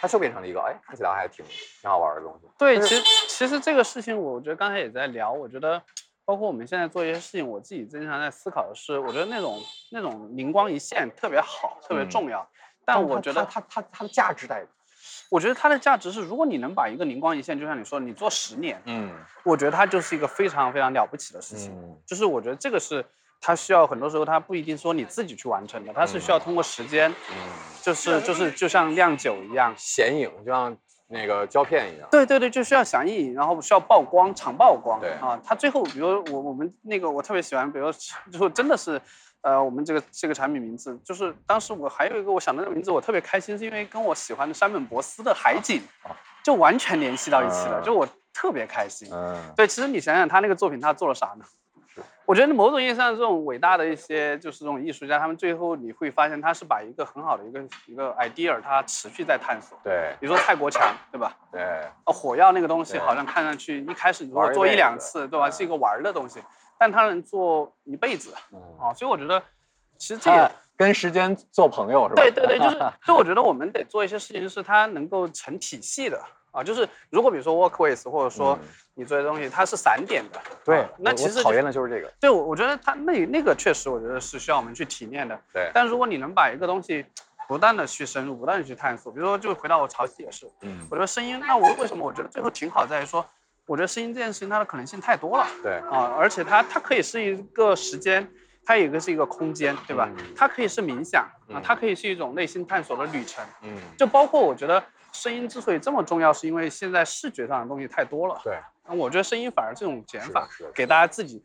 [0.00, 1.44] 它就变成了一个哎，看起来还挺
[1.80, 2.48] 挺好玩的东西。
[2.58, 5.82] 对，其实其实这个事情，我觉得刚才也在聊，我觉得
[6.24, 12.46] 包括我们现在做一些事情，我自己经常在思考的是，我觉得那种那种灵光一现特别好，特别嗯重要。
[12.84, 14.64] 但我觉得它它它它的价值在，
[15.28, 19.12] 我觉得它的价值是，如果你能把一个灵光一现，就像你说，你做十年，嗯
[19.44, 21.72] 我觉得它就是一个非常非常了不起的事情。
[21.72, 23.04] 嗯就是我觉得这个是
[23.40, 27.36] 它需要很多时候它不一定说你自己去完成的，它是需要通过时间，嗯，
[27.82, 30.76] 就是就是就像酿酒一样，显影就像
[31.08, 32.08] 那个胶片一样。
[32.10, 35.00] 对对对，就需要响应，然后需要曝光，长曝光。
[35.00, 37.92] 对啊，它最后，比如我我们那个我特别喜欢，比如
[38.32, 39.00] 就真的是，
[39.42, 45.80] 呃，我们这个这个产品名字，就是当时我还有一个我想的那个名字，我特别开心，是因为跟我喜欢的山本博斯的海景，
[46.42, 49.08] 就完全联系到一起了，嗯就我特别开心。
[49.12, 51.44] 嗯，对，其实你想想他那个作品，他做了啥呢？
[52.26, 59.78] 是我觉得某种意义上，这种伟大的一些就是这种艺术家，他们最后你会发现，他是把一个很好的一个一个 idea，他持续在探索。
[59.84, 61.36] 对比如说蔡国强，对吧？
[61.52, 65.48] 对，啊，火药那个东西好像看上去一开始你玩说做一两次，对吧？
[65.48, 66.42] 嗯是一个玩儿的东西，
[66.78, 69.40] 但他能做一辈子嗯，啊，所以我觉得
[69.96, 72.22] 其实这也啊跟时间做朋友是吧？
[72.22, 72.76] 对对对，就是，
[73.06, 76.20] 所以我觉得我们得做一些事情，是它能够成体系的
[76.56, 76.64] 啊。
[76.64, 82.12] 就是如果比如说 workways，或者说嗯你做的东西，它是散点的，对啊，那其实我讨厌的就是这个。
[82.18, 85.38] 对我我觉得它那那个确实，我觉得是需要我们去体验的。
[85.52, 87.04] 对，但如果你能把一个东西
[87.46, 93.24] 不断的去深入，不断的去探索，比如说就回到我潮汐也是，嗯我觉得声音，那我为什么我觉得最后挺好在于说，
[93.66, 95.46] 我觉得声音这件事情它的可能性太多了。
[95.62, 98.26] 对，啊，而且它它可以是一个时间，
[98.64, 100.08] 它有一个是一个空间，对吧？
[100.16, 103.44] 嗯它可以是冥想啊嗯，它可以是一种内心探索的旅程。
[103.62, 104.82] 嗯，就包括我觉得
[105.16, 108.40] 声音之所以这么重要，是因为现在视觉上的东西太多了。
[108.44, 111.42] 对，那我觉得声音反而这种减法给大家自己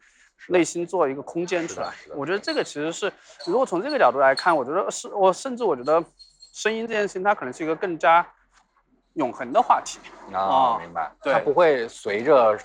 [0.48, 3.12] 内心做一个空间出来我觉得这个其实是，
[3.46, 6.04] 如果从这个角度来看，我觉得是我甚至我觉得
[6.54, 8.28] 声音这件事情，它可能是一个更加
[9.14, 10.00] 永恒的话题。
[10.34, 11.12] 啊，哦明白。
[11.24, 12.60] 对它不会随着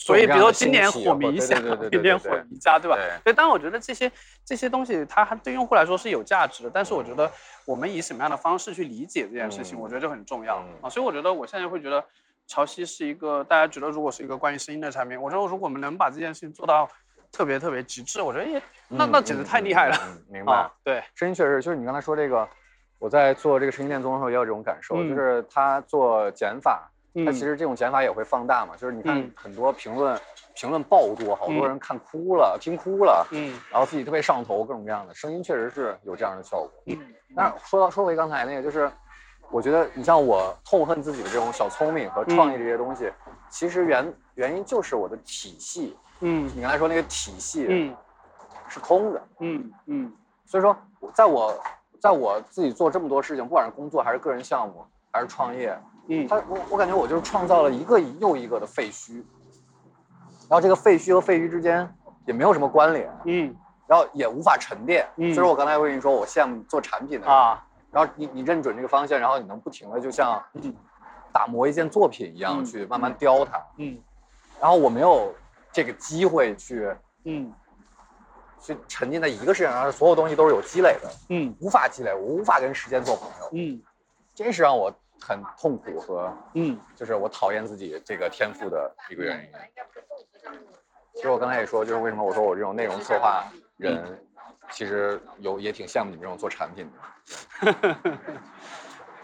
[0.00, 2.96] 所以，比如说今年火迷一下，对对对对明年火对对迷加，对吧？
[2.96, 4.10] 对所以，当然我觉得这些
[4.44, 6.70] 这些东西，它还对用户来说是有价值的。
[6.72, 7.28] 但是，我觉得
[7.66, 10.88] 我们以什么样的方式去理解这件事情，嗯我觉得就很重要嗯啊。
[10.88, 12.02] 所以，我觉得我现在会觉得
[12.46, 16.88] 潮汐是一个大家觉得如果是一个关于声音的产品，我觉得如果我们能把这件事情做到
[17.32, 20.70] 特别特别极致，我觉得也那嗯那简直太厉害了嗯嗯嗯明白啊。。
[20.84, 22.48] 对，声音确实就是你刚才说这个，
[23.00, 26.88] 我在做这个声音恋综的时候也有这种感受，嗯就是他做减法，
[27.22, 27.26] 嗯。
[27.26, 29.30] 他其实这种减法也会放大嘛，就是你看嗯。
[29.34, 30.18] 很多评论，
[30.54, 31.68] 评论爆多，好多嗯。
[31.68, 33.58] 人看哭了，听哭了，嗯。
[33.70, 36.70] 然后自己特别上头，各种各样的声音确实是有这样的效果。
[36.86, 36.98] 嗯。
[37.36, 38.90] 但是说到说回刚才那个，就是
[39.50, 43.12] 我觉得你像我痛恨自己的这种小聪明和创意这些东西，
[43.50, 46.50] 其实原原因就是我的体系，嗯。
[46.54, 47.96] 你刚才说那个体系嗯。
[48.70, 50.12] 是空的，嗯嗯。
[50.44, 50.76] 所以说
[51.14, 51.58] 在我
[52.00, 55.97] 在我自己做这么多事情，不管是工作还是个人项目还是创业，嗯
[56.28, 59.22] 他我我感觉我就是创造了一个又一个的废墟，
[60.48, 61.94] 然后这个废墟和废墟之间
[62.24, 63.54] 也没有什么关联，嗯。
[63.86, 65.06] 然后也无法沉淀。
[65.16, 65.34] 嗯。
[65.34, 67.64] 所以我刚才会跟你说，我羡慕做产品的人，啊。
[67.90, 70.42] 然后你你认准这个方向，然后你能不停的就像
[71.32, 73.58] 打磨一件作品一样嗯去慢慢雕它。
[73.76, 73.98] 嗯。
[74.60, 75.34] 然后我没有
[75.72, 76.94] 这个机会去
[77.24, 77.52] 嗯。
[78.60, 81.54] 去沉浸在一个事情上，所有东西都是有积累的，嗯。
[81.60, 83.80] 无法积累，我无法跟时间做朋友，嗯。
[84.34, 89.50] 真是让我很痛苦和嗯就是我讨厌自己这个天赋的一个原因。
[91.14, 93.44] 其实我刚才也说，就是为什么我说我这种内容策划
[93.76, 94.24] 人，
[94.70, 97.74] 其实有也挺羡慕你们这种做产品的。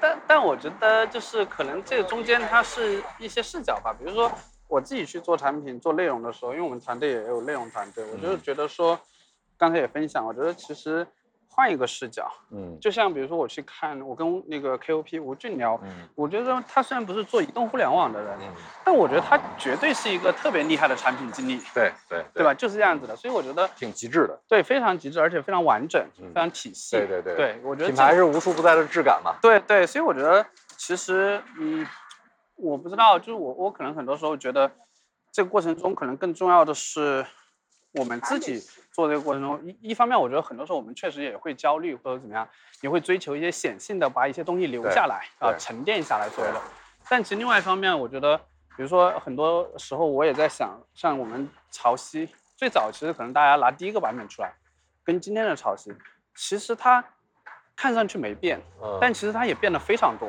[0.01, 4.31] 但但我觉得就是可能这个中间它是一些视角吧，比如说
[4.67, 8.99] 我自己去做产品、做内容的时候，因为我们团队也有内容团队，我就是觉得说，
[9.57, 11.07] 刚才也分享，我觉得其实
[11.55, 18.53] 换一个视角，嗯就像比如说我去看，我跟那个 KOP 吴俊聊，嗯我觉得他虽然不是做移动互联网的人，嗯，
[18.85, 22.53] 但我觉得他绝对是一个特别厉害的产品经理，对对对吧？？
[22.53, 24.37] 就是这样子的，所以我觉得挺极致的。
[24.49, 26.97] 对非常极致，而且非常完整，嗯非常体系。
[26.97, 29.37] 对对对对，我觉得品这牌是无处不在的质感嘛。
[29.41, 30.45] 对对，所以我觉得
[30.77, 31.87] 其实，嗯，
[32.57, 34.69] 我不知道，就是我我可能很多时候觉得，
[35.31, 37.25] 这个过程中可能更重要的是
[37.93, 38.61] 我们自己
[38.95, 42.49] 做这个过程中，一一方面我觉得很多时候我们确实也会焦虑或者怎么样，
[42.81, 46.61] 也会追求一些显性的把一些东西留下来啊，对沉淀下来所谓的。
[47.09, 48.39] 但其实另外一方面，我觉得，
[48.77, 54.55] 比如说很多时候我也在想，像我们潮汐最早其实可能大家拿第一个版本出来，
[55.03, 55.93] 跟今天的潮汐，
[56.37, 57.05] 其实它
[57.75, 60.29] 看上去没变，嗯但其实它也变得非常多，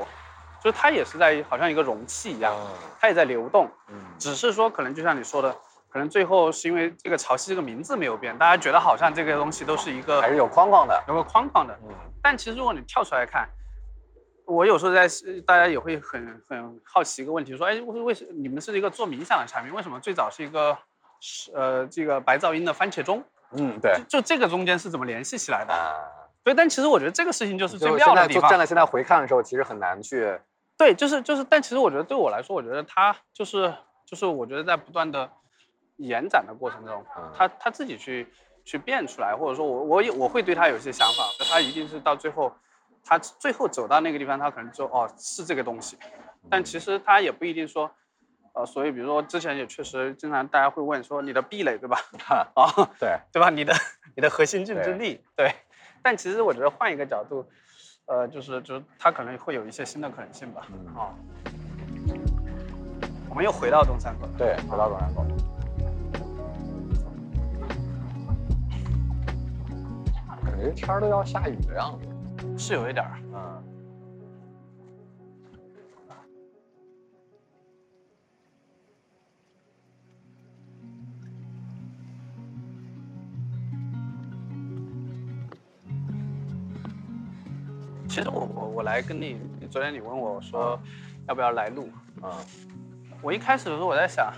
[0.60, 2.68] 就是它也是在好像一个容器一样，嗯
[3.00, 5.56] 它也在流动，嗯只是说可能就像你说的，
[5.96, 11.02] 可能最后是因为这个潮汐这个名字没有变，大家觉得好像这个东西都是一个还是有框框的。
[11.08, 11.90] 有个框框的，嗯
[12.22, 13.48] 但其实如果你跳出来看，
[14.44, 15.08] 我有时候在
[15.48, 20.78] 大家也会很很好奇一个问题，说，哎，为为什你们是一个做冥想的产品，为什么最早是一个
[21.22, 23.24] 是呃这个白噪音的番茄钟？
[23.52, 23.98] 嗯，对。
[24.10, 25.74] 就这个中间是怎么联系起来的？
[25.74, 25.96] 啊，
[26.44, 28.60] 对，但其实我觉得这个事情就是最妙的地方站。
[28.60, 30.38] 在现在回看的时候，其实很难去。
[30.78, 33.74] 对，就是就是，但其实我觉得对我来说，我觉得它就是
[34.06, 35.32] 就是，我觉得在不断的
[35.98, 38.28] 延展的过程中，嗯他他自己去
[38.64, 42.52] 去变出来，或者说我我也我会对他有一些想法，他一定是到最后，
[43.04, 45.98] 他最后走到那个地方，他可能就哦是这个东西，
[46.50, 47.90] 但其实他也不一定说，
[48.54, 51.98] 呃，所以比如说之前也确实经常大家会问说你的壁垒对吧？
[52.56, 53.50] 啊，对，对吧？
[53.50, 53.74] 你的
[54.16, 55.54] 你的核心竞争力，对。
[56.02, 57.44] 但其实我觉得换一个角度，
[58.06, 60.68] 呃，就是就是它可能会有一些新的可能性吧。
[60.70, 61.10] 嗯啊，
[63.28, 64.32] 我们又回到东山口了。
[64.38, 65.26] 对，回到东山口。
[70.66, 72.08] 觉天儿都要下雨的样子。
[72.58, 73.20] 是有一点儿。
[73.34, 73.64] 嗯。
[88.10, 89.38] 其实我我我来跟你，
[89.70, 90.80] 昨天你问我说
[91.28, 91.90] 要不要来录，
[92.24, 92.32] 嗯
[93.22, 94.34] 我一开始的时候我在想，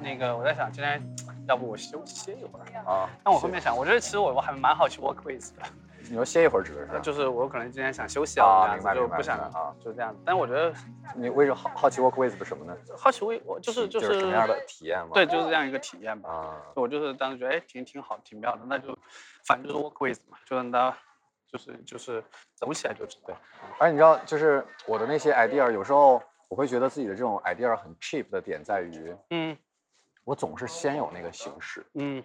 [0.00, 1.02] 那个我在想今天
[1.48, 5.62] 要不我休歇一会儿，啊，但我后面想，我觉得其实我我还蛮好奇 work with 的，
[6.08, 7.00] 你说歇一会儿指的是？
[7.02, 10.14] 就是我可能今天想休息啊就不想啊就这样。
[10.24, 10.72] 但我觉得
[11.16, 12.76] 你为什么好好奇 work with 什么呢？
[12.96, 15.10] 好奇我我就是就就是什么样的体验吗？
[15.14, 16.30] 对，就是这样一个体验吧。
[16.30, 18.96] 啊，我就是当时觉得哎挺挺好挺妙的，那就
[19.44, 20.96] 反正就是 work with 嘛，就让它
[21.50, 22.22] 就是就是
[22.54, 23.34] 走起来就知道。
[23.78, 29.56] 而你知道，就是我的那些 idea，有时候我会觉得自己的这种 idea 很 cheap 的点在于，嗯
[30.24, 32.22] 我总是先有那个形式，嗯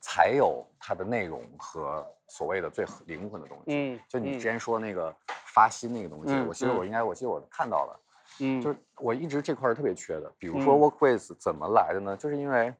[0.00, 3.64] 才有它的内容和所谓的最灵魂的东西。
[3.68, 5.14] 嗯，就你嗯之前说那个
[5.46, 8.00] 发心那个东西，嗯我其实我嗯应该，我记得我看到了，
[8.40, 10.32] 嗯就是我一直这块儿特别缺的。
[10.38, 12.16] 比如说嗯 work with 怎么来的呢？
[12.16, 12.72] 就是因为，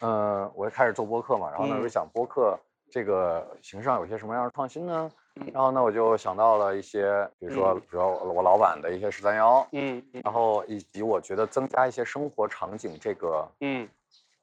[0.00, 2.58] 呃，我开始做播客嘛，然后呢，我就嗯想播客
[2.90, 5.10] 这个形式上有些什么样的创新呢？
[5.36, 5.46] 嗯。
[5.52, 7.80] 然后呢，我就想到了一些，比如说，嗯。
[7.80, 10.22] 比如我老板的一些十三幺，嗯嗯。
[10.24, 13.88] 然后以及我觉得增加一些生活场景，这个嗯。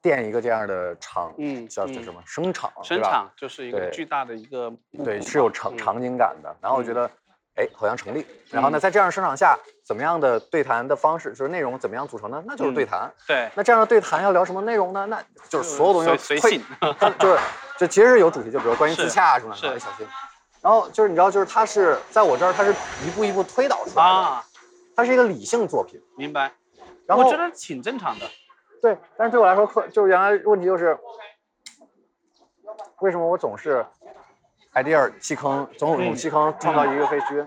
[0.02, 4.72] 垫一个这样的场，嗯叫叫嗯什么声场，声场就是一个巨大的一个
[5.04, 6.56] 对，是有场场景感的。
[6.60, 6.94] 然后我觉嗯。
[6.94, 7.10] 得
[7.56, 8.26] 哎，好像成立。
[8.50, 12.42] 然后呢，嗯在这样的市场下，怎么样的对谈的方式，就是内容怎么样组成呢？
[12.46, 13.14] 那就是对嗯谈。
[13.26, 15.06] 对，那这样的对谈要聊什么内容呢？
[15.06, 16.64] 那就是所有东西随随性，
[17.18, 17.38] 就是
[17.78, 20.06] 就其实是有主题，就比如关于自洽什么的，小心。
[20.62, 22.72] 然后就是你知道，就是它是在我这儿，它是
[23.04, 24.44] 一步一步推导出来的，啊，
[24.96, 26.00] 它是一个理性作品。
[26.16, 26.52] 明白。
[27.06, 28.26] 然后我觉得挺正常的。
[28.82, 30.98] 对，但是对我来说，课就是原来问题就是，
[33.00, 33.86] 为什么我总是
[34.76, 37.46] idea 弃坑，总有这种嗯弃坑创造一个废墟？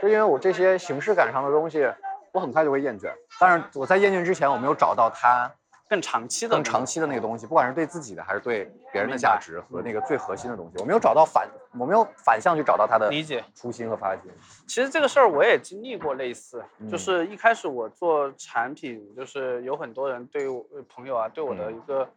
[0.00, 1.92] 就因为我这些形式感上的东西，
[2.32, 3.10] 我很快就会厌倦。
[3.40, 5.50] 但是我在厌倦之前，我没有找到它
[5.88, 13.44] 更长期的更长期的那个东西，不管是对自己的还是对别人的价值和那个最核心的东西，我没有找到反，我没有反向去找到它的理解。
[13.56, 14.30] 初心和发心。
[14.68, 22.08] 其实这个事儿我也经历过类似，嗯就是一开始我做产品，就是有很多人对我呃朋友啊对我的嗯一个，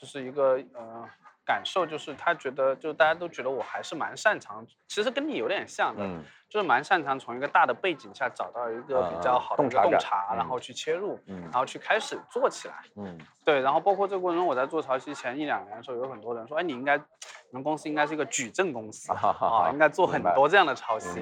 [0.00, 1.04] 就是一个呃
[1.44, 12.74] 感受，就是他觉得就大家都觉得我还是蛮擅长，其实跟你有点像的，嗯就是蛮擅长从一个大的背景下找到一个比较好的洞察感洞察，嗯然后去切入，嗯然后去开始做起来。
[12.96, 21.18] 嗯对，然后包括这个过程中，我在做潮汐前一两年的时候，有很多人说，哎，你应该，你们公司应该是一个矩阵公司啊，应该做很多这样的潮汐。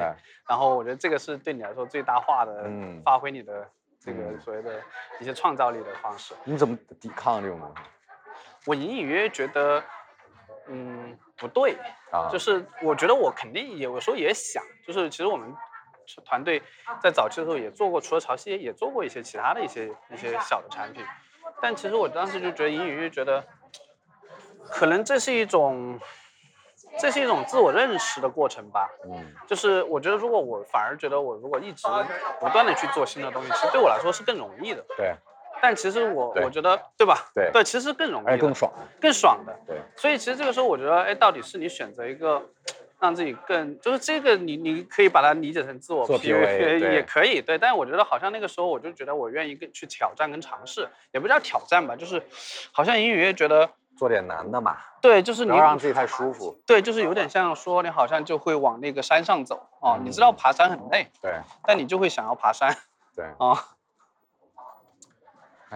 [0.46, 3.66] 然后我觉得这个是对你来说最大化的嗯发挥你的
[3.98, 4.80] 这个嗯所谓的
[5.18, 6.34] 一些创造力的方式。
[6.44, 7.82] 你怎么抵抗这种东西
[8.66, 9.82] 我隐隐约约觉得，
[10.68, 11.76] 嗯，不对，
[12.10, 12.28] 啊？
[12.30, 15.54] 就是我觉得我肯定也有时候也想，就是其实我们
[16.24, 16.62] 团队
[17.00, 21.04] 在早期的时候也做过，除了潮汐也做过一些其他的一些一些小的产品，
[21.60, 23.44] 但其实我当时就觉得隐隐约约觉得，
[24.70, 25.98] 可能这是一种，
[26.98, 28.88] 这是一种自我认识的过程吧。
[29.04, 31.86] 嗯就是我觉得，如果我反而觉得我如果一直
[32.40, 34.82] 不断的去做新的东西，其实对我来说是更容易的。
[34.96, 35.14] 对，
[35.62, 37.30] 但其实我我觉得，对吧？
[37.32, 38.72] 对对，其实更容易更爽。
[39.00, 39.56] 更爽的。
[39.64, 42.42] 对，所以其实这个时候，我觉得，哎，到底是你选择一个
[42.98, 47.56] 让自己更，就是这个你你可以把它理解成自我做 PUA 也可以，对。
[47.56, 52.20] 但是我觉得好像那个时候，我就觉得我愿意更去挑战跟尝试，也不叫挑战吧，就是
[52.72, 56.60] 好像隐隐约约觉得，做点难的嘛，对，就是你不要让自己太舒服。
[56.66, 61.32] 对，就是有点像说你好像就会往那个山上走哦，你知道爬山很累，对
[61.62, 62.76] 但你就会想要爬山
[63.14, 63.56] 对，啊。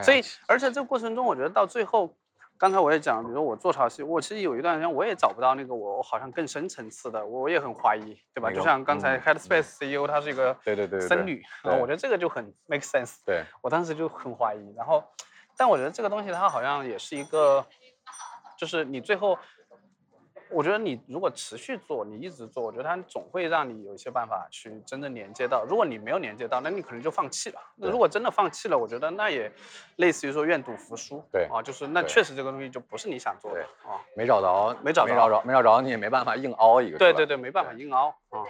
[0.02, 2.14] 所以，而且这个过程中，我觉得到最后，
[2.58, 8.50] 刚才我也讲，比如说我做潮汐，我其实有一段时间我也找不到那个我我好像更深层次的，我也很怀疑，对吧？
[8.50, 15.04] 就像刚才嗯 Headspace CEO 他是一个对对对对僧侣，然后我觉得这个就很 make sense，对我当时就很怀疑，然后，
[15.56, 17.64] 但我觉得这个东西它好像也是一个，
[18.58, 19.38] 就是你最后。
[20.50, 25.64] 我觉得你如果持续做，你一直做，我觉得它总会让你有一些办法去真正连接到。
[25.64, 27.60] 如果你没有连接到，那你可能就放弃了。
[27.76, 29.50] 那如果真的放弃了，我觉得那也
[29.96, 31.22] 类似于说愿赌服输。
[31.32, 34.00] 对啊，就是那确实这个东西就不是你想做的啊。
[34.14, 36.98] 没找着，没找着没找着，没找着，你也没办法硬凹一个。
[36.98, 38.44] 对对对，没办法硬凹啊。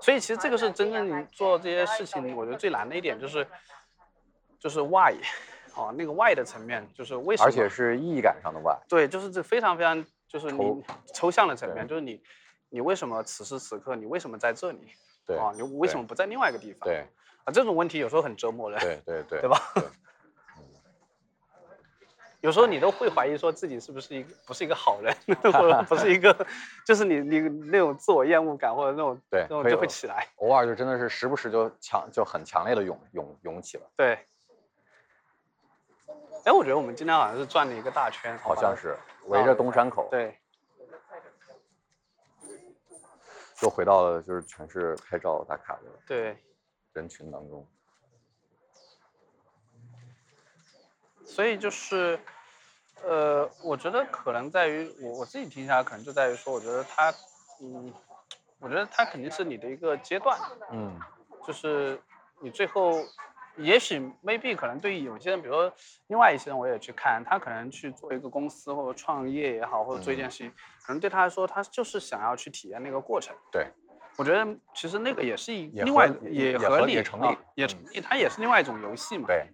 [0.00, 3.44] 所以其实这个是真正你做这些事情，我觉得最难的一点就是，
[4.56, 5.14] 就是 why，
[5.78, 8.76] 哦，那个 why 的层面就是为什么，而且是意义感上的外。
[8.88, 10.82] 对，就是这非常非常就是你抽
[11.14, 12.20] 抽象的层面，就是你
[12.68, 14.88] 你为什么此时此刻你为什么在这里
[15.24, 15.52] 对啊？
[15.54, 16.80] 你为什么不在另外一个地方？
[16.88, 17.06] 对
[17.44, 19.84] 啊，这种问题有时候很折磨人，对对对，对吧对？
[22.40, 25.12] 有时候你都会怀疑说自己是不是一个不是一个好人，
[25.52, 26.32] 或者不是一个，
[26.86, 30.26] 就是你你那种自我厌恶感或者那种对那种就会起来。
[30.36, 34.18] 偶尔就真的是时不时就强就很强烈的涌涌涌起了，对。
[36.44, 38.96] 哎，我觉得我们今天好像是转了一个大圈，好像是
[39.26, 40.38] 围着东山口，对，
[43.62, 46.36] 又回到了就是全是拍照打卡的对，
[46.92, 47.66] 人群当中。
[51.24, 52.18] 所以就是，
[53.02, 57.12] 呃，我觉得可能在于我我自己听下来，可能就在于说，我觉得它，
[57.60, 57.92] 嗯，
[58.58, 60.38] 我觉得它肯定是你的一个阶段，
[60.70, 60.98] 嗯。
[61.46, 61.98] 就是
[62.40, 62.92] 你最后，
[63.58, 65.72] 也许 maybe 可能对于有些人，比如说
[66.06, 70.52] 另外一些人，我也去看，他可能去做一个公司或者创业也好，或者做一件事情，
[70.86, 73.34] 可能对他来说，他就是想要去体验那个过程。
[73.50, 73.66] 对，
[74.16, 79.26] 我觉得其实那个也是一也另外也合理也成立啊也成立，它也是另外一种游戏嘛。
[79.26, 79.46] 对，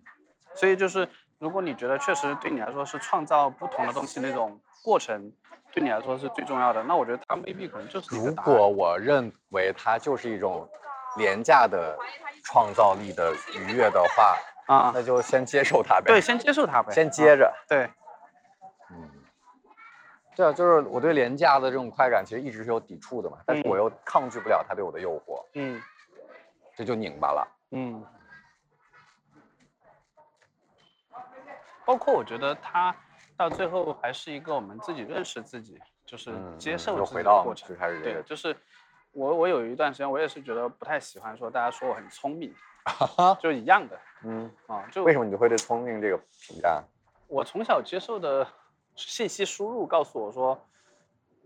[0.54, 1.08] 所以就是，
[1.38, 5.32] 如果你觉得确实对你来说是创造不同的东西那种过程，
[5.72, 10.68] 对你来说是最重要的，那我觉得它 maybe 可能就是如果我认为它就是一种
[11.16, 11.98] 廉价的
[12.44, 16.04] 创造力的愉悦的话，啊，那就先接受它呗。
[16.06, 17.52] 对，先接受它呗，先接着。
[17.68, 17.90] 对，
[18.90, 19.10] 嗯，
[20.36, 25.82] 对啊，就是我对廉价的这种快感其实一直是有抵触的嘛，但是嗯我又抗拒不了它对我的诱惑，嗯
[26.76, 27.48] 这就拧巴了。
[27.72, 28.04] 嗯。
[31.86, 32.96] 包括我觉得它
[33.36, 37.68] 到最后还是一个我们自己认识自己，就是嗯，接受自己又回到的过程。
[37.68, 38.56] 最开始这对，就是
[39.14, 42.52] 我我有一段时间我也是觉得不太喜欢说大家说我很聪明，
[43.40, 44.84] 就一样的嗯，啊。
[44.92, 46.82] 就为什么你会对聪明这个评价？
[47.28, 48.46] 我从小接受的
[48.96, 50.60] 信息输入告诉我说，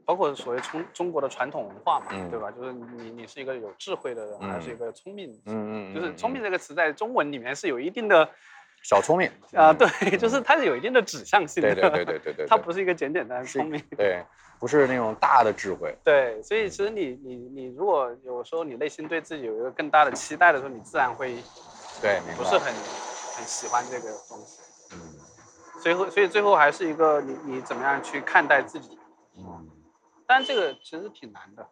[0.05, 2.51] 包括所谓中中国的传统文化嘛，嗯对吧？
[2.51, 5.31] 就是你你是一个有智慧的人，还是一个聪明？
[5.47, 8.29] 嗯嗯，就是聪明这个词在中文里面是有一定的
[8.83, 11.75] 小聪明啊，嗯对，就是它是有一定的指向性的。
[11.75, 13.83] 对对对对对对，它不是一个简简单单的聪明。
[13.97, 14.25] 对，
[14.59, 15.97] 不是那种大的智慧。
[16.03, 21.37] 对，所以其实你你你如果有时候你内心对自己有一个更大的期待的时候，你自然会
[22.01, 24.61] 对，不是很很喜欢这个东西。
[24.93, 24.99] 嗯
[25.83, 28.99] 最后，所以最后还是一个你你怎么样去看待自己。
[29.37, 29.71] 嗯
[30.27, 31.67] 但这个其实挺难的。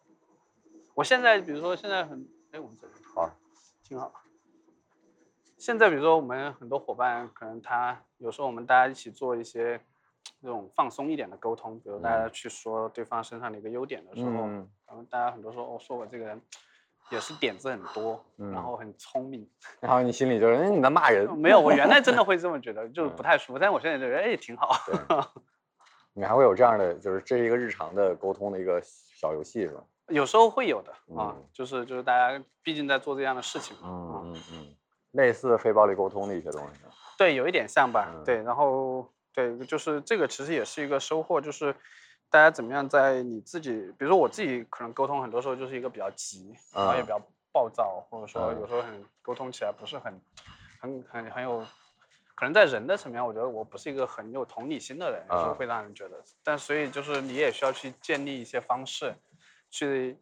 [0.93, 3.29] 我现在比如说现在很，哎，我们这里好，
[3.83, 4.11] 挺好。
[5.57, 9.79] 现在比如说我们很多伙伴，可能他有时候我们大家一起做一些
[10.39, 16.39] 那种放松一点的沟通，比如大家去说对方身上的一个优点的时候，嗯然后大家很多说哦，说我这个人
[17.09, 19.49] 也是点子很多，嗯然后很聪明。
[19.81, 21.27] 然后你心里就是，哎，你在骂人？
[21.37, 23.59] 没有，我原来真的会这么觉得， 就是不太舒服。
[23.59, 24.75] 但是我现在觉得，哎，挺好。
[26.13, 29.83] 你还会有这样的，就是这是一个日常的沟通的一个小游戏是吧？
[30.09, 33.83] 有时候会有的啊嗯，就是就是大家毕竟在做这样的事情嘛。
[33.83, 34.75] 嗯啊嗯嗯，
[35.17, 36.79] 类似非暴力沟通的一些东西。
[37.17, 38.09] 对，有一点像吧。
[38.15, 41.75] 嗯对，然后对，就是这个其实也是一个收获，就是
[42.29, 47.21] 大家怎么样在你自己，比如说我自己可能沟通很多时候就是一个比较急，然后也嗯比较
[47.51, 50.21] 暴躁，或者说嗯有时候很沟通起来不是很
[50.79, 51.65] 很很很有。
[52.39, 56.23] 可能在人的层面，我觉得我不是一个很有同理心的人，有时候嗯会让人觉得。
[56.43, 59.11] 但所以就是你也需要去建立一些方式，
[59.71, 60.15] 去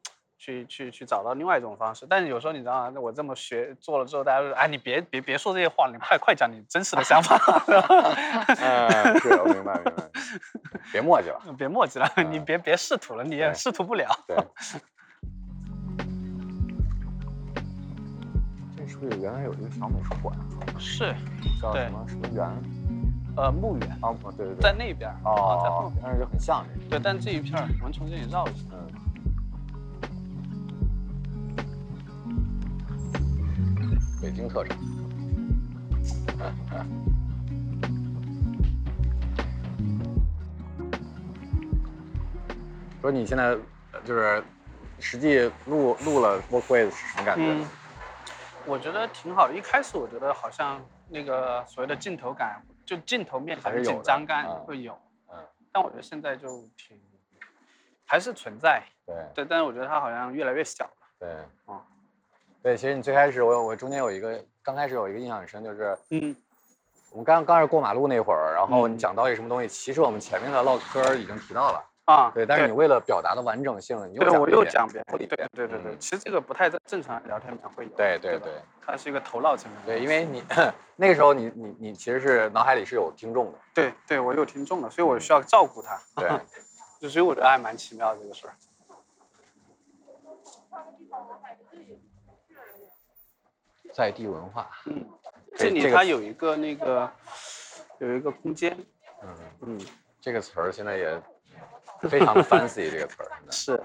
[0.46, 2.06] 去去去找到另外一种方式。
[2.08, 2.92] 但是有时候你知道吗？
[2.94, 7.36] 那我这么学做了之后，大家就说哎，你别别别说这些话，你快快讲你真实的想法。
[8.62, 10.04] 嗯，是我明白明白，
[10.92, 11.42] 别墨迹了。
[11.58, 14.08] 别墨迹了，你嗯别别试图了，你也试图不了。
[14.28, 14.38] 对。
[18.78, 20.38] 这是不是原来有一个小美术馆？
[20.78, 22.48] 是，对叫什么什么园？
[23.38, 26.90] 呃，墓园啊，不对对对，在那边儿啊，在后哦面。，但是就很像这个。
[26.92, 28.68] 对，但这一片儿我们从这里绕一下。
[28.72, 29.05] 嗯。
[34.22, 34.78] 北京特产。
[43.02, 43.50] 说你现在
[43.92, 44.44] 呃就是
[45.00, 47.44] 实际录录了 Workways 是什么感觉？
[47.46, 47.68] 嗯，
[48.66, 49.54] 我觉得挺好的。
[49.54, 54.98] 一开始我觉得好像那个所谓的镜头感，就镜头面前的还是紧张感嗯会有，
[55.32, 55.38] 嗯，
[55.72, 57.00] 但我觉得现在就挺
[58.06, 58.82] 还是存在。
[59.06, 60.92] 对对，但是我觉得它好像越来越小了。
[61.20, 61.30] 对，
[61.66, 61.80] 哦
[62.66, 66.36] 对，其实你最开始我我中间有一个刚开始有一个印象很深，就是嗯
[67.12, 77.90] 我们刚刚是过马路那会儿，然后你嗯讲到一个什么东西，其实我们前面的唠嗑已经提到了，啊，对，但是你为了表达的完整性，你又对我又讲别人，对对对对，嗯其实这个不太在正常聊天里面会有。
[77.92, 78.52] 吧对对对
[78.84, 80.44] 它是一个头脑层面对，因为你
[80.96, 86.00] 那个时候你你你其实是脑海里是有听众的，对对，我有听众的，所以我需要照顾他。
[86.16, 86.28] 对，
[87.00, 88.54] 就所以我觉得还蛮奇妙的这个事儿。
[93.96, 95.08] 在地文化，嗯，
[95.56, 97.10] 这这里它有一个那个
[98.00, 98.78] 有一个空间，
[99.24, 99.86] 嗯，嗯，
[100.20, 101.22] 这个词儿现在也
[102.10, 103.32] 非常的 fancy，这个词儿。
[103.50, 103.84] 是。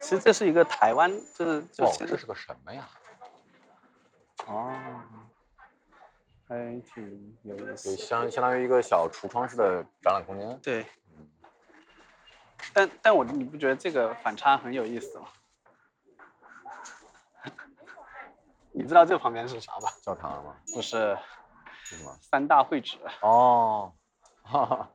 [0.00, 2.88] 其实这是一个台湾，这是就哦，这是个什么呀？
[4.48, 4.74] 哦，
[6.48, 7.96] 还挺有意就思。
[7.96, 10.58] 相相当于一个小橱窗式的展览空间。
[10.60, 10.84] 对，
[12.72, 15.28] 但但我你不觉得这个反差很有意思吗？
[18.72, 19.88] 你知道这旁边是啥吧？
[20.02, 20.56] 教堂吗？
[20.74, 21.16] 不是
[21.82, 22.16] 是什么？
[22.20, 22.98] 三大会址。
[23.20, 23.92] 哦，
[24.42, 24.90] 哈哈。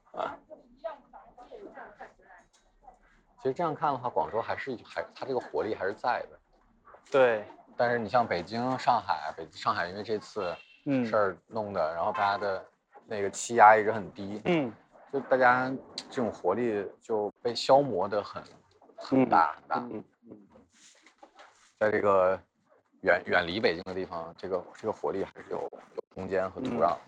[3.37, 6.39] 其实这样看的话，广州还是还它这个活力还是在的。
[7.11, 7.45] 对，
[7.77, 10.55] 但是你像北京、上海，北上海因为这次
[10.85, 12.65] 嗯事儿弄的，然后大家的
[13.05, 14.73] 那个气压一直很低，嗯
[15.13, 15.71] 就大家
[16.09, 18.43] 这种活力就被消磨的很
[18.97, 19.77] 很大很大。
[19.77, 20.03] 嗯
[21.79, 22.37] 在这个
[23.07, 26.99] 远远离北京的地方，这个这个活力还是有有空间和土壤的。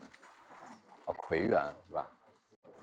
[1.06, 2.08] 啊，葵园是吧？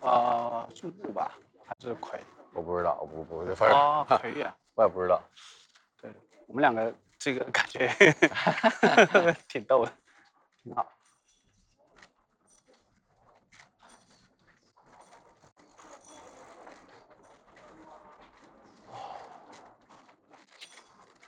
[0.02, 1.32] 啊，是木吧
[1.66, 2.22] 还是葵？
[2.52, 4.52] 我不知道，我不不，反正、啊，葵园。
[4.76, 5.22] 我也不知道。
[6.02, 6.10] 对
[6.46, 7.88] 我们两个这个感觉
[9.48, 9.92] 挺逗的，
[10.62, 10.86] 挺好。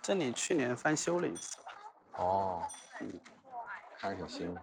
[0.03, 1.57] 这里去年翻修了一次，
[2.19, 2.63] 哦，
[3.99, 4.57] 看着挺新。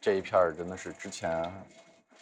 [0.00, 1.52] 这一片儿真的是之前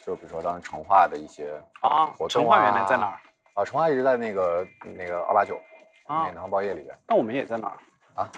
[0.04, 3.20] 就比如说当时成化的一些啊活，动成化原来啊在哪儿
[3.54, 5.60] 啊，成化一直在那个那个二八九
[6.08, 6.24] 那？
[6.26, 7.78] 南方报业里边那我们也在哪儿
[8.14, 8.30] 啊？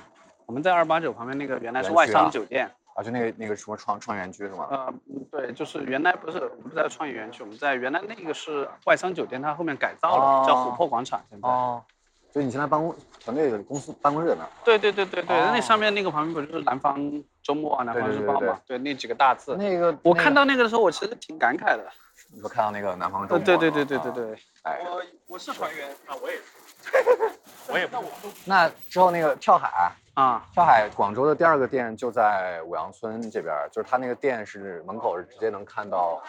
[0.47, 4.67] 我们在二八九旁边那个原来是外商酒店，啊，就那个那个什么创创园区是吗？
[4.71, 11.23] 呃，嗯对，就是原来不是我们不在创意园区，我们在原来那个是外商酒店，它后面改造了，叫琥珀广场。
[11.31, 11.85] 现在，哦，
[12.33, 12.95] 就你现在办公
[13.25, 14.47] 团队的公司办公室在那。
[14.65, 16.97] 对对对对对，哦那上面那个旁边不就是南方
[17.43, 18.61] 周末啊、南方日报嘛？
[18.67, 19.57] 对，那几个大字。
[19.57, 21.85] 那个我看到到那个的时候，我其实挺感慨的。
[22.31, 27.33] 你说看到那个南方周呃，末对对对对对对，哎，我我是船员啊，我也是，
[27.73, 27.97] 我也不
[28.45, 36.23] 那之后那个跳海，啊，跳海广州的第二个店就在五羊村这边，就是他那个店是门口是直接能看到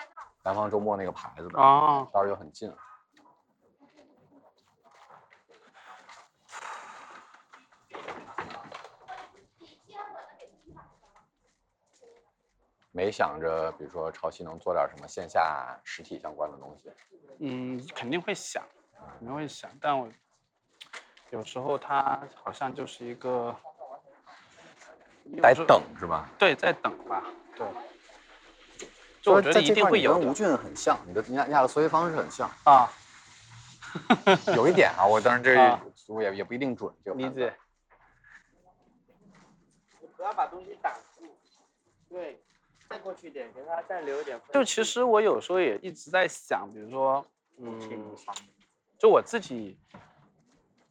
[0.44, 2.72] 南方周末那个牌子的，哦，当时就很近。
[12.92, 16.92] 没想着，比如说潮汐能做点什么线下实体相关的东西。
[17.40, 18.64] 嗯，肯定会想，
[19.18, 20.10] 肯定会想，但我
[21.30, 23.56] 有时候它好像就是一个
[25.26, 26.30] 有时候得等是吧？
[26.38, 27.24] 对，在等吧，
[27.56, 27.68] 对。
[29.22, 32.90] 就我觉得在这块儿一定会有你跟吴俊很像，你的你俩你俩的思维方式很像，啊，
[34.56, 35.54] 有一点啊，我当然这
[36.22, 37.54] 也也不一定准，这个理解。
[40.16, 41.26] 不要把东西挡住，
[42.10, 42.42] 对，
[42.90, 44.40] 再过去一点，给他再留一点。
[44.52, 47.24] 就其实我有时候也一直在想，比如说，
[47.58, 48.16] 嗯，
[48.98, 49.78] 就我自己，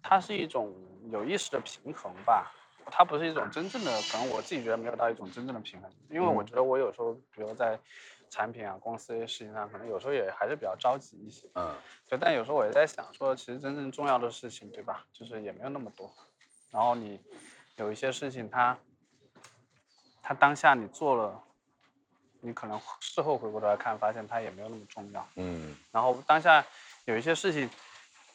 [0.01, 0.73] 它是一种
[1.11, 2.53] 有意识的平衡吧，
[2.87, 7.77] 它不是一种真正的，可能我自己觉得没有到一种真正的平衡，因为我嗯觉得我有时候，比如在
[8.31, 11.75] 产品啊、公司事情上，可能有时候也还是比较着急一些，嗯，
[12.09, 15.05] 对，但有时候我也在想说，其实真正重要的事情，对吧？
[15.13, 16.09] 就是也没有那么多，
[16.71, 17.21] 然后你
[17.77, 18.79] 有一些事情它，
[20.23, 21.43] 它当下你做了，
[22.41, 25.27] 你可能事后回过头来看，发现它也没有那么重要。
[25.37, 26.65] 嗯然后当下
[27.05, 27.69] 有一些事情，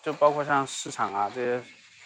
[0.01, 1.63] 就包括像市场啊这些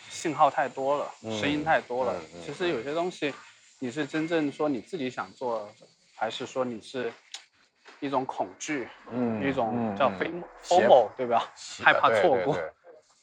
[0.09, 2.13] 信号太多了，声音嗯太多了。
[2.13, 3.33] 嗯嗯其实有些东西，
[3.79, 5.67] 你是真正说你自己想做，
[6.15, 7.11] 还是说你是
[7.99, 11.51] 一种恐惧，嗯一种叫非胁 FOMO 对吧？
[11.83, 12.55] 害怕错过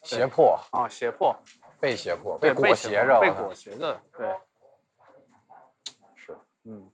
[0.03, 1.35] 胁迫，啊，胁迫，
[1.81, 4.29] 被胁迫，被，裹胁挟着，被裹挟着，对，
[6.17, 6.91] 是，嗯。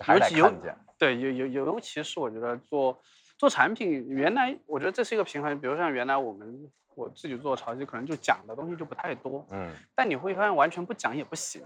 [0.00, 2.98] 还是尤其有对，尤尤尤其是我觉得做
[3.36, 5.58] 做产品，原来我觉得这是一个平衡。
[5.60, 11.62] 比如像原来我们我自己做潮汐，可能就讲的东西就不太多，嗯，但你会发现完全不讲也不行。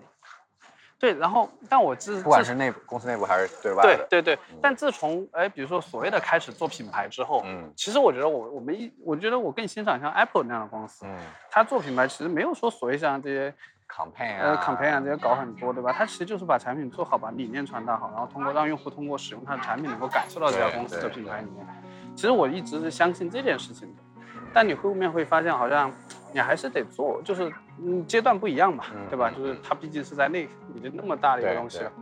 [0.99, 11.15] 对，然后但我自自不管是内部公司内部还是对外的，对对对，但自从哎，比如说所谓的开始做品牌之后，嗯其实我觉得我我们一我觉得我更欣赏像 Apple 那样的公司，嗯
[11.51, 13.55] 它做品牌其实没有说所谓像这些
[13.89, 15.93] ，campaign 呃啊 campaign 啊这些搞很多，对吧？
[15.93, 21.67] 它其实就是把产品做好，把理念传达好，然后通过让用户通过使用它的产品能够感受到这家公司的品牌理念。
[22.15, 24.03] 其实我一直是相信这件事情的，
[24.53, 25.93] 但你后面会发现好像
[26.33, 29.31] 你还是得做，就是嗯阶段不一样嘛，嗯对吧？
[29.37, 31.93] 嗯就是它毕竟是在那已经那么大的一个东西了，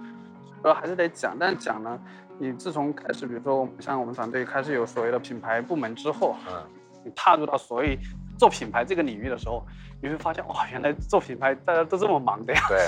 [0.63, 1.37] 所以还是得讲。
[1.39, 1.99] 但讲呢，
[2.39, 6.63] 你自从开始，比如说像我们团队开始有所谓的品牌部门之后，嗯，
[7.05, 7.99] 你踏入到所谓
[8.39, 9.67] 做品牌这个领域的时候，
[10.05, 12.79] 你会发现哇，原来做品牌大家都这么忙的呀，对。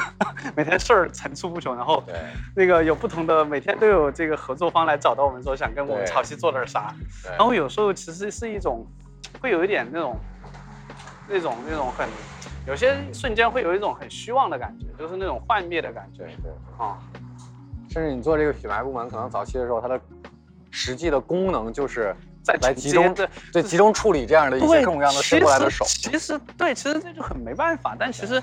[0.56, 2.14] 每天事儿层出不穷，然后对。
[2.56, 6.10] 那个有不同的，每天都有这个合作方来找到我们说想跟我们对。
[6.10, 8.86] 潮汐做点啥，对，然后有时候其实是一种，
[9.38, 10.16] 会有一点那种，
[11.28, 12.08] 那种那种很，
[12.66, 16.96] 有些瞬间会有一种很虚妄的感觉，就是那种幻灭的感觉对对，啊。
[17.90, 20.00] 甚至你做这个品牌部门，可能早期的时候，它的
[20.70, 27.96] 实际的功能就是 在来集中承接的对集中处理这样的一些对，各种各样的伸过来的手，其实对，其实这就很没办法。
[27.98, 28.42] 但其实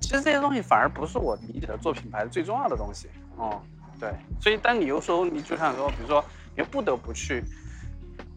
[0.00, 3.08] 其实这些东西反而不是我理解的做品牌最重要的东西。
[3.36, 3.60] 哦，
[4.00, 6.24] 对，所以当你有时候你就像说，比如说
[6.56, 7.44] 你不得不去。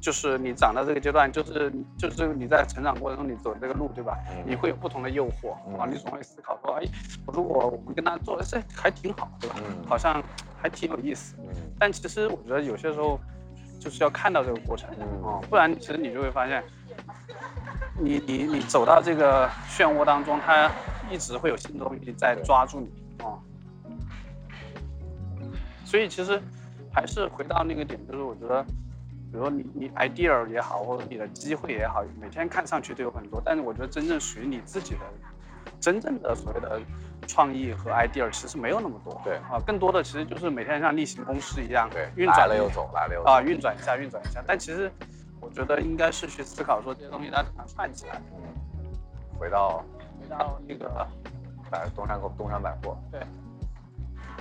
[0.01, 4.15] 就是你长到这个阶段，就是就是你在成长过程中你走这个路，对吧？
[4.29, 6.83] 嗯你会有不同的诱惑，嗯啊，你总会思考说，哎，
[7.25, 9.55] 如果我们跟他做，这还挺好，对吧？
[9.67, 10.23] 嗯好像
[10.61, 11.33] 还挺有意思。
[11.39, 11.47] 嗯
[11.79, 13.19] 但其实我觉得有些时候
[13.85, 16.63] 就是要看到这个过程，嗯哦，不然其实你就会发现，
[17.99, 20.71] 你你你走到这个漩涡当中，它
[21.11, 22.89] 一直会有新的东西在抓住你，
[23.23, 23.39] 哦。
[25.85, 26.41] 所以其实
[26.91, 35.01] 还是回到那个点，就是我觉得，比如说你你 idea 也好，或者你的机会也好，每天看上去都有很多，但是我觉得真正属于你自己的，
[35.79, 36.79] 真正的所谓的
[37.27, 44.43] 创意和 idea 其实没有那么多，对啊，更多的其实就是每天像例行公事一样，对，运转来了又走，来了又走啊，运转一下，运转一下。
[44.45, 44.91] 但其实
[45.39, 48.93] 我觉得应该是去思考说这些东西它怎么串起来，嗯，
[49.39, 49.83] 回到
[50.21, 51.07] 回到那个
[51.69, 53.19] 百东山口东山百货，对，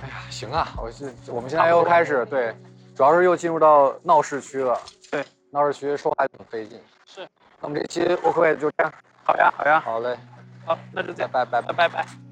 [0.01, 2.55] 哎呀，行啊，我是我们现在又开始对
[2.95, 4.79] 主要是又进入到闹市区了。
[5.11, 6.79] 对，闹市区说话还挺费劲。
[7.05, 7.21] 是。
[7.59, 8.93] 那我们这期 OK 就这样。
[9.23, 10.17] 好呀，好呀，好嘞，
[10.65, 11.89] 好，那就这样，拜拜拜拜拜。
[11.89, 12.24] 拜拜。